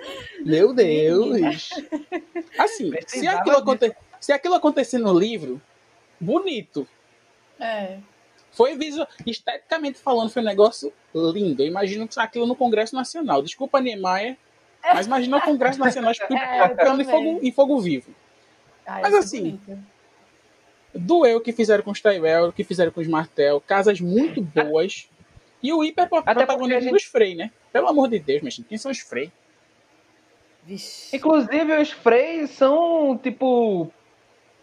Meu 0.43 0.73
Deus! 0.73 1.69
Assim, 2.57 2.91
se 3.05 3.27
aquilo, 3.27 3.57
aconte... 3.57 3.95
se 4.19 4.31
aquilo 4.31 4.55
acontecer 4.55 4.97
no 4.97 5.17
livro, 5.17 5.61
bonito. 6.19 6.87
É. 7.59 7.99
Foi 8.51 8.75
visual... 8.75 9.07
esteticamente 9.25 9.99
falando, 9.99 10.31
foi 10.31 10.41
um 10.41 10.45
negócio 10.45 10.91
lindo. 11.13 11.61
Eu 11.61 11.67
imagino 11.67 12.07
que 12.07 12.19
aquilo 12.19 12.47
no 12.47 12.55
Congresso 12.55 12.95
Nacional. 12.95 13.43
Desculpa, 13.43 13.79
Niemeyer, 13.79 14.37
mas 14.83 15.05
imagina 15.05 15.37
o 15.37 15.41
Congresso 15.41 15.79
Nacional 15.79 16.13
É, 16.31 16.61
eu 16.61 16.69
pipocando 16.69 17.01
em 17.01 17.05
fogo, 17.05 17.39
em 17.43 17.51
fogo 17.51 17.79
vivo. 17.79 18.13
Ai, 18.85 19.01
Mas 19.01 19.13
é 19.13 19.17
assim, 19.17 19.41
bonito. 19.41 19.83
Doeu 20.95 21.37
o 21.37 21.41
que 21.41 21.53
fizeram 21.53 21.83
com 21.83 21.91
os 21.91 22.01
Tyrell, 22.01 22.47
o 22.47 22.53
que 22.53 22.63
fizeram 22.63 22.91
com 22.91 22.99
os 22.99 23.07
Martel, 23.07 23.61
casas 23.61 24.01
muito 24.01 24.41
boas. 24.41 25.07
E 25.61 25.73
o 25.73 25.83
hiper 25.83 26.07
porque 26.07 26.29
a 26.29 26.33
protagonismo 26.33 26.81
gente- 26.81 26.93
dos 26.93 27.03
Frey, 27.03 27.35
né? 27.35 27.51
Pelo 27.71 27.87
amor 27.87 28.09
de 28.09 28.19
Deus, 28.19 28.41
mas 28.41 28.59
quem 28.67 28.77
são 28.77 28.91
os 28.91 28.99
Frey? 28.99 29.31
Vixe. 30.63 31.15
Inclusive, 31.15 31.77
os 31.77 31.91
freys 31.91 32.51
são, 32.51 33.17
tipo... 33.21 33.91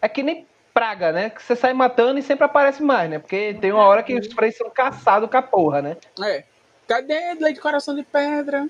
É 0.01 0.07
que 0.07 0.23
nem 0.23 0.45
praga, 0.73 1.11
né? 1.11 1.29
Que 1.29 1.41
você 1.41 1.55
sai 1.55 1.73
matando 1.73 2.19
e 2.19 2.21
sempre 2.23 2.45
aparece 2.45 2.83
mais, 2.83 3.09
né? 3.09 3.19
Porque 3.19 3.55
tem 3.59 3.71
uma 3.71 3.83
hora 3.83 4.03
que 4.03 4.13
os 4.13 4.27
freys 4.31 4.55
são 4.55 4.69
caçados 4.69 5.29
com 5.29 5.37
a 5.37 5.41
porra, 5.41 5.81
né? 5.81 5.97
É. 6.23 6.43
Cadê 6.87 7.33
Lei 7.33 7.53
de 7.53 7.59
Coração 7.59 7.95
de 7.95 8.03
Pedra? 8.03 8.69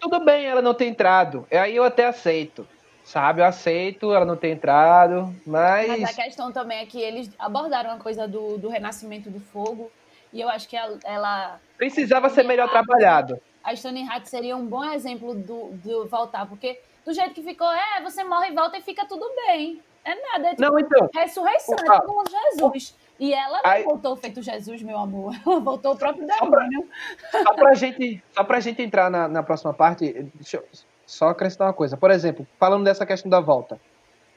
Tudo 0.00 0.20
bem 0.24 0.46
ela 0.46 0.62
não 0.62 0.72
ter 0.72 0.86
entrado. 0.86 1.46
Aí 1.50 1.76
eu 1.76 1.84
até 1.84 2.06
aceito. 2.06 2.66
Sabe? 3.04 3.40
Eu 3.40 3.46
aceito 3.46 4.14
ela 4.14 4.24
não 4.24 4.36
ter 4.36 4.50
entrado. 4.50 5.34
Mas... 5.44 5.88
Mas 5.88 6.18
a 6.18 6.22
questão 6.22 6.52
também 6.52 6.78
é 6.78 6.86
que 6.86 7.00
eles 7.00 7.28
abordaram 7.38 7.90
a 7.90 7.98
coisa 7.98 8.26
do, 8.28 8.56
do 8.56 8.68
renascimento 8.68 9.28
do 9.28 9.40
fogo. 9.40 9.90
E 10.32 10.40
eu 10.40 10.48
acho 10.48 10.68
que 10.68 10.76
ela, 10.76 10.98
ela 11.04 11.60
Precisava 11.76 12.28
ser 12.30 12.42
melhor 12.44 12.70
trabalhado. 12.70 13.38
a 13.62 13.74
Stone 13.76 14.08
Hat 14.08 14.28
seria 14.28 14.56
um 14.56 14.66
bom 14.66 14.84
exemplo 14.84 15.34
do, 15.34 15.70
do 15.84 16.06
voltar, 16.08 16.46
porque 16.46 16.80
do 17.04 17.12
jeito 17.12 17.34
que 17.34 17.42
ficou, 17.42 17.70
é, 17.70 18.00
você 18.02 18.24
morre 18.24 18.48
e 18.48 18.54
volta 18.54 18.78
e 18.78 18.82
fica 18.82 19.04
tudo 19.06 19.24
bem. 19.46 19.80
É 20.04 20.14
nada, 20.14 20.48
é 20.48 20.50
tipo 20.54 20.62
Não, 20.62 20.78
então... 20.78 21.08
ressurreição, 21.14 21.76
é 21.76 22.00
todo 22.00 22.12
mundo 22.12 22.30
Jesus. 22.30 22.96
E 23.20 23.32
ela 23.32 23.60
não 23.62 23.70
Aí- 23.70 23.84
voltou 23.84 24.16
feito 24.16 24.42
Jesus, 24.42 24.82
meu 24.82 24.98
amor. 24.98 25.32
Ela 25.46 25.60
voltou 25.60 25.92
o 25.92 25.96
próprio 25.96 26.26
demônio. 26.26 26.88
Só 27.30 27.54
pra 27.54 27.74
gente, 27.74 28.22
só 28.32 28.42
pra 28.42 28.58
gente 28.58 28.82
entrar 28.82 29.08
na, 29.10 29.28
na 29.28 29.42
próxima 29.44 29.72
parte, 29.72 30.12
deixa 30.34 30.56
eu 30.56 30.64
só 31.06 31.28
acrescentar 31.28 31.68
uma 31.68 31.72
coisa. 31.74 31.96
Por 31.96 32.10
exemplo, 32.10 32.44
falando 32.58 32.82
dessa 32.84 33.06
questão 33.06 33.30
da 33.30 33.38
volta. 33.38 33.78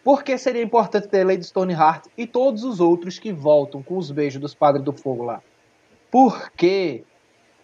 Por 0.03 0.23
que 0.23 0.37
seria 0.37 0.61
importante 0.61 1.07
ter 1.07 1.23
Lady 1.23 1.43
Stoneheart 1.43 2.05
e 2.15 2.27
todos 2.27 2.63
os 2.63 2.79
outros 2.79 3.17
que 3.17 3.31
voltam 3.33 3.81
com 3.81 3.97
os 3.97 4.11
beijos 4.11 4.39
dos 4.39 4.53
Padres 4.53 4.83
do 4.85 4.93
Fogo 4.93 5.23
lá? 5.23 5.41
Porque 6.15 7.03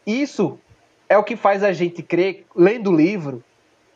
isso 0.05 0.59
é 1.07 1.17
o 1.17 1.23
que 1.23 1.37
faz 1.37 1.63
a 1.63 1.71
gente 1.71 2.03
crer, 2.03 2.45
lendo 2.53 2.89
o 2.91 2.93
livro, 2.93 3.41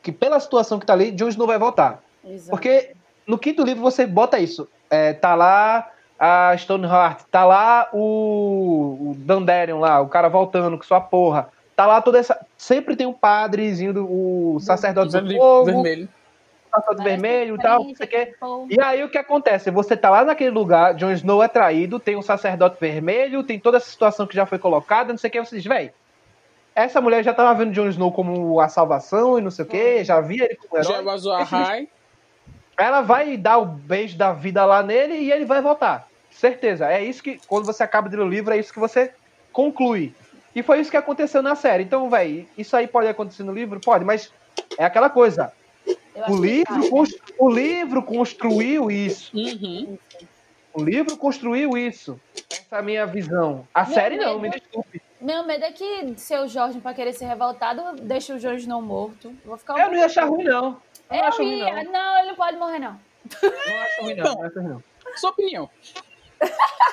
que 0.02 0.14
pela 0.14 0.40
situação 0.40 0.80
que 0.80 0.86
tá 0.86 0.94
ali, 0.94 1.12
Jon 1.12 1.28
Snow 1.28 1.46
vai 1.46 1.60
voltar. 1.60 2.02
Exato. 2.24 2.52
Porque 2.52 2.94
no 3.28 3.38
quinto 3.38 3.66
livro 3.66 3.84
você 3.84 4.08
bota 4.08 4.40
isso. 4.40 4.66
É, 4.90 5.12
tá 5.12 5.36
lá 5.36 5.92
a 6.18 6.56
Stoneheart, 6.58 7.24
tá 7.30 7.44
lá 7.44 7.90
o, 7.92 9.10
o 9.10 9.16
Dandelion 9.18 9.82
lá, 9.82 10.00
o 10.00 10.08
cara 10.08 10.30
voltando 10.30 10.78
com 10.78 10.86
sua 10.86 11.02
porra. 11.02 11.50
Tá 11.76 11.86
lá 11.86 12.02
toda 12.02 12.18
essa. 12.18 12.40
Sempre 12.58 12.96
tem 12.96 13.06
um 13.06 13.12
padrezinho, 13.12 13.94
do, 13.94 14.06
o 14.06 14.60
sacerdote 14.62 15.20
do 15.20 15.36
fogo, 15.36 15.66
Vermelho. 15.66 16.08
O 16.78 16.82
sacerdote 16.82 16.98
Parece 16.98 17.22
vermelho 17.22 17.56
e 17.56 17.60
tal, 17.60 17.84
não 17.84 17.92
diferente, 17.92 18.12
sei 18.12 18.24
o 18.24 18.26
quê. 18.28 18.36
pô. 18.40 18.68
E 18.70 18.82
aí 18.82 19.04
o 19.04 19.10
que 19.10 19.18
acontece? 19.18 19.72
Você 19.72 19.98
tá 19.98 20.10
lá 20.10 20.24
naquele 20.24 20.52
lugar, 20.52 20.94
Jon 20.96 21.12
Snow 21.12 21.44
é 21.44 21.48
traído, 21.48 22.00
tem 22.00 22.16
um 22.16 22.22
sacerdote 22.22 22.78
vermelho, 22.80 23.44
tem 23.44 23.60
toda 23.60 23.78
essa 23.78 23.90
situação 23.90 24.28
que 24.28 24.36
já 24.36 24.46
foi 24.46 24.60
colocada, 24.60 25.12
não 25.12 25.18
sei 25.18 25.30
o 25.30 25.32
que, 25.32 25.40
você 25.40 25.56
diz, 25.56 25.66
véi, 25.66 25.92
essa 26.76 27.00
mulher 27.00 27.24
já 27.24 27.34
tava 27.34 27.54
vendo 27.54 27.72
Jon 27.72 27.88
Snow 27.88 28.12
como 28.12 28.60
a 28.60 28.68
salvação 28.68 29.40
e 29.40 29.42
não 29.42 29.50
sei 29.52 29.64
o 29.64 29.68
que, 29.68 30.04
já 30.04 30.20
via 30.20 30.46
ele 30.46 30.56
como 30.56 30.78
herói. 30.82 30.98
Bicho-. 31.40 31.88
Ela 32.78 33.02
vai 33.02 33.38
dar 33.38 33.58
o 33.60 33.66
beijo 33.66 34.18
da 34.18 34.34
vida 34.34 34.66
lá 34.66 34.84
nele 34.84 35.14
e 35.16 35.32
ele 35.32 35.46
vai 35.46 35.62
voltar. 35.62 36.08
Certeza. 36.30 36.92
É 36.92 37.02
isso 37.02 37.24
que, 37.24 37.40
quando 37.48 37.66
você 37.66 37.82
acaba 37.84 38.10
de 38.10 38.18
ler 38.18 38.24
o 38.24 38.30
livro, 38.30 38.54
é 38.54 38.58
isso 38.58 38.74
que 38.74 38.80
você 38.80 39.14
conclui. 39.54 40.14
E 40.54 40.62
foi 40.62 40.82
isso 40.82 40.92
que 40.92 40.98
aconteceu 40.98 41.42
na 41.42 41.56
série. 41.56 41.84
Então, 41.84 42.10
velho, 42.10 42.46
isso 42.58 42.76
aí 42.76 42.88
pode 42.88 43.08
acontecer 43.08 43.44
no 43.44 43.54
livro? 43.54 43.80
Pode, 43.80 44.04
mas 44.04 44.32
é 44.78 44.84
aquela 44.84 45.10
coisa. 45.10 45.54
O 46.28 46.36
livro, 46.36 46.82
o 47.40 47.50
livro 47.50 48.04
construiu 48.04 48.90
isso. 48.90 49.36
Uhum. 49.36 49.98
O 50.74 50.84
livro 50.84 51.16
construiu 51.18 51.78
isso. 51.78 52.20
Essa 52.52 52.78
é 52.78 52.80
a 52.80 52.82
minha 52.82 53.06
visão. 53.06 53.68
A 53.74 53.84
Meu 53.86 53.94
série 53.94 54.18
não, 54.18 54.40
medo- 54.40 54.54
me 54.54 54.60
desculpe. 54.60 55.02
Meu 55.22 55.46
medo 55.46 55.64
é 55.64 55.72
que 55.72 56.14
seu 56.18 56.48
Jorge, 56.48 56.80
pra 56.80 56.94
querer 56.94 57.14
ser 57.14 57.26
revoltado, 57.26 57.82
deixa 58.02 58.36
o 58.36 58.40
Jorge 58.40 58.68
não 58.68 58.82
morto. 58.82 59.34
Vou 59.46 59.58
ficar 59.58 59.76
um 59.76 59.80
Eu 59.80 59.88
não 59.88 59.96
ia 59.98 60.06
achar 60.06 60.26
ruim, 60.26 60.44
não. 60.44 60.78
Eu 61.10 61.16
Eu 61.16 61.18
não 61.22 61.28
acho 61.28 61.38
ruim, 61.38 61.60
não. 61.60 61.84
Não, 61.92 62.18
ele 62.20 62.28
não 62.28 62.36
pode 62.36 62.58
morrer, 62.58 62.80
não. 62.80 63.00
Não 63.42 63.82
acho 63.82 64.02
ruim, 64.02 64.16
não. 64.16 64.34
não 64.36 64.44
acho 64.44 64.60
ruim, 64.60 64.68
não. 64.70 64.84
Sua 65.16 65.30
opinião. 65.30 65.70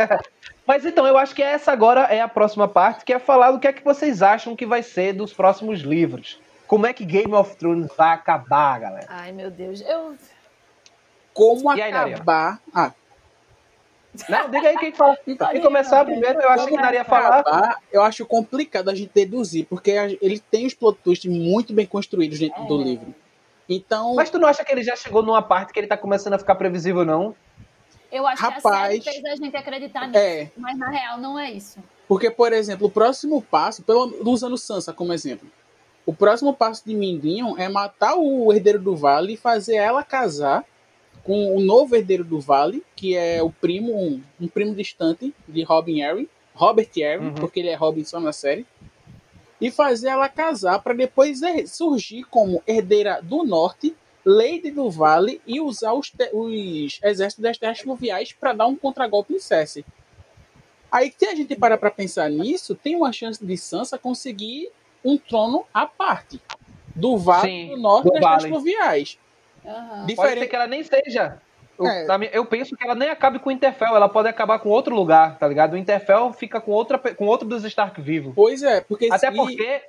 Mas 0.66 0.86
então, 0.86 1.06
eu 1.06 1.18
acho 1.18 1.34
que 1.34 1.42
essa 1.42 1.72
agora 1.72 2.02
é 2.02 2.20
a 2.20 2.28
próxima 2.28 2.68
parte, 2.68 3.04
que 3.04 3.12
é 3.12 3.18
falar 3.18 3.50
do 3.50 3.58
que 3.58 3.66
é 3.66 3.72
que 3.72 3.82
vocês 3.82 4.22
acham 4.22 4.54
que 4.54 4.64
vai 4.64 4.82
ser 4.82 5.12
dos 5.12 5.32
próximos 5.32 5.80
livros. 5.80 6.38
Como 6.72 6.86
é 6.86 6.94
que 6.94 7.04
Game 7.04 7.34
of 7.34 7.54
Thrones 7.56 7.90
vai 7.98 8.14
acabar, 8.14 8.80
galera? 8.80 9.06
Ai, 9.10 9.30
meu 9.30 9.50
Deus. 9.50 9.82
Eu. 9.82 10.16
Como 11.34 11.70
E 11.70 11.76
Naria? 11.90 12.14
acabar. 12.16 12.60
Ah, 12.74 12.92
Não, 14.26 14.48
diga 14.48 14.68
aí 14.70 14.78
quem 14.78 14.90
fala. 14.90 15.14
Então, 15.26 15.50
Quem 15.50 15.60
começar 15.60 16.02
primeiro, 16.02 16.40
eu 16.40 16.48
acho 16.48 16.64
que 16.64 16.70
como 16.70 16.82
Naria 16.82 17.00
ia 17.00 17.04
falar. 17.04 17.40
acabar, 17.40 17.76
eu 17.92 18.00
acho 18.02 18.24
complicado 18.24 18.88
a 18.88 18.94
gente 18.94 19.10
deduzir, 19.14 19.66
porque 19.66 19.90
ele 19.90 20.38
tem 20.38 20.64
os 20.64 20.72
plot 20.72 20.98
twists 21.04 21.30
muito 21.30 21.74
bem 21.74 21.84
construídos 21.84 22.38
dentro 22.38 22.64
do 22.64 22.80
É. 22.80 22.84
livro. 22.84 23.14
Então, 23.68 24.14
Mas 24.14 24.30
tu 24.30 24.38
não 24.38 24.48
acha 24.48 24.64
que 24.64 24.72
ele 24.72 24.82
já 24.82 24.96
chegou 24.96 25.22
numa 25.22 25.42
parte 25.42 25.74
que 25.74 25.78
ele 25.78 25.86
tá 25.86 25.98
começando 25.98 26.32
a 26.32 26.38
ficar 26.38 26.54
previsível, 26.54 27.04
não? 27.04 27.36
Eu 28.10 28.26
acho 28.26 28.38
que 28.40 28.46
a 28.46 28.54
Rapaz, 28.54 29.04
série 29.04 29.20
fez 29.20 29.24
a 29.26 29.36
gente 29.44 29.54
acreditar 29.58 30.06
nisso. 30.06 30.18
é. 30.18 30.50
Mas 30.56 30.78
na 30.78 30.88
real 30.88 31.18
não 31.18 31.38
é 31.38 31.50
isso. 31.50 31.78
Porque, 32.08 32.30
por 32.30 32.50
exemplo, 32.50 32.86
o 32.86 32.90
próximo 32.90 33.42
passo, 33.42 33.82
pelo, 33.82 34.26
usando 34.30 34.56
Sansa 34.56 34.94
como 34.94 35.12
exemplo, 35.12 35.46
o 36.04 36.12
próximo 36.12 36.52
passo 36.54 36.82
de 36.84 36.94
Mindinho 36.94 37.56
é 37.58 37.68
matar 37.68 38.16
o 38.16 38.52
herdeiro 38.52 38.78
do 38.80 38.96
Vale 38.96 39.34
e 39.34 39.36
fazer 39.36 39.76
ela 39.76 40.02
casar 40.02 40.64
com 41.22 41.54
o 41.56 41.60
novo 41.60 41.94
herdeiro 41.94 42.24
do 42.24 42.40
Vale, 42.40 42.82
que 42.96 43.14
é 43.16 43.42
o 43.42 43.50
primo, 43.50 43.92
um, 43.96 44.20
um 44.40 44.48
primo 44.48 44.74
distante 44.74 45.32
de 45.46 45.62
Robin 45.62 46.02
Arryn, 46.02 46.26
Robert 46.54 46.90
Arryn, 46.96 47.28
Uhum. 47.28 47.34
porque 47.34 47.60
ele 47.60 47.68
é 47.68 47.74
Robin 47.76 48.04
só 48.04 48.18
na 48.18 48.32
série, 48.32 48.66
e 49.60 49.70
fazer 49.70 50.08
ela 50.08 50.28
casar 50.28 50.80
para 50.82 50.92
depois 50.92 51.40
er- 51.40 51.68
surgir 51.68 52.24
como 52.24 52.60
herdeira 52.66 53.20
do 53.22 53.44
Norte, 53.44 53.94
Lady 54.24 54.70
do 54.72 54.90
Vale 54.90 55.40
e 55.46 55.60
usar 55.60 55.92
os, 55.94 56.12
os 56.32 56.98
exércitos 57.02 57.42
das 57.42 57.58
terras 57.58 57.78
fluviais 57.80 58.32
para 58.32 58.52
dar 58.52 58.66
um 58.66 58.74
contragolpe 58.76 59.34
em 59.34 59.38
Cersei. 59.38 59.84
Aí, 60.90 61.12
se 61.16 61.24
a 61.26 61.34
gente 61.34 61.54
parar 61.56 61.78
pra 61.78 61.90
pensar 61.90 62.28
nisso, 62.28 62.74
tem 62.74 62.94
uma 62.96 63.12
chance 63.12 63.44
de 63.44 63.56
Sansa 63.56 63.96
conseguir 63.98 64.68
um 65.04 65.16
trono 65.18 65.64
à 65.72 65.86
parte. 65.86 66.40
Do 66.94 67.16
Vale 67.16 67.48
Sim, 67.48 67.68
do 67.70 67.76
Norte 67.78 68.04
do 68.04 68.12
das 68.12 68.20
Vale. 68.20 68.48
Fluviais. 68.48 69.18
Aham. 69.64 69.88
Pode 69.88 70.00
ser 70.00 70.06
Diferente. 70.06 70.48
que 70.48 70.56
ela 70.56 70.66
nem 70.66 70.82
seja. 70.82 71.40
Eu, 71.78 71.86
É. 71.86 72.18
minha- 72.18 72.30
eu 72.32 72.44
penso 72.44 72.76
que 72.76 72.84
ela 72.84 72.94
nem 72.94 73.08
acabe 73.08 73.38
com 73.38 73.48
o 73.48 73.52
Interfell, 73.52 73.96
ela 73.96 74.08
pode 74.08 74.28
acabar 74.28 74.58
com 74.58 74.68
outro 74.68 74.94
lugar, 74.94 75.38
tá 75.38 75.48
ligado? 75.48 75.72
O 75.72 75.76
Interfell 75.76 76.32
fica 76.32 76.60
com, 76.60 76.70
outra, 76.72 76.98
com 76.98 77.24
outro 77.26 77.48
dos 77.48 77.64
Stark 77.64 78.00
vivo. 78.00 78.32
Pois 78.36 78.62
é, 78.62 78.80
porque 78.82 79.08
Até 79.10 79.30
se- 79.30 79.36
porque 79.36 79.82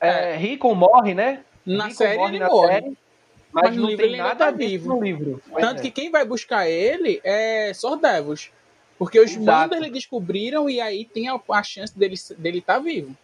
é, 0.00 0.36
Rickon 0.36 0.74
morre, 0.74 1.14
né? 1.14 1.44
na 1.64 1.84
Rickon 1.84 1.96
série 1.96 2.18
morre 2.18 2.30
ele 2.32 2.38
na 2.40 2.48
morre. 2.48 2.72
série, 2.72 2.86
mas, 3.52 3.64
Mas 3.64 3.76
no 3.76 3.82
não 3.82 3.88
livro 3.90 4.02
tem 4.04 4.12
ele 4.12 4.20
ainda 4.20 4.28
nada 4.34 4.44
tá 4.46 4.50
vivo. 4.50 4.88
no 4.88 5.02
livro. 5.02 5.42
Pois 5.48 5.64
Tanto 5.64 5.78
é. 5.78 5.82
que 5.82 5.90
quem 5.90 6.10
vai 6.10 6.24
buscar 6.24 6.68
ele 6.68 7.20
é 7.22 7.72
Sordevos. 7.74 8.50
Porque 8.98 9.18
os 9.18 9.34
Exato. 9.36 9.90
descobriram 9.90 10.68
e 10.70 10.80
aí 10.80 11.04
tem 11.04 11.28
a, 11.28 11.40
a 11.50 11.62
chance 11.62 11.96
dele 11.96 12.14
estar 12.14 12.34
dele 12.36 12.60
tá 12.60 12.78
vivo. 12.78 13.16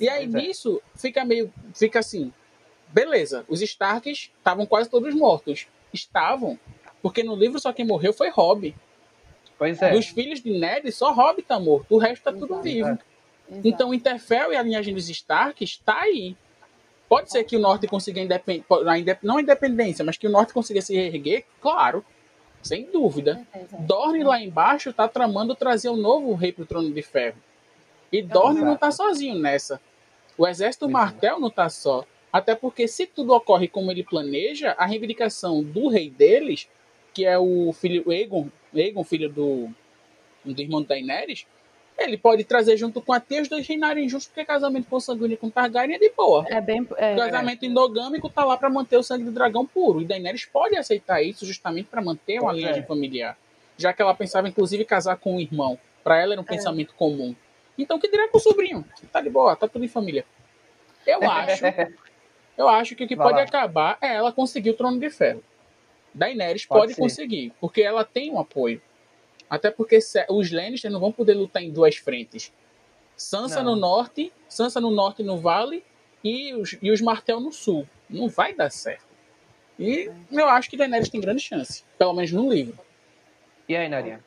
E 0.00 0.08
aí 0.08 0.24
é. 0.24 0.26
nisso 0.26 0.82
fica 0.94 1.24
meio. 1.24 1.52
Fica 1.74 1.98
assim. 1.98 2.32
Beleza, 2.88 3.44
os 3.48 3.60
Starks 3.62 4.30
estavam 4.38 4.64
quase 4.64 4.88
todos 4.88 5.14
mortos. 5.14 5.66
Estavam, 5.92 6.58
porque 7.02 7.22
no 7.22 7.34
livro 7.34 7.58
só 7.58 7.72
quem 7.72 7.84
morreu 7.84 8.12
foi 8.12 8.30
Robb. 8.30 8.74
Pois 9.58 9.80
é. 9.80 9.90
Dos 9.92 10.06
filhos 10.08 10.40
de 10.40 10.50
Ned, 10.58 10.90
só 10.92 11.12
Hobbit 11.12 11.48
tá 11.48 11.58
morto. 11.58 11.94
O 11.94 11.98
resto 11.98 12.22
tá 12.22 12.32
tudo 12.32 12.54
Exato. 12.54 12.62
vivo. 12.62 12.88
Exato. 12.88 13.04
Exato. 13.48 13.68
Então, 13.68 13.94
Interfell 13.94 14.52
e 14.52 14.56
a 14.56 14.62
linhagem 14.62 14.94
dos 14.94 15.08
Stark 15.08 15.62
está 15.62 16.00
aí. 16.02 16.36
Pode 17.08 17.30
ser 17.30 17.44
que 17.44 17.56
o 17.56 17.60
Norte 17.60 17.86
consiga 17.86 18.20
independ... 18.20 18.64
não 19.22 19.36
a 19.36 19.40
independência, 19.40 20.04
mas 20.04 20.16
que 20.16 20.26
o 20.26 20.30
Norte 20.30 20.52
consiga 20.52 20.82
se 20.82 20.94
reerguer, 20.94 21.44
claro, 21.60 22.04
sem 22.60 22.90
dúvida. 22.90 23.46
Dorne 23.80 24.24
lá 24.24 24.40
embaixo 24.40 24.92
tá 24.92 25.06
tramando 25.06 25.54
trazer 25.54 25.88
um 25.88 25.96
novo 25.96 26.34
rei 26.34 26.52
pro 26.52 26.66
trono 26.66 26.92
de 26.92 27.02
ferro. 27.02 27.36
E 28.12 28.22
Dorne 28.22 28.60
não 28.60 28.76
tá 28.76 28.90
sozinho 28.90 29.38
nessa. 29.38 29.80
O 30.38 30.46
exército. 30.46 30.88
Martel 30.88 31.40
não 31.40 31.50
tá 31.50 31.68
só. 31.68 32.04
Até 32.32 32.54
porque 32.54 32.86
se 32.86 33.06
tudo 33.06 33.32
ocorre 33.32 33.68
como 33.68 33.90
ele 33.90 34.04
planeja, 34.04 34.72
a 34.78 34.84
reivindicação 34.84 35.62
do 35.62 35.88
rei 35.88 36.10
deles, 36.10 36.68
que 37.14 37.24
é 37.24 37.38
o 37.38 37.72
filho 37.72 38.10
Aegon, 38.10 38.48
Aegon 38.74 39.04
filho 39.04 39.30
do, 39.30 39.68
do 40.44 40.60
irmão 40.60 40.82
da 40.82 40.88
Daenerys, 40.88 41.46
ele 41.98 42.18
pode 42.18 42.44
trazer 42.44 42.76
junto 42.76 43.00
com 43.00 43.12
a 43.12 43.20
tia 43.20 43.40
os 43.40 43.48
dois 43.48 43.66
reinarem 43.66 44.06
juntos, 44.06 44.26
porque 44.26 44.44
casamento 44.44 44.86
consanguíneo 44.86 45.38
com 45.38 45.48
Targaryen 45.48 45.96
é 45.96 45.98
de 45.98 46.10
boa. 46.10 46.44
É 46.48 46.60
bem. 46.60 46.86
É, 46.98 47.14
O 47.14 47.16
casamento 47.16 47.64
endogâmico 47.64 48.28
tá 48.28 48.44
lá 48.44 48.56
para 48.56 48.68
manter 48.68 48.98
o 48.98 49.02
sangue 49.02 49.24
do 49.24 49.32
dragão 49.32 49.64
puro. 49.64 50.02
E 50.02 50.04
Daenerys 50.04 50.44
pode 50.44 50.76
aceitar 50.76 51.22
isso 51.22 51.46
justamente 51.46 51.86
para 51.86 52.02
manter 52.02 52.38
uma 52.38 52.50
Pois 52.50 52.58
linhagem 52.58 52.82
é. 52.82 52.86
familiar. 52.86 53.38
Já 53.78 53.94
que 53.94 54.02
ela 54.02 54.14
pensava, 54.14 54.46
inclusive, 54.46 54.84
casar 54.84 55.16
com 55.16 55.36
o 55.36 55.40
irmão. 55.40 55.78
Para 56.04 56.20
ela 56.20 56.34
era 56.34 56.40
um 56.40 56.44
pensamento 56.44 56.94
comum. 56.94 57.34
Então, 57.78 57.98
que 57.98 58.10
dirá 58.10 58.28
com 58.28 58.38
o 58.38 58.40
sobrinho? 58.40 58.84
Tá 59.12 59.20
de 59.20 59.28
boa, 59.30 59.54
tá 59.56 59.68
tudo 59.68 59.84
em 59.84 59.88
família. 59.88 60.24
Eu 61.06 61.22
acho. 61.30 61.64
eu 62.56 62.68
acho 62.68 62.94
que 62.96 63.04
o 63.04 63.08
que 63.08 63.16
Vai 63.16 63.26
pode 63.28 63.38
lá. 63.38 63.44
acabar 63.44 63.98
é 64.00 64.14
ela 64.14 64.32
conseguir 64.32 64.70
o 64.70 64.74
trono 64.74 64.98
de 64.98 65.10
ferro. 65.10 65.42
Daenerys 66.14 66.64
Pode 66.64 66.80
pode, 66.80 66.94
ser. 66.94 67.00
conseguir, 67.00 67.52
porque 67.60 67.82
ela 67.82 68.02
tem 68.04 68.30
um 68.32 68.40
apoio. 68.40 68.80
Até 69.50 69.70
porque 69.70 69.98
os 70.30 70.50
Lannister 70.50 70.90
não 70.90 70.98
vão 70.98 71.12
poder 71.12 71.34
lutar 71.34 71.62
em 71.62 71.70
duas 71.70 71.96
frentes. 71.96 72.52
Sansa 73.16 73.62
Não. 73.62 73.74
no 73.74 73.80
norte, 73.80 74.32
Sansa 74.48 74.80
no 74.80 74.90
norte 74.90 75.22
no 75.22 75.36
vale 75.38 75.84
e 76.24 76.52
os, 76.54 76.76
e 76.82 76.90
os 76.90 77.00
Martel 77.00 77.38
no 77.38 77.52
sul. 77.52 77.86
Não 78.08 78.28
vai 78.28 78.54
dar 78.54 78.70
certo. 78.70 79.04
E 79.78 80.10
eu 80.32 80.48
acho 80.48 80.70
que 80.70 80.76
Daenerys 80.76 81.08
tem 81.10 81.20
grande 81.20 81.42
chance, 81.42 81.84
pelo 81.98 82.14
menos 82.14 82.32
no 82.32 82.50
livro. 82.50 82.78
E 83.68 83.76
aí, 83.76 83.88
Narinha? 83.88 84.24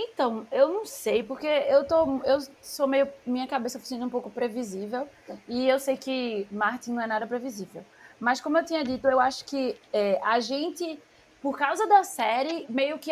Então, 0.00 0.46
eu 0.52 0.68
não 0.68 0.86
sei, 0.86 1.24
porque 1.24 1.46
eu 1.46 1.84
tô. 1.84 2.20
Eu 2.24 2.38
sou 2.62 2.86
meio. 2.86 3.08
Minha 3.26 3.48
cabeça 3.48 3.80
funciona 3.80 4.06
um 4.06 4.10
pouco 4.10 4.30
previsível. 4.30 5.08
E 5.48 5.68
eu 5.68 5.80
sei 5.80 5.96
que 5.96 6.46
Martin 6.52 6.92
não 6.92 7.02
é 7.02 7.06
nada 7.06 7.26
previsível. 7.26 7.84
Mas 8.20 8.40
como 8.40 8.56
eu 8.58 8.64
tinha 8.64 8.84
dito, 8.84 9.08
eu 9.08 9.18
acho 9.18 9.44
que 9.44 9.76
é, 9.92 10.20
a 10.22 10.38
gente, 10.38 11.00
por 11.42 11.58
causa 11.58 11.84
da 11.88 12.04
série, 12.04 12.64
meio 12.68 12.98
que 12.98 13.10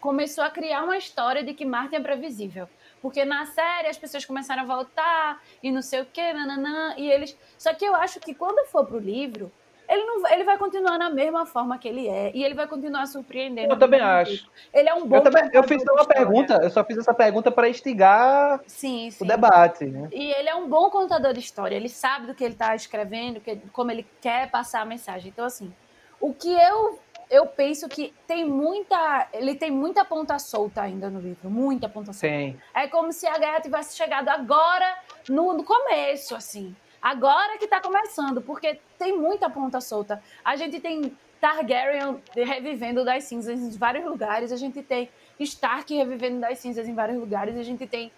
começou 0.00 0.44
a 0.44 0.50
criar 0.50 0.84
uma 0.84 0.96
história 0.96 1.42
de 1.42 1.54
que 1.54 1.64
Martin 1.64 1.96
é 1.96 2.00
previsível. 2.00 2.68
Porque 3.02 3.24
na 3.24 3.46
série 3.46 3.88
as 3.88 3.98
pessoas 3.98 4.24
começaram 4.24 4.62
a 4.62 4.66
voltar 4.66 5.42
e 5.60 5.72
não 5.72 5.82
sei 5.82 6.02
o 6.02 6.06
que, 6.06 6.32
nananã, 6.32 6.94
e 6.96 7.10
eles. 7.10 7.36
Só 7.56 7.74
que 7.74 7.84
eu 7.84 7.96
acho 7.96 8.20
que 8.20 8.32
quando 8.32 8.64
for 8.68 8.86
pro 8.86 8.98
livro, 8.98 9.50
ele, 9.88 10.04
não, 10.04 10.20
vai- 10.20 10.34
ele 10.34 10.44
vai 10.44 10.58
continuar 10.58 10.98
na 10.98 11.08
mesma 11.10 11.46
forma 11.46 11.78
que 11.78 11.88
ele 11.88 12.06
é. 12.08 12.30
E 12.34 12.44
ele 12.44 12.54
vai 12.54 12.66
continuar 12.66 13.06
surpreendendo. 13.06 13.72
Eu 13.72 13.78
também 13.78 14.00
acho. 14.00 14.32
jeito. 14.32 14.50
Ele 14.72 14.88
é 14.88 14.94
um 14.94 15.06
bom. 15.06 15.16
Eu, 15.16 15.22
também, 15.22 15.48
eu 15.52 15.62
fiz 15.62 15.82
uma 15.82 16.04
pergunta, 16.04 16.60
eu 16.62 16.70
só 16.70 16.84
fiz 16.84 16.98
essa 16.98 17.14
pergunta 17.14 17.50
para 17.50 17.68
instigar 17.68 18.60
Sim, 18.66 19.10
sim. 19.10 19.24
o 19.24 19.26
debate. 19.26 19.84
Né? 19.86 20.08
E 20.12 20.30
ele 20.32 20.48
é 20.48 20.54
um 20.54 20.68
bom 20.68 20.90
contador 20.90 21.32
de 21.32 21.40
história. 21.40 21.74
Ele 21.74 21.88
sabe 21.88 22.26
do 22.26 22.34
que 22.34 22.44
ele 22.44 22.52
está 22.54 22.74
escrevendo, 22.74 23.40
que, 23.40 23.56
como 23.72 23.90
ele 23.90 24.06
quer 24.20 24.50
passar 24.50 24.82
a 24.82 24.84
mensagem. 24.84 25.30
Então, 25.30 25.44
assim, 25.44 25.72
o 26.20 26.34
que 26.34 26.52
eu 26.52 26.98
eu 27.30 27.46
penso 27.46 27.88
que 27.88 28.14
tem 28.26 28.44
muita. 28.44 29.28
Ele 29.32 29.54
tem 29.54 29.70
muita 29.70 30.04
ponta 30.04 30.38
solta 30.38 30.82
ainda 30.82 31.10
no 31.10 31.20
livro. 31.20 31.50
Muita 31.50 31.88
ponta 31.88 32.12
solta. 32.12 32.26
Sim. 32.26 32.58
É 32.74 32.86
como 32.88 33.12
se 33.12 33.26
a 33.26 33.36
guerra 33.36 33.60
tivesse 33.60 33.96
chegado 33.96 34.28
agora, 34.30 34.96
no, 35.28 35.52
no 35.52 35.62
começo, 35.64 36.34
assim. 36.34 36.74
Agora 37.08 37.56
que 37.56 37.66
tá 37.66 37.80
começando, 37.80 38.42
porque 38.42 38.78
tem 38.98 39.16
muita 39.16 39.48
ponta 39.48 39.80
solta. 39.80 40.22
A 40.44 40.56
gente 40.56 40.78
tem 40.78 41.16
Targaryen 41.40 42.22
revivendo 42.36 43.02
das 43.02 43.24
cinzas 43.24 43.58
em 43.58 43.70
vários 43.78 44.04
lugares, 44.04 44.52
a 44.52 44.58
gente 44.58 44.82
tem 44.82 45.08
Stark 45.40 45.94
revivendo 45.94 46.38
das 46.38 46.58
cinzas 46.58 46.86
em 46.86 46.92
vários 46.92 47.18
lugares, 47.18 47.56
a 47.56 47.62
gente 47.62 47.86
tem 47.86 48.12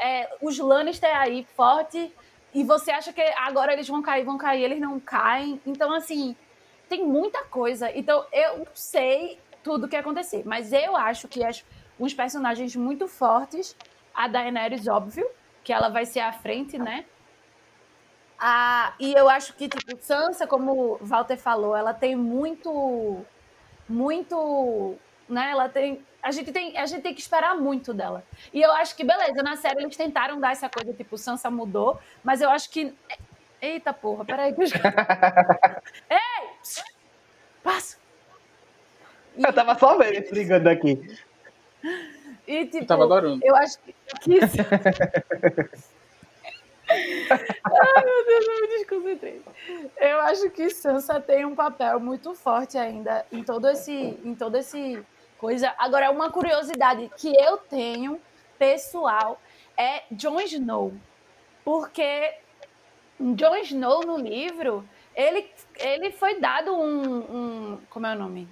é, 0.00 0.28
os 0.42 0.58
Lannister 0.58 1.16
aí 1.16 1.46
forte, 1.54 2.12
e 2.52 2.64
você 2.64 2.90
acha 2.90 3.12
que 3.12 3.22
agora 3.36 3.72
eles 3.72 3.86
vão 3.86 4.02
cair, 4.02 4.24
vão 4.24 4.36
cair, 4.36 4.64
eles 4.64 4.80
não 4.80 4.98
caem. 4.98 5.60
Então, 5.64 5.92
assim, 5.92 6.34
tem 6.88 7.06
muita 7.06 7.44
coisa. 7.44 7.96
Então, 7.96 8.26
eu 8.32 8.66
sei 8.74 9.38
tudo 9.62 9.86
o 9.86 9.88
que 9.88 9.94
acontecer, 9.94 10.42
mas 10.44 10.72
eu 10.72 10.96
acho 10.96 11.28
que 11.28 11.44
as, 11.44 11.64
uns 12.00 12.12
personagens 12.12 12.74
muito 12.74 13.06
fortes, 13.06 13.76
a 14.12 14.26
Daenerys, 14.26 14.88
óbvio, 14.88 15.30
que 15.62 15.72
ela 15.72 15.88
vai 15.88 16.04
ser 16.04 16.20
à 16.20 16.32
frente, 16.32 16.76
né? 16.76 17.04
Ah, 18.38 18.92
e 19.00 19.14
eu 19.14 19.28
acho 19.28 19.54
que, 19.54 19.68
tipo, 19.68 19.96
Sansa, 20.00 20.46
como 20.46 20.72
o 20.72 20.98
Walter 21.00 21.36
falou, 21.38 21.74
ela 21.76 21.94
tem 21.94 22.14
muito. 22.14 23.24
Muito. 23.88 24.94
Né? 25.28 25.50
Ela 25.50 25.68
tem. 25.68 26.04
A 26.22 26.30
gente 26.32 26.52
tem, 26.52 26.76
a 26.76 26.86
gente 26.86 27.02
tem 27.02 27.14
que 27.14 27.20
esperar 27.20 27.56
muito 27.56 27.94
dela. 27.94 28.22
E 28.52 28.60
eu 28.60 28.72
acho 28.72 28.94
que, 28.96 29.04
beleza, 29.04 29.42
na 29.42 29.56
série 29.56 29.82
eles 29.82 29.96
tentaram 29.96 30.40
dar 30.40 30.52
essa 30.52 30.68
coisa, 30.68 30.92
tipo, 30.92 31.16
Sansa 31.16 31.50
mudou, 31.50 31.98
mas 32.22 32.40
eu 32.40 32.50
acho 32.50 32.68
que. 32.70 32.92
Eita 33.62 33.92
porra, 33.92 34.24
peraí. 34.24 34.52
que 34.54 34.60
Ei! 36.10 36.48
Passa! 37.62 37.96
E- 39.36 39.42
Eu 39.42 39.52
tava 39.52 39.78
só 39.78 39.96
vendo 39.96 40.12
eles 40.14 40.28
brigando 40.30 40.68
aqui. 40.68 41.18
E, 42.46 42.64
tipo, 42.66 42.78
Eu 42.78 42.86
tava 42.86 43.04
adorando. 43.04 43.40
Eu 43.44 43.56
acho 43.56 43.78
que. 43.80 43.94
Ai, 47.30 48.04
meu 48.04 48.26
Deus, 48.26 48.46
eu 48.46 48.60
me 48.60 48.68
desconcentrei. 48.68 49.42
Eu 49.98 50.20
acho 50.20 50.50
que 50.50 50.70
Sansa 50.70 51.20
tem 51.20 51.44
um 51.44 51.54
papel 51.54 51.98
muito 52.00 52.34
forte 52.34 52.78
ainda 52.78 53.24
em 53.32 53.42
todo 53.42 53.68
esse. 53.68 53.92
Em 53.92 54.34
todo 54.34 54.56
esse 54.56 55.04
coisa. 55.38 55.74
Agora, 55.78 56.10
uma 56.10 56.30
curiosidade 56.30 57.10
que 57.16 57.34
eu 57.36 57.58
tenho, 57.58 58.20
pessoal, 58.58 59.40
é 59.76 60.02
Jon 60.10 60.40
Snow. 60.40 60.92
Porque 61.64 62.34
Jon 63.18 63.56
Snow 63.56 64.04
no 64.04 64.18
livro, 64.18 64.84
ele, 65.14 65.50
ele 65.78 66.12
foi 66.12 66.40
dado 66.40 66.74
um, 66.74 67.18
um. 67.18 67.78
Como 67.90 68.06
é 68.06 68.14
o 68.14 68.18
nome? 68.18 68.48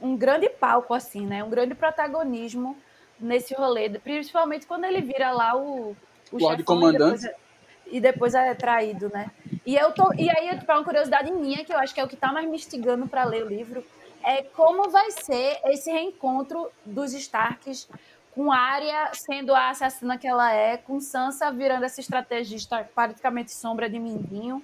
Um 0.00 0.16
grande 0.16 0.48
palco, 0.48 0.94
assim, 0.94 1.26
né? 1.26 1.42
Um 1.42 1.50
grande 1.50 1.74
protagonismo 1.74 2.76
nesse 3.18 3.52
rolê, 3.54 3.88
principalmente 3.98 4.66
quando 4.66 4.84
ele 4.84 5.00
vira 5.00 5.32
lá 5.32 5.56
o, 5.56 5.96
o 6.30 6.38
Lorde 6.38 6.62
Comandante. 6.62 7.22
Depois, 7.22 7.24
é- 7.24 7.47
e 7.90 8.00
depois 8.00 8.34
é 8.34 8.54
traído, 8.54 9.10
né? 9.12 9.30
E, 9.64 9.76
eu 9.76 9.92
tô, 9.92 10.12
e 10.14 10.30
aí, 10.30 10.58
tipo, 10.58 10.70
é 10.70 10.74
uma 10.74 10.84
curiosidade 10.84 11.30
minha, 11.30 11.64
que 11.64 11.72
eu 11.72 11.78
acho 11.78 11.94
que 11.94 12.00
é 12.00 12.04
o 12.04 12.08
que 12.08 12.16
tá 12.16 12.32
mais 12.32 12.48
me 12.48 12.56
instigando 12.56 13.06
para 13.06 13.24
ler 13.24 13.44
o 13.44 13.48
livro, 13.48 13.84
é 14.24 14.42
como 14.42 14.90
vai 14.90 15.10
ser 15.10 15.58
esse 15.66 15.90
reencontro 15.90 16.70
dos 16.84 17.12
Starks 17.12 17.88
com 18.34 18.52
Arya 18.52 19.10
sendo 19.14 19.54
a 19.54 19.70
assassina 19.70 20.16
que 20.16 20.26
ela 20.26 20.52
é, 20.52 20.76
com 20.76 21.00
Sansa 21.00 21.50
virando 21.50 21.84
essa 21.84 22.00
estrategista 22.00 22.88
praticamente 22.94 23.52
sombra 23.52 23.88
de 23.88 23.98
Mindinho, 23.98 24.62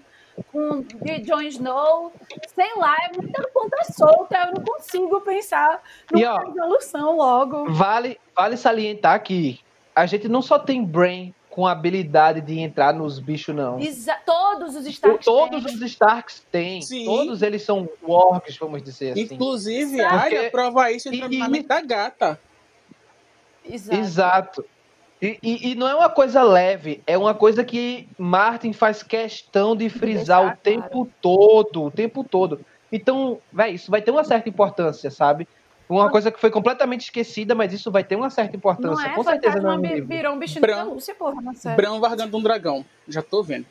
com 0.53 0.81
de 0.81 1.19
Jon 1.21 1.41
Snow, 1.43 2.13
sei 2.55 2.73
lá, 2.77 2.97
é 3.05 3.17
muita 3.17 3.43
ponta 3.49 3.77
solta, 3.93 4.37
eu 4.47 4.55
não 4.55 4.65
consigo 4.65 5.21
pensar 5.21 5.83
numa 6.11 6.41
resolução 6.41 7.17
logo. 7.17 7.73
Vale, 7.73 8.21
vale 8.35 8.57
salientar 8.57 9.23
que 9.23 9.61
a 9.95 10.07
gente 10.07 10.29
não 10.29 10.43
só 10.43 10.59
tem 10.59 10.85
Brain 10.85 11.35
com 11.55 11.69
a 11.69 11.71
habilidade 11.71 12.41
de 12.41 12.59
entrar 12.59 12.93
nos 12.93 13.21
bichos, 13.21 13.55
não. 13.55 13.79
Exa- 13.79 14.19
todos 14.27 14.75
os 14.75 14.85
Starks 14.87 15.25
todos 15.25 15.63
têm. 15.65 15.75
os 15.77 15.83
Starks 15.83 16.45
têm. 16.51 16.83
Sim. 16.83 17.05
Todos 17.05 17.43
eles 17.43 17.63
são 17.63 17.89
wargs, 18.03 18.57
vamos 18.59 18.83
dizer 18.83 19.13
assim. 19.13 19.21
Inclusive, 19.23 20.01
a 20.01 20.11
área 20.15 20.51
prova 20.51 20.91
isso 20.91 21.09
em 21.11 21.15
e- 21.15 21.21
treinamento 21.21 21.69
da 21.69 21.81
gata. 21.81 22.41
Exato. 23.65 23.97
Exato. 24.01 24.65
E, 25.23 25.39
e- 25.41 25.71
e 25.71 25.75
não 25.77 25.87
é 25.89 25.95
uma 25.95 26.11
coisa 26.11 26.43
leve, 26.43 27.01
é 27.07 27.17
uma 27.17 27.35
coisa 27.35 27.63
que 27.63 28.09
Martin 28.19 28.73
faz 28.73 29.05
questão 29.05 29.77
de 29.77 29.89
frisar 29.89 30.41
deixar 30.43 30.55
o 30.55 30.57
tempo 30.61 31.09
todo, 31.23 31.85
o 31.85 31.91
tempo 31.93 32.25
todo. 32.25 32.61
Então, 32.91 33.39
véi, 33.53 33.75
isso 33.75 33.93
vai 33.93 34.03
ter 34.03 34.11
uma 34.11 34.25
certa 34.25 34.49
importância, 34.49 35.09
sabe? 35.09 35.47
Uma 35.89 36.11
coisa 36.11 36.33
que 36.33 36.41
foi 36.41 36.51
completamente 36.51 37.03
esquecida, 37.03 37.55
mas 37.55 37.73
isso 37.73 37.91
vai 37.91 38.03
ter 38.03 38.17
uma 38.17 38.31
certa 38.31 38.53
Não 38.53 38.59
importância, 38.59 39.07
é? 39.07 39.15
com 39.15 39.23
certeza 39.23 39.61
não 39.61 39.73
é 39.73 39.77
livro. 39.77 40.07
virou 40.07 40.35
um 40.35 40.39
bichinho 40.39 40.63
Bran- 40.63 40.79
de 40.85 40.89
pelúcia, 40.89 41.15
porra, 41.15 41.43
na 41.43 41.53
série. 41.55 41.77
Bran 41.77 42.01
vargando 42.01 42.37
um 42.37 42.43
dragão. 42.43 42.85
Já 43.07 43.21
tô 43.23 43.43
vendo. 43.43 43.67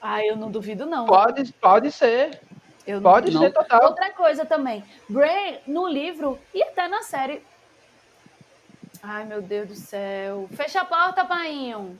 Ah, 0.00 0.24
eu 0.24 0.36
não 0.36 0.50
duvido, 0.50 0.86
não. 0.86 1.04
Pode, 1.06 1.52
pode 1.54 1.90
ser, 1.90 2.40
Eu 2.86 3.00
não 3.00 3.10
pode 3.10 3.32
Não. 3.32 3.40
ser 3.42 3.50
total. 3.52 3.82
Outra 3.86 4.10
coisa 4.12 4.44
também, 4.46 4.84
Bran, 5.08 5.56
no 5.66 5.88
livro 5.88 6.38
e 6.54 6.62
até 6.62 6.86
na 6.86 7.02
série. 7.02 7.42
Ai, 9.02 9.24
meu 9.24 9.42
Deus 9.42 9.66
do 9.68 9.74
céu. 9.74 10.48
Fecha 10.52 10.80
a 10.80 10.84
porta, 10.84 11.24
painho. 11.24 11.98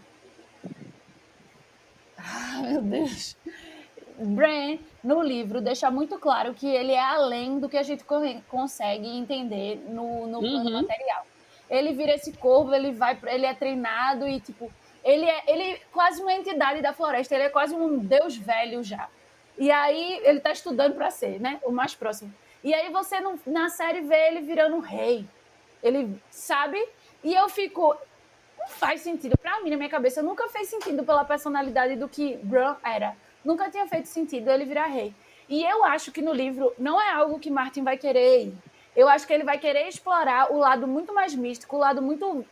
Ai, 2.16 2.62
meu 2.62 2.82
Deus. 2.82 3.36
Bran, 4.18 4.78
no 5.04 5.22
livro, 5.22 5.60
deixa 5.60 5.90
muito 5.90 6.18
claro 6.18 6.54
que 6.54 6.66
ele 6.66 6.92
é 6.92 7.00
além 7.00 7.58
do 7.60 7.68
que 7.68 7.76
a 7.76 7.82
gente 7.82 8.02
co- 8.04 8.20
consegue 8.48 9.06
entender 9.06 9.76
no, 9.88 10.26
no 10.26 10.40
plano 10.40 10.70
Uhum. 10.70 10.82
material. 10.82 11.26
ele 11.68 11.92
vira 11.92 12.14
esse 12.14 12.32
corvo, 12.32 12.72
ele 12.74 12.92
vai, 12.92 13.18
ele 13.26 13.44
é 13.44 13.52
treinado 13.52 14.26
e 14.28 14.38
tipo, 14.40 14.70
ele 15.04 15.24
é, 15.24 15.42
ele 15.48 15.62
é 15.62 15.80
quase 15.92 16.22
uma 16.22 16.32
entidade 16.32 16.80
da 16.80 16.92
floresta, 16.92 17.34
ele 17.34 17.44
é 17.44 17.48
quase 17.50 17.74
um 17.74 17.98
deus 17.98 18.36
velho 18.36 18.82
já. 18.84 19.08
E 19.58 19.70
aí 19.70 20.20
ele 20.24 20.38
tá 20.40 20.52
estudando 20.52 20.94
para 20.94 21.10
ser, 21.10 21.40
né? 21.40 21.60
O 21.64 21.72
mais 21.72 21.94
próximo. 21.94 22.32
E 22.62 22.72
aí 22.74 22.90
você 22.90 23.18
não, 23.20 23.38
na 23.46 23.68
série 23.68 24.00
vê 24.02 24.28
ele 24.28 24.40
virando 24.42 24.76
um 24.76 24.80
rei. 24.80 25.24
Ele 25.82 26.20
sabe? 26.30 26.78
E 27.24 27.32
eu 27.34 27.48
fico. 27.48 27.96
Não 28.58 28.68
faz 28.68 29.00
sentido. 29.00 29.36
Pra 29.38 29.60
mim, 29.62 29.70
na 29.70 29.76
minha 29.76 29.88
cabeça, 29.88 30.22
nunca 30.22 30.48
fez 30.48 30.68
sentido 30.68 31.04
pela 31.04 31.24
personalidade 31.24 31.96
do 31.96 32.08
que 32.08 32.36
Bran 32.38 32.76
era. 32.84 33.16
Nunca 33.46 33.70
tinha 33.70 33.86
feito 33.86 34.08
sentido 34.08 34.50
ele 34.50 34.64
virar 34.64 34.86
rei. 34.86 35.14
E 35.48 35.62
eu 35.62 35.84
acho 35.84 36.10
que 36.10 36.20
no 36.20 36.32
livro 36.32 36.74
não 36.76 37.00
é 37.00 37.12
algo 37.12 37.38
que 37.38 37.48
Martin 37.48 37.84
vai 37.84 37.96
querer 37.96 38.46
ir. 38.46 38.54
Eu 38.96 39.08
acho 39.08 39.24
que 39.24 39.32
ele 39.32 39.44
vai 39.44 39.56
querer 39.56 39.86
explorar 39.86 40.52
o 40.52 40.58
lado 40.58 40.88
muito 40.88 41.14
mais 41.14 41.32
místico, 41.32 41.76
o 41.76 41.78
lado 41.78 42.02
muito 42.02 42.44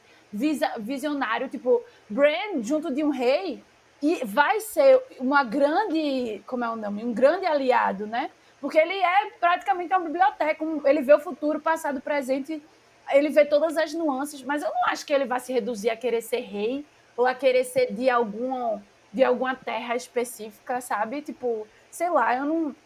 visionário, 0.78 1.48
tipo, 1.48 1.82
Bran 2.08 2.62
junto 2.62 2.94
de 2.94 3.02
um 3.02 3.08
rei, 3.08 3.64
e 4.00 4.24
vai 4.24 4.60
ser 4.60 5.02
uma 5.18 5.42
grande, 5.42 6.42
como 6.46 6.64
é 6.64 6.70
o 6.70 6.76
nome? 6.76 7.04
Um 7.04 7.12
grande 7.12 7.46
aliado, 7.46 8.06
né? 8.06 8.30
Porque 8.60 8.78
ele 8.78 8.94
é 8.94 9.30
praticamente 9.40 9.92
uma 9.92 10.00
biblioteca, 10.00 10.64
ele 10.84 11.02
vê 11.02 11.14
o 11.14 11.18
futuro, 11.18 11.58
passado, 11.58 12.00
presente, 12.00 12.62
ele 13.10 13.30
vê 13.30 13.44
todas 13.44 13.76
as 13.76 13.92
nuances, 13.94 14.42
mas 14.42 14.62
eu 14.62 14.70
não 14.70 14.86
acho 14.86 15.04
que 15.04 15.12
ele 15.12 15.24
vai 15.24 15.40
se 15.40 15.52
reduzir 15.52 15.90
a 15.90 15.96
querer 15.96 16.20
ser 16.20 16.40
rei 16.40 16.84
ou 17.16 17.26
a 17.26 17.34
querer 17.34 17.64
ser 17.64 17.92
de 17.92 18.08
alguma 18.08 18.82
de 19.14 19.22
alguma 19.22 19.54
terra 19.54 19.94
específica, 19.94 20.80
sabe? 20.80 21.22
Tipo, 21.22 21.66
sei 21.90 22.10
lá, 22.10 22.36
eu 22.36 22.44
não 22.44 22.76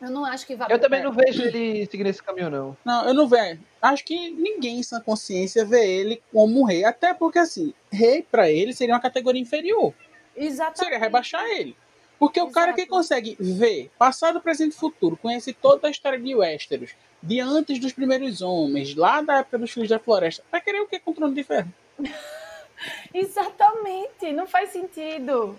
eu 0.00 0.10
não 0.10 0.24
acho 0.26 0.46
que 0.46 0.54
vai. 0.54 0.70
Eu 0.70 0.78
também 0.78 1.02
não 1.02 1.12
vejo 1.12 1.42
ele 1.42 1.86
seguindo 1.86 2.08
esse 2.08 2.22
caminho, 2.22 2.50
não. 2.50 2.76
Não, 2.84 3.06
eu 3.06 3.14
não 3.14 3.26
vejo. 3.26 3.60
Acho 3.80 4.04
que 4.04 4.30
ninguém 4.30 4.78
em 4.78 4.82
sua 4.82 5.00
consciência 5.00 5.64
vê 5.64 5.86
ele 5.86 6.22
como 6.30 6.60
um 6.60 6.64
rei. 6.64 6.84
Até 6.84 7.14
porque, 7.14 7.38
assim, 7.38 7.72
rei 7.90 8.22
para 8.22 8.50
ele 8.50 8.74
seria 8.74 8.94
uma 8.94 9.00
categoria 9.00 9.40
inferior. 9.40 9.94
Exatamente. 10.36 10.80
Seria 10.80 10.98
rebaixar 10.98 11.42
ele. 11.46 11.74
Porque 12.18 12.40
Exato. 12.40 12.50
o 12.50 12.54
cara 12.54 12.72
que 12.74 12.84
consegue 12.84 13.36
ver 13.40 13.90
passado, 13.98 14.40
presente 14.40 14.72
e 14.72 14.78
futuro, 14.78 15.16
conhece 15.16 15.52
toda 15.52 15.88
a 15.88 15.90
história 15.90 16.18
de 16.18 16.34
Westeros, 16.34 16.90
de 17.22 17.40
antes 17.40 17.78
dos 17.78 17.92
primeiros 17.92 18.42
homens, 18.42 18.94
lá 18.94 19.22
da 19.22 19.38
época 19.38 19.58
dos 19.58 19.70
Filhos 19.70 19.88
da 19.88 19.98
Floresta, 19.98 20.42
vai 20.50 20.60
querer 20.60 20.80
o 20.80 20.86
que 20.86 20.98
com 20.98 21.10
o 21.10 21.14
Trono 21.14 21.34
de 21.34 21.42
Ferro? 21.42 21.72
Exatamente, 23.12 24.32
não 24.32 24.46
faz 24.46 24.70
sentido. 24.70 25.58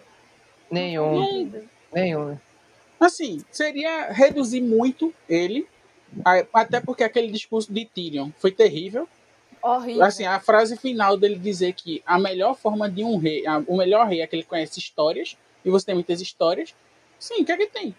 Nenhum. 0.70 1.52
Nenhum. 1.94 2.38
Assim, 3.00 3.44
seria 3.52 4.12
reduzir 4.12 4.62
muito 4.62 5.14
ele, 5.30 5.68
até 6.54 6.80
porque 6.82 7.04
aquele 7.04 7.32
discurso 7.32 7.72
de 7.72 7.86
Tyrion 7.86 8.32
foi 8.38 8.52
terrível. 8.52 9.08
Horrível. 9.62 10.04
Assim, 10.04 10.26
a 10.26 10.40
frase 10.40 10.78
final 10.78 11.18
dele 11.18 11.38
dizer 11.38 11.74
que 11.74 12.02
a 12.06 12.18
melhor 12.18 12.56
forma 12.56 12.90
de 12.90 13.04
um 13.04 13.18
rei, 13.18 13.44
o 13.68 13.78
melhor 13.78 14.08
rei 14.08 14.22
é 14.22 14.28
que 14.28 14.36
ele 14.36 14.44
conhece 14.44 14.80
histórias, 14.80 15.38
e 15.64 15.70
você 15.70 15.88
tem 15.88 15.96
muitas 15.96 16.22
histórias. 16.22 16.76
Sim, 17.20 17.42
o 17.42 17.46
que 17.46 17.52
é 17.52 17.58
que 17.58 17.68
tem? 17.68 17.96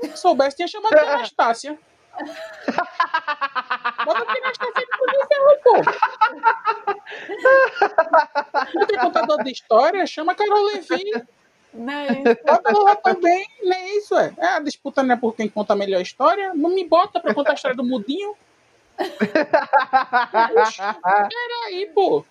Se 0.00 0.16
soubesse, 0.16 0.56
tinha 0.56 0.68
chamado 0.68 0.92
de 0.92 1.00
Anastácia. 1.04 1.78
Bota 4.04 4.22
aqui 4.22 4.38
Anastácia 4.38 4.86
de 4.86 5.26
ferro, 5.28 5.58
pô. 5.62 5.72
Não 8.74 8.86
tem 8.86 8.98
contador 8.98 9.42
de 9.42 9.50
história? 9.50 10.06
Chama 10.06 10.34
Carol 10.34 10.64
Levi. 10.64 11.12
Não 11.72 11.92
é 11.92 12.06
isso. 12.06 12.44
Bota 12.44 12.78
lá 12.78 12.96
também, 12.96 13.46
não 13.62 13.72
é 13.72 13.90
isso, 13.96 14.18
é. 14.18 14.34
é. 14.38 14.46
A 14.46 14.60
disputa 14.60 15.02
não 15.02 15.14
é 15.14 15.18
por 15.18 15.34
quem 15.34 15.48
conta 15.48 15.72
a 15.72 15.76
melhor 15.76 16.00
história. 16.00 16.52
Não 16.54 16.70
me 16.70 16.84
bota 16.86 17.20
pra 17.20 17.34
contar 17.34 17.52
a 17.52 17.54
história 17.54 17.76
do 17.76 17.84
mudinho. 17.84 18.34
Peraí, 21.28 21.86
pô. 21.94 22.24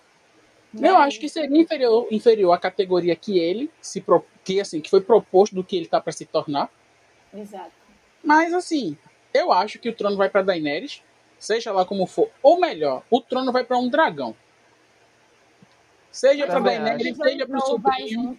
Eu 0.78 0.96
acho 0.98 1.18
que 1.18 1.28
seria 1.28 1.60
inferior, 1.60 2.06
inferior 2.10 2.52
à 2.52 2.58
categoria 2.58 3.16
que 3.16 3.38
ele 3.38 3.68
se 3.80 4.04
que 4.44 4.60
assim 4.60 4.80
que 4.80 4.88
foi 4.88 5.00
proposto 5.00 5.54
do 5.54 5.64
que 5.64 5.76
ele 5.76 5.86
tá 5.86 6.00
para 6.00 6.12
se 6.12 6.24
tornar. 6.24 6.70
Exato. 7.34 7.72
Mas 8.22 8.54
assim, 8.54 8.96
eu 9.34 9.50
acho 9.52 9.78
que 9.78 9.88
o 9.88 9.94
trono 9.94 10.16
vai 10.16 10.28
para 10.28 10.42
Daenerys, 10.42 11.02
seja 11.38 11.72
lá 11.72 11.84
como 11.84 12.06
for. 12.06 12.30
Ou 12.42 12.60
melhor, 12.60 13.02
o 13.10 13.20
trono 13.20 13.50
vai 13.50 13.64
para 13.64 13.78
um 13.78 13.88
dragão. 13.88 14.36
Seja 16.12 16.46
para 16.46 16.60
Daenerys, 16.60 17.16
seja 17.16 17.46
para 17.46 17.58
o 17.58 17.60
sobrinho. 17.60 18.38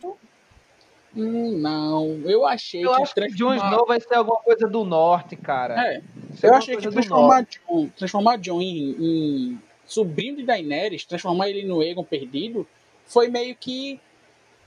Hum, 1.16 1.58
não, 1.58 2.22
eu 2.24 2.46
achei 2.46 2.86
eu 2.86 2.96
que 2.96 3.02
acho 3.02 3.14
transformar... 3.14 3.56
que 3.56 3.60
Jon 3.60 3.68
Snow 3.68 3.86
vai 3.86 4.00
ser 4.00 4.16
alguma 4.16 4.40
coisa 4.40 4.68
do 4.68 4.86
norte, 4.86 5.36
cara. 5.36 5.76
É, 5.88 6.02
eu 6.42 6.54
achei 6.54 6.78
que 6.78 6.90
transformar 6.90 7.46
Jon, 7.46 7.90
transformar 7.98 8.38
Jon 8.38 8.62
em, 8.62 8.96
em, 9.00 9.62
sobrinho 9.86 10.38
de 10.38 10.44
Daenerys, 10.44 11.06
transformar 11.06 11.50
ele 11.50 11.68
no 11.68 11.84
Egon 11.84 12.04
perdido, 12.04 12.66
foi 13.06 13.28
meio 13.28 13.56
que 13.56 14.00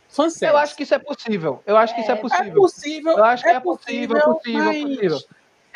fanservice. 0.08 0.44
Eu 0.44 0.58
acho 0.58 0.76
que 0.76 0.82
isso 0.82 0.94
é 0.94 0.98
possível. 0.98 1.62
Eu 1.66 1.76
acho 1.78 1.94
que 1.94 2.02
isso 2.02 2.10
é, 2.10 2.14
é 2.14 2.16
possível. 2.16 2.46
É 2.46 2.54
possível. 2.54 3.12
Eu 3.12 3.24
acho 3.24 3.42
que 3.42 3.48
é, 3.48 3.54
é 3.54 3.60
possível, 3.60 4.16
possível, 4.16 4.34
possível, 4.34 4.64
mas... 4.64 4.82
possível. 4.82 5.18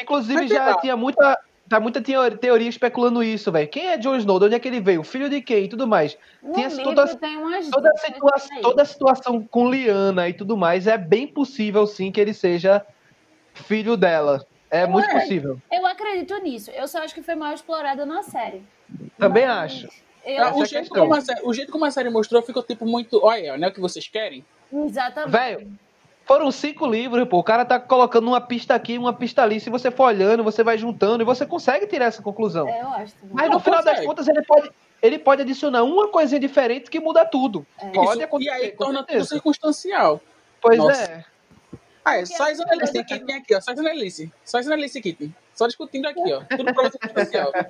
Inclusive 0.01 0.49
já 0.49 0.79
tinha 0.81 0.97
muita 0.97 1.39
tá 1.69 1.79
muita 1.79 2.01
teoria 2.01 2.69
especulando 2.69 3.23
isso, 3.23 3.53
velho. 3.53 3.69
Quem 3.69 3.89
é 3.89 3.99
Jon 3.99 4.17
Snow? 4.17 4.39
De 4.39 4.47
onde 4.47 4.55
é 4.55 4.59
que 4.59 4.69
ele 4.69 4.81
veio? 4.81 5.03
Filho 5.03 5.29
de 5.29 5.41
quem 5.41 5.65
e 5.65 5.69
tudo 5.69 5.87
mais. 5.87 6.17
No 6.43 6.55
Tinha 6.55 6.71
toda, 6.71 7.07
toda, 7.07 7.91
a 7.91 7.99
situa 7.99 8.33
toda 8.63 8.83
a 8.83 8.85
situação 8.85 9.43
com 9.43 9.71
Liana 9.71 10.29
e 10.29 10.33
tudo 10.33 10.57
mais. 10.57 10.87
É 10.87 10.97
bem 10.97 11.27
possível, 11.27 11.87
sim, 11.87 12.11
que 12.11 12.21
ele 12.21 12.33
seja 12.33 12.85
filho 13.55 13.97
dela. 13.97 14.47
É 14.71 14.85
eu 14.85 14.89
muito 14.89 15.09
possível. 15.11 15.61
Eu 15.73 15.87
acredito 15.87 16.37
nisso. 16.43 16.71
Eu 16.71 16.87
só 16.87 17.03
acho 17.03 17.15
que 17.15 17.23
foi 17.23 17.35
mal 17.35 17.55
explorado 17.55 18.05
na 18.05 18.23
série. 18.23 18.63
Também 19.19 19.47
Mas 19.47 19.73
acho. 19.73 19.87
Eu... 19.87 19.99
É, 20.25 20.53
o, 20.53 20.65
jeito 20.67 20.91
como 20.91 21.15
a 21.15 21.21
série, 21.23 21.41
o 21.43 21.55
jeito 21.55 21.73
como 21.73 21.85
a 21.87 21.91
série 21.91 22.11
mostrou 22.11 22.43
ficou 22.43 22.63
tipo 22.63 22.85
muito. 22.85 23.19
Olha, 23.25 23.57
não 23.57 23.67
é 23.67 23.71
o 23.71 23.73
que 23.73 23.81
vocês 23.81 24.07
querem? 24.09 24.45
Exatamente. 24.71 25.33
Velho, 25.33 25.73
foram 26.29 26.51
cinco 26.53 26.87
livros, 26.87 27.27
pô. 27.27 27.39
O 27.39 27.43
cara 27.43 27.65
tá 27.65 27.81
colocando 27.81 28.29
uma 28.29 28.41
pista 28.41 28.75
aqui, 28.75 28.99
uma 28.99 29.15
pista 29.15 29.43
ali. 29.43 29.59
Se 29.59 29.71
você 29.71 29.91
for 29.91 30.05
olhando, 30.05 30.45
você 30.45 30.63
vai 30.63 30.77
juntando 30.77 31.23
e 31.23 31.25
você 31.25 31.47
consegue 31.47 31.87
tirar 31.87 32.05
essa 32.05 32.23
conclusão. 32.23 32.69
É, 32.69 32.83
eu 32.83 32.89
acho. 32.89 33.15
Mas 33.33 33.51
no 33.51 33.59
final 33.59 33.83
das 33.83 34.05
contas, 34.05 34.29
ele 34.29 34.43
pode, 34.43 34.71
ele 35.03 35.19
pode 35.19 35.41
adicionar 35.41 35.83
uma 35.85 36.09
coisinha 36.09 36.39
diferente 36.39 36.91
que 36.91 37.01
muda 37.01 37.25
tudo. 37.25 37.67
É. 37.79 37.89
Pode 37.89 38.11
Isso, 38.11 38.25
acontecer. 38.25 38.51
E 38.51 38.53
aí 38.53 38.71
torna 38.73 39.03
tudo 39.03 39.25
circunstancial. 39.25 40.21
Pois 40.61 40.77
Nossa. 40.77 41.03
é. 41.03 41.25
Ah, 42.05 42.19
é 42.19 42.27
só 42.27 42.51
isso 42.51 42.63
aqui, 42.63 43.21
tem 43.21 43.37
aqui, 43.37 43.55
ó. 43.55 43.61
Só 43.61 43.73
isso 43.73 43.81
análise. 43.81 44.33
Só 44.45 44.61
isso 44.61 44.69
análise 44.69 44.99
aqui. 44.99 45.33
Só 45.55 45.67
discutindo 45.67 46.07
aqui, 46.07 46.33
ó. 46.33 46.43
Tudo 46.55 46.75
prova 46.75 46.91
circunstancial. 46.91 47.53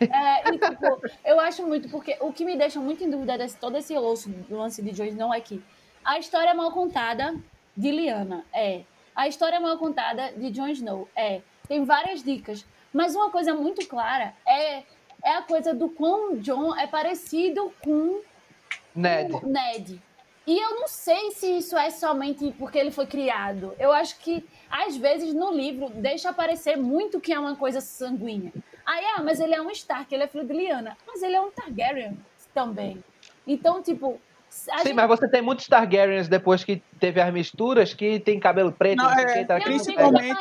É, 0.00 0.52
e, 0.52 0.58
tipo, 0.58 1.00
eu 1.24 1.38
acho 1.38 1.64
muito, 1.64 1.88
porque 1.88 2.16
o 2.20 2.32
que 2.32 2.44
me 2.44 2.56
deixa 2.56 2.80
muito 2.80 3.04
em 3.04 3.08
dúvida 3.08 3.38
desse, 3.38 3.56
todo 3.56 3.76
esse 3.76 3.96
osso 3.96 4.28
do 4.28 4.56
lance 4.56 4.82
de 4.82 4.92
Joyce 4.92 5.16
não 5.16 5.32
é 5.32 5.40
que 5.40 5.62
a 6.04 6.18
história 6.18 6.50
é 6.50 6.54
mal 6.54 6.72
contada, 6.72 7.32
de 7.76 7.90
Liana, 7.90 8.44
é. 8.52 8.82
A 9.14 9.28
história 9.28 9.60
mal 9.60 9.76
contada 9.78 10.32
de 10.32 10.50
Jon 10.50 10.68
Snow, 10.68 11.08
é. 11.14 11.42
Tem 11.68 11.84
várias 11.84 12.22
dicas. 12.22 12.64
Mas 12.92 13.14
uma 13.14 13.30
coisa 13.30 13.54
muito 13.54 13.86
clara 13.86 14.34
é, 14.46 14.82
é 15.24 15.36
a 15.36 15.42
coisa 15.42 15.74
do 15.74 15.88
quão 15.88 16.36
John 16.36 16.76
é 16.76 16.86
parecido 16.86 17.72
com 17.82 18.20
Ned. 18.94 19.32
Ned. 19.46 20.02
E 20.46 20.58
eu 20.58 20.80
não 20.80 20.88
sei 20.88 21.30
se 21.30 21.58
isso 21.58 21.76
é 21.76 21.88
somente 21.88 22.52
porque 22.58 22.76
ele 22.76 22.90
foi 22.90 23.06
criado. 23.06 23.74
Eu 23.78 23.92
acho 23.92 24.18
que, 24.18 24.44
às 24.68 24.96
vezes, 24.96 25.32
no 25.32 25.52
livro, 25.52 25.88
deixa 25.90 26.30
aparecer 26.30 26.76
muito 26.76 27.20
que 27.20 27.32
é 27.32 27.38
uma 27.38 27.54
coisa 27.54 27.80
sanguínea. 27.80 28.52
Aí, 28.84 29.04
ah, 29.16 29.22
mas 29.22 29.38
ele 29.38 29.54
é 29.54 29.62
um 29.62 29.70
Stark, 29.70 30.12
ele 30.12 30.24
é 30.24 30.26
filho 30.26 30.44
de 30.44 30.52
Liana. 30.52 30.96
Mas 31.06 31.22
ele 31.22 31.36
é 31.36 31.40
um 31.40 31.50
Targaryen 31.50 32.18
também. 32.52 33.02
Então, 33.46 33.80
tipo, 33.80 34.20
Sim, 34.52 34.70
gente... 34.84 34.92
mas 34.92 35.08
você 35.08 35.26
tem 35.26 35.40
muitos 35.40 35.66
Targaryens 35.66 36.28
depois 36.28 36.62
que 36.62 36.82
teve 37.00 37.20
as 37.20 37.32
misturas 37.32 37.94
que 37.94 38.20
tem 38.20 38.38
cabelo 38.38 38.70
preto. 38.70 38.98
Não, 38.98 39.10
é, 39.10 39.44
tá 39.44 39.58
principalmente 39.58 40.36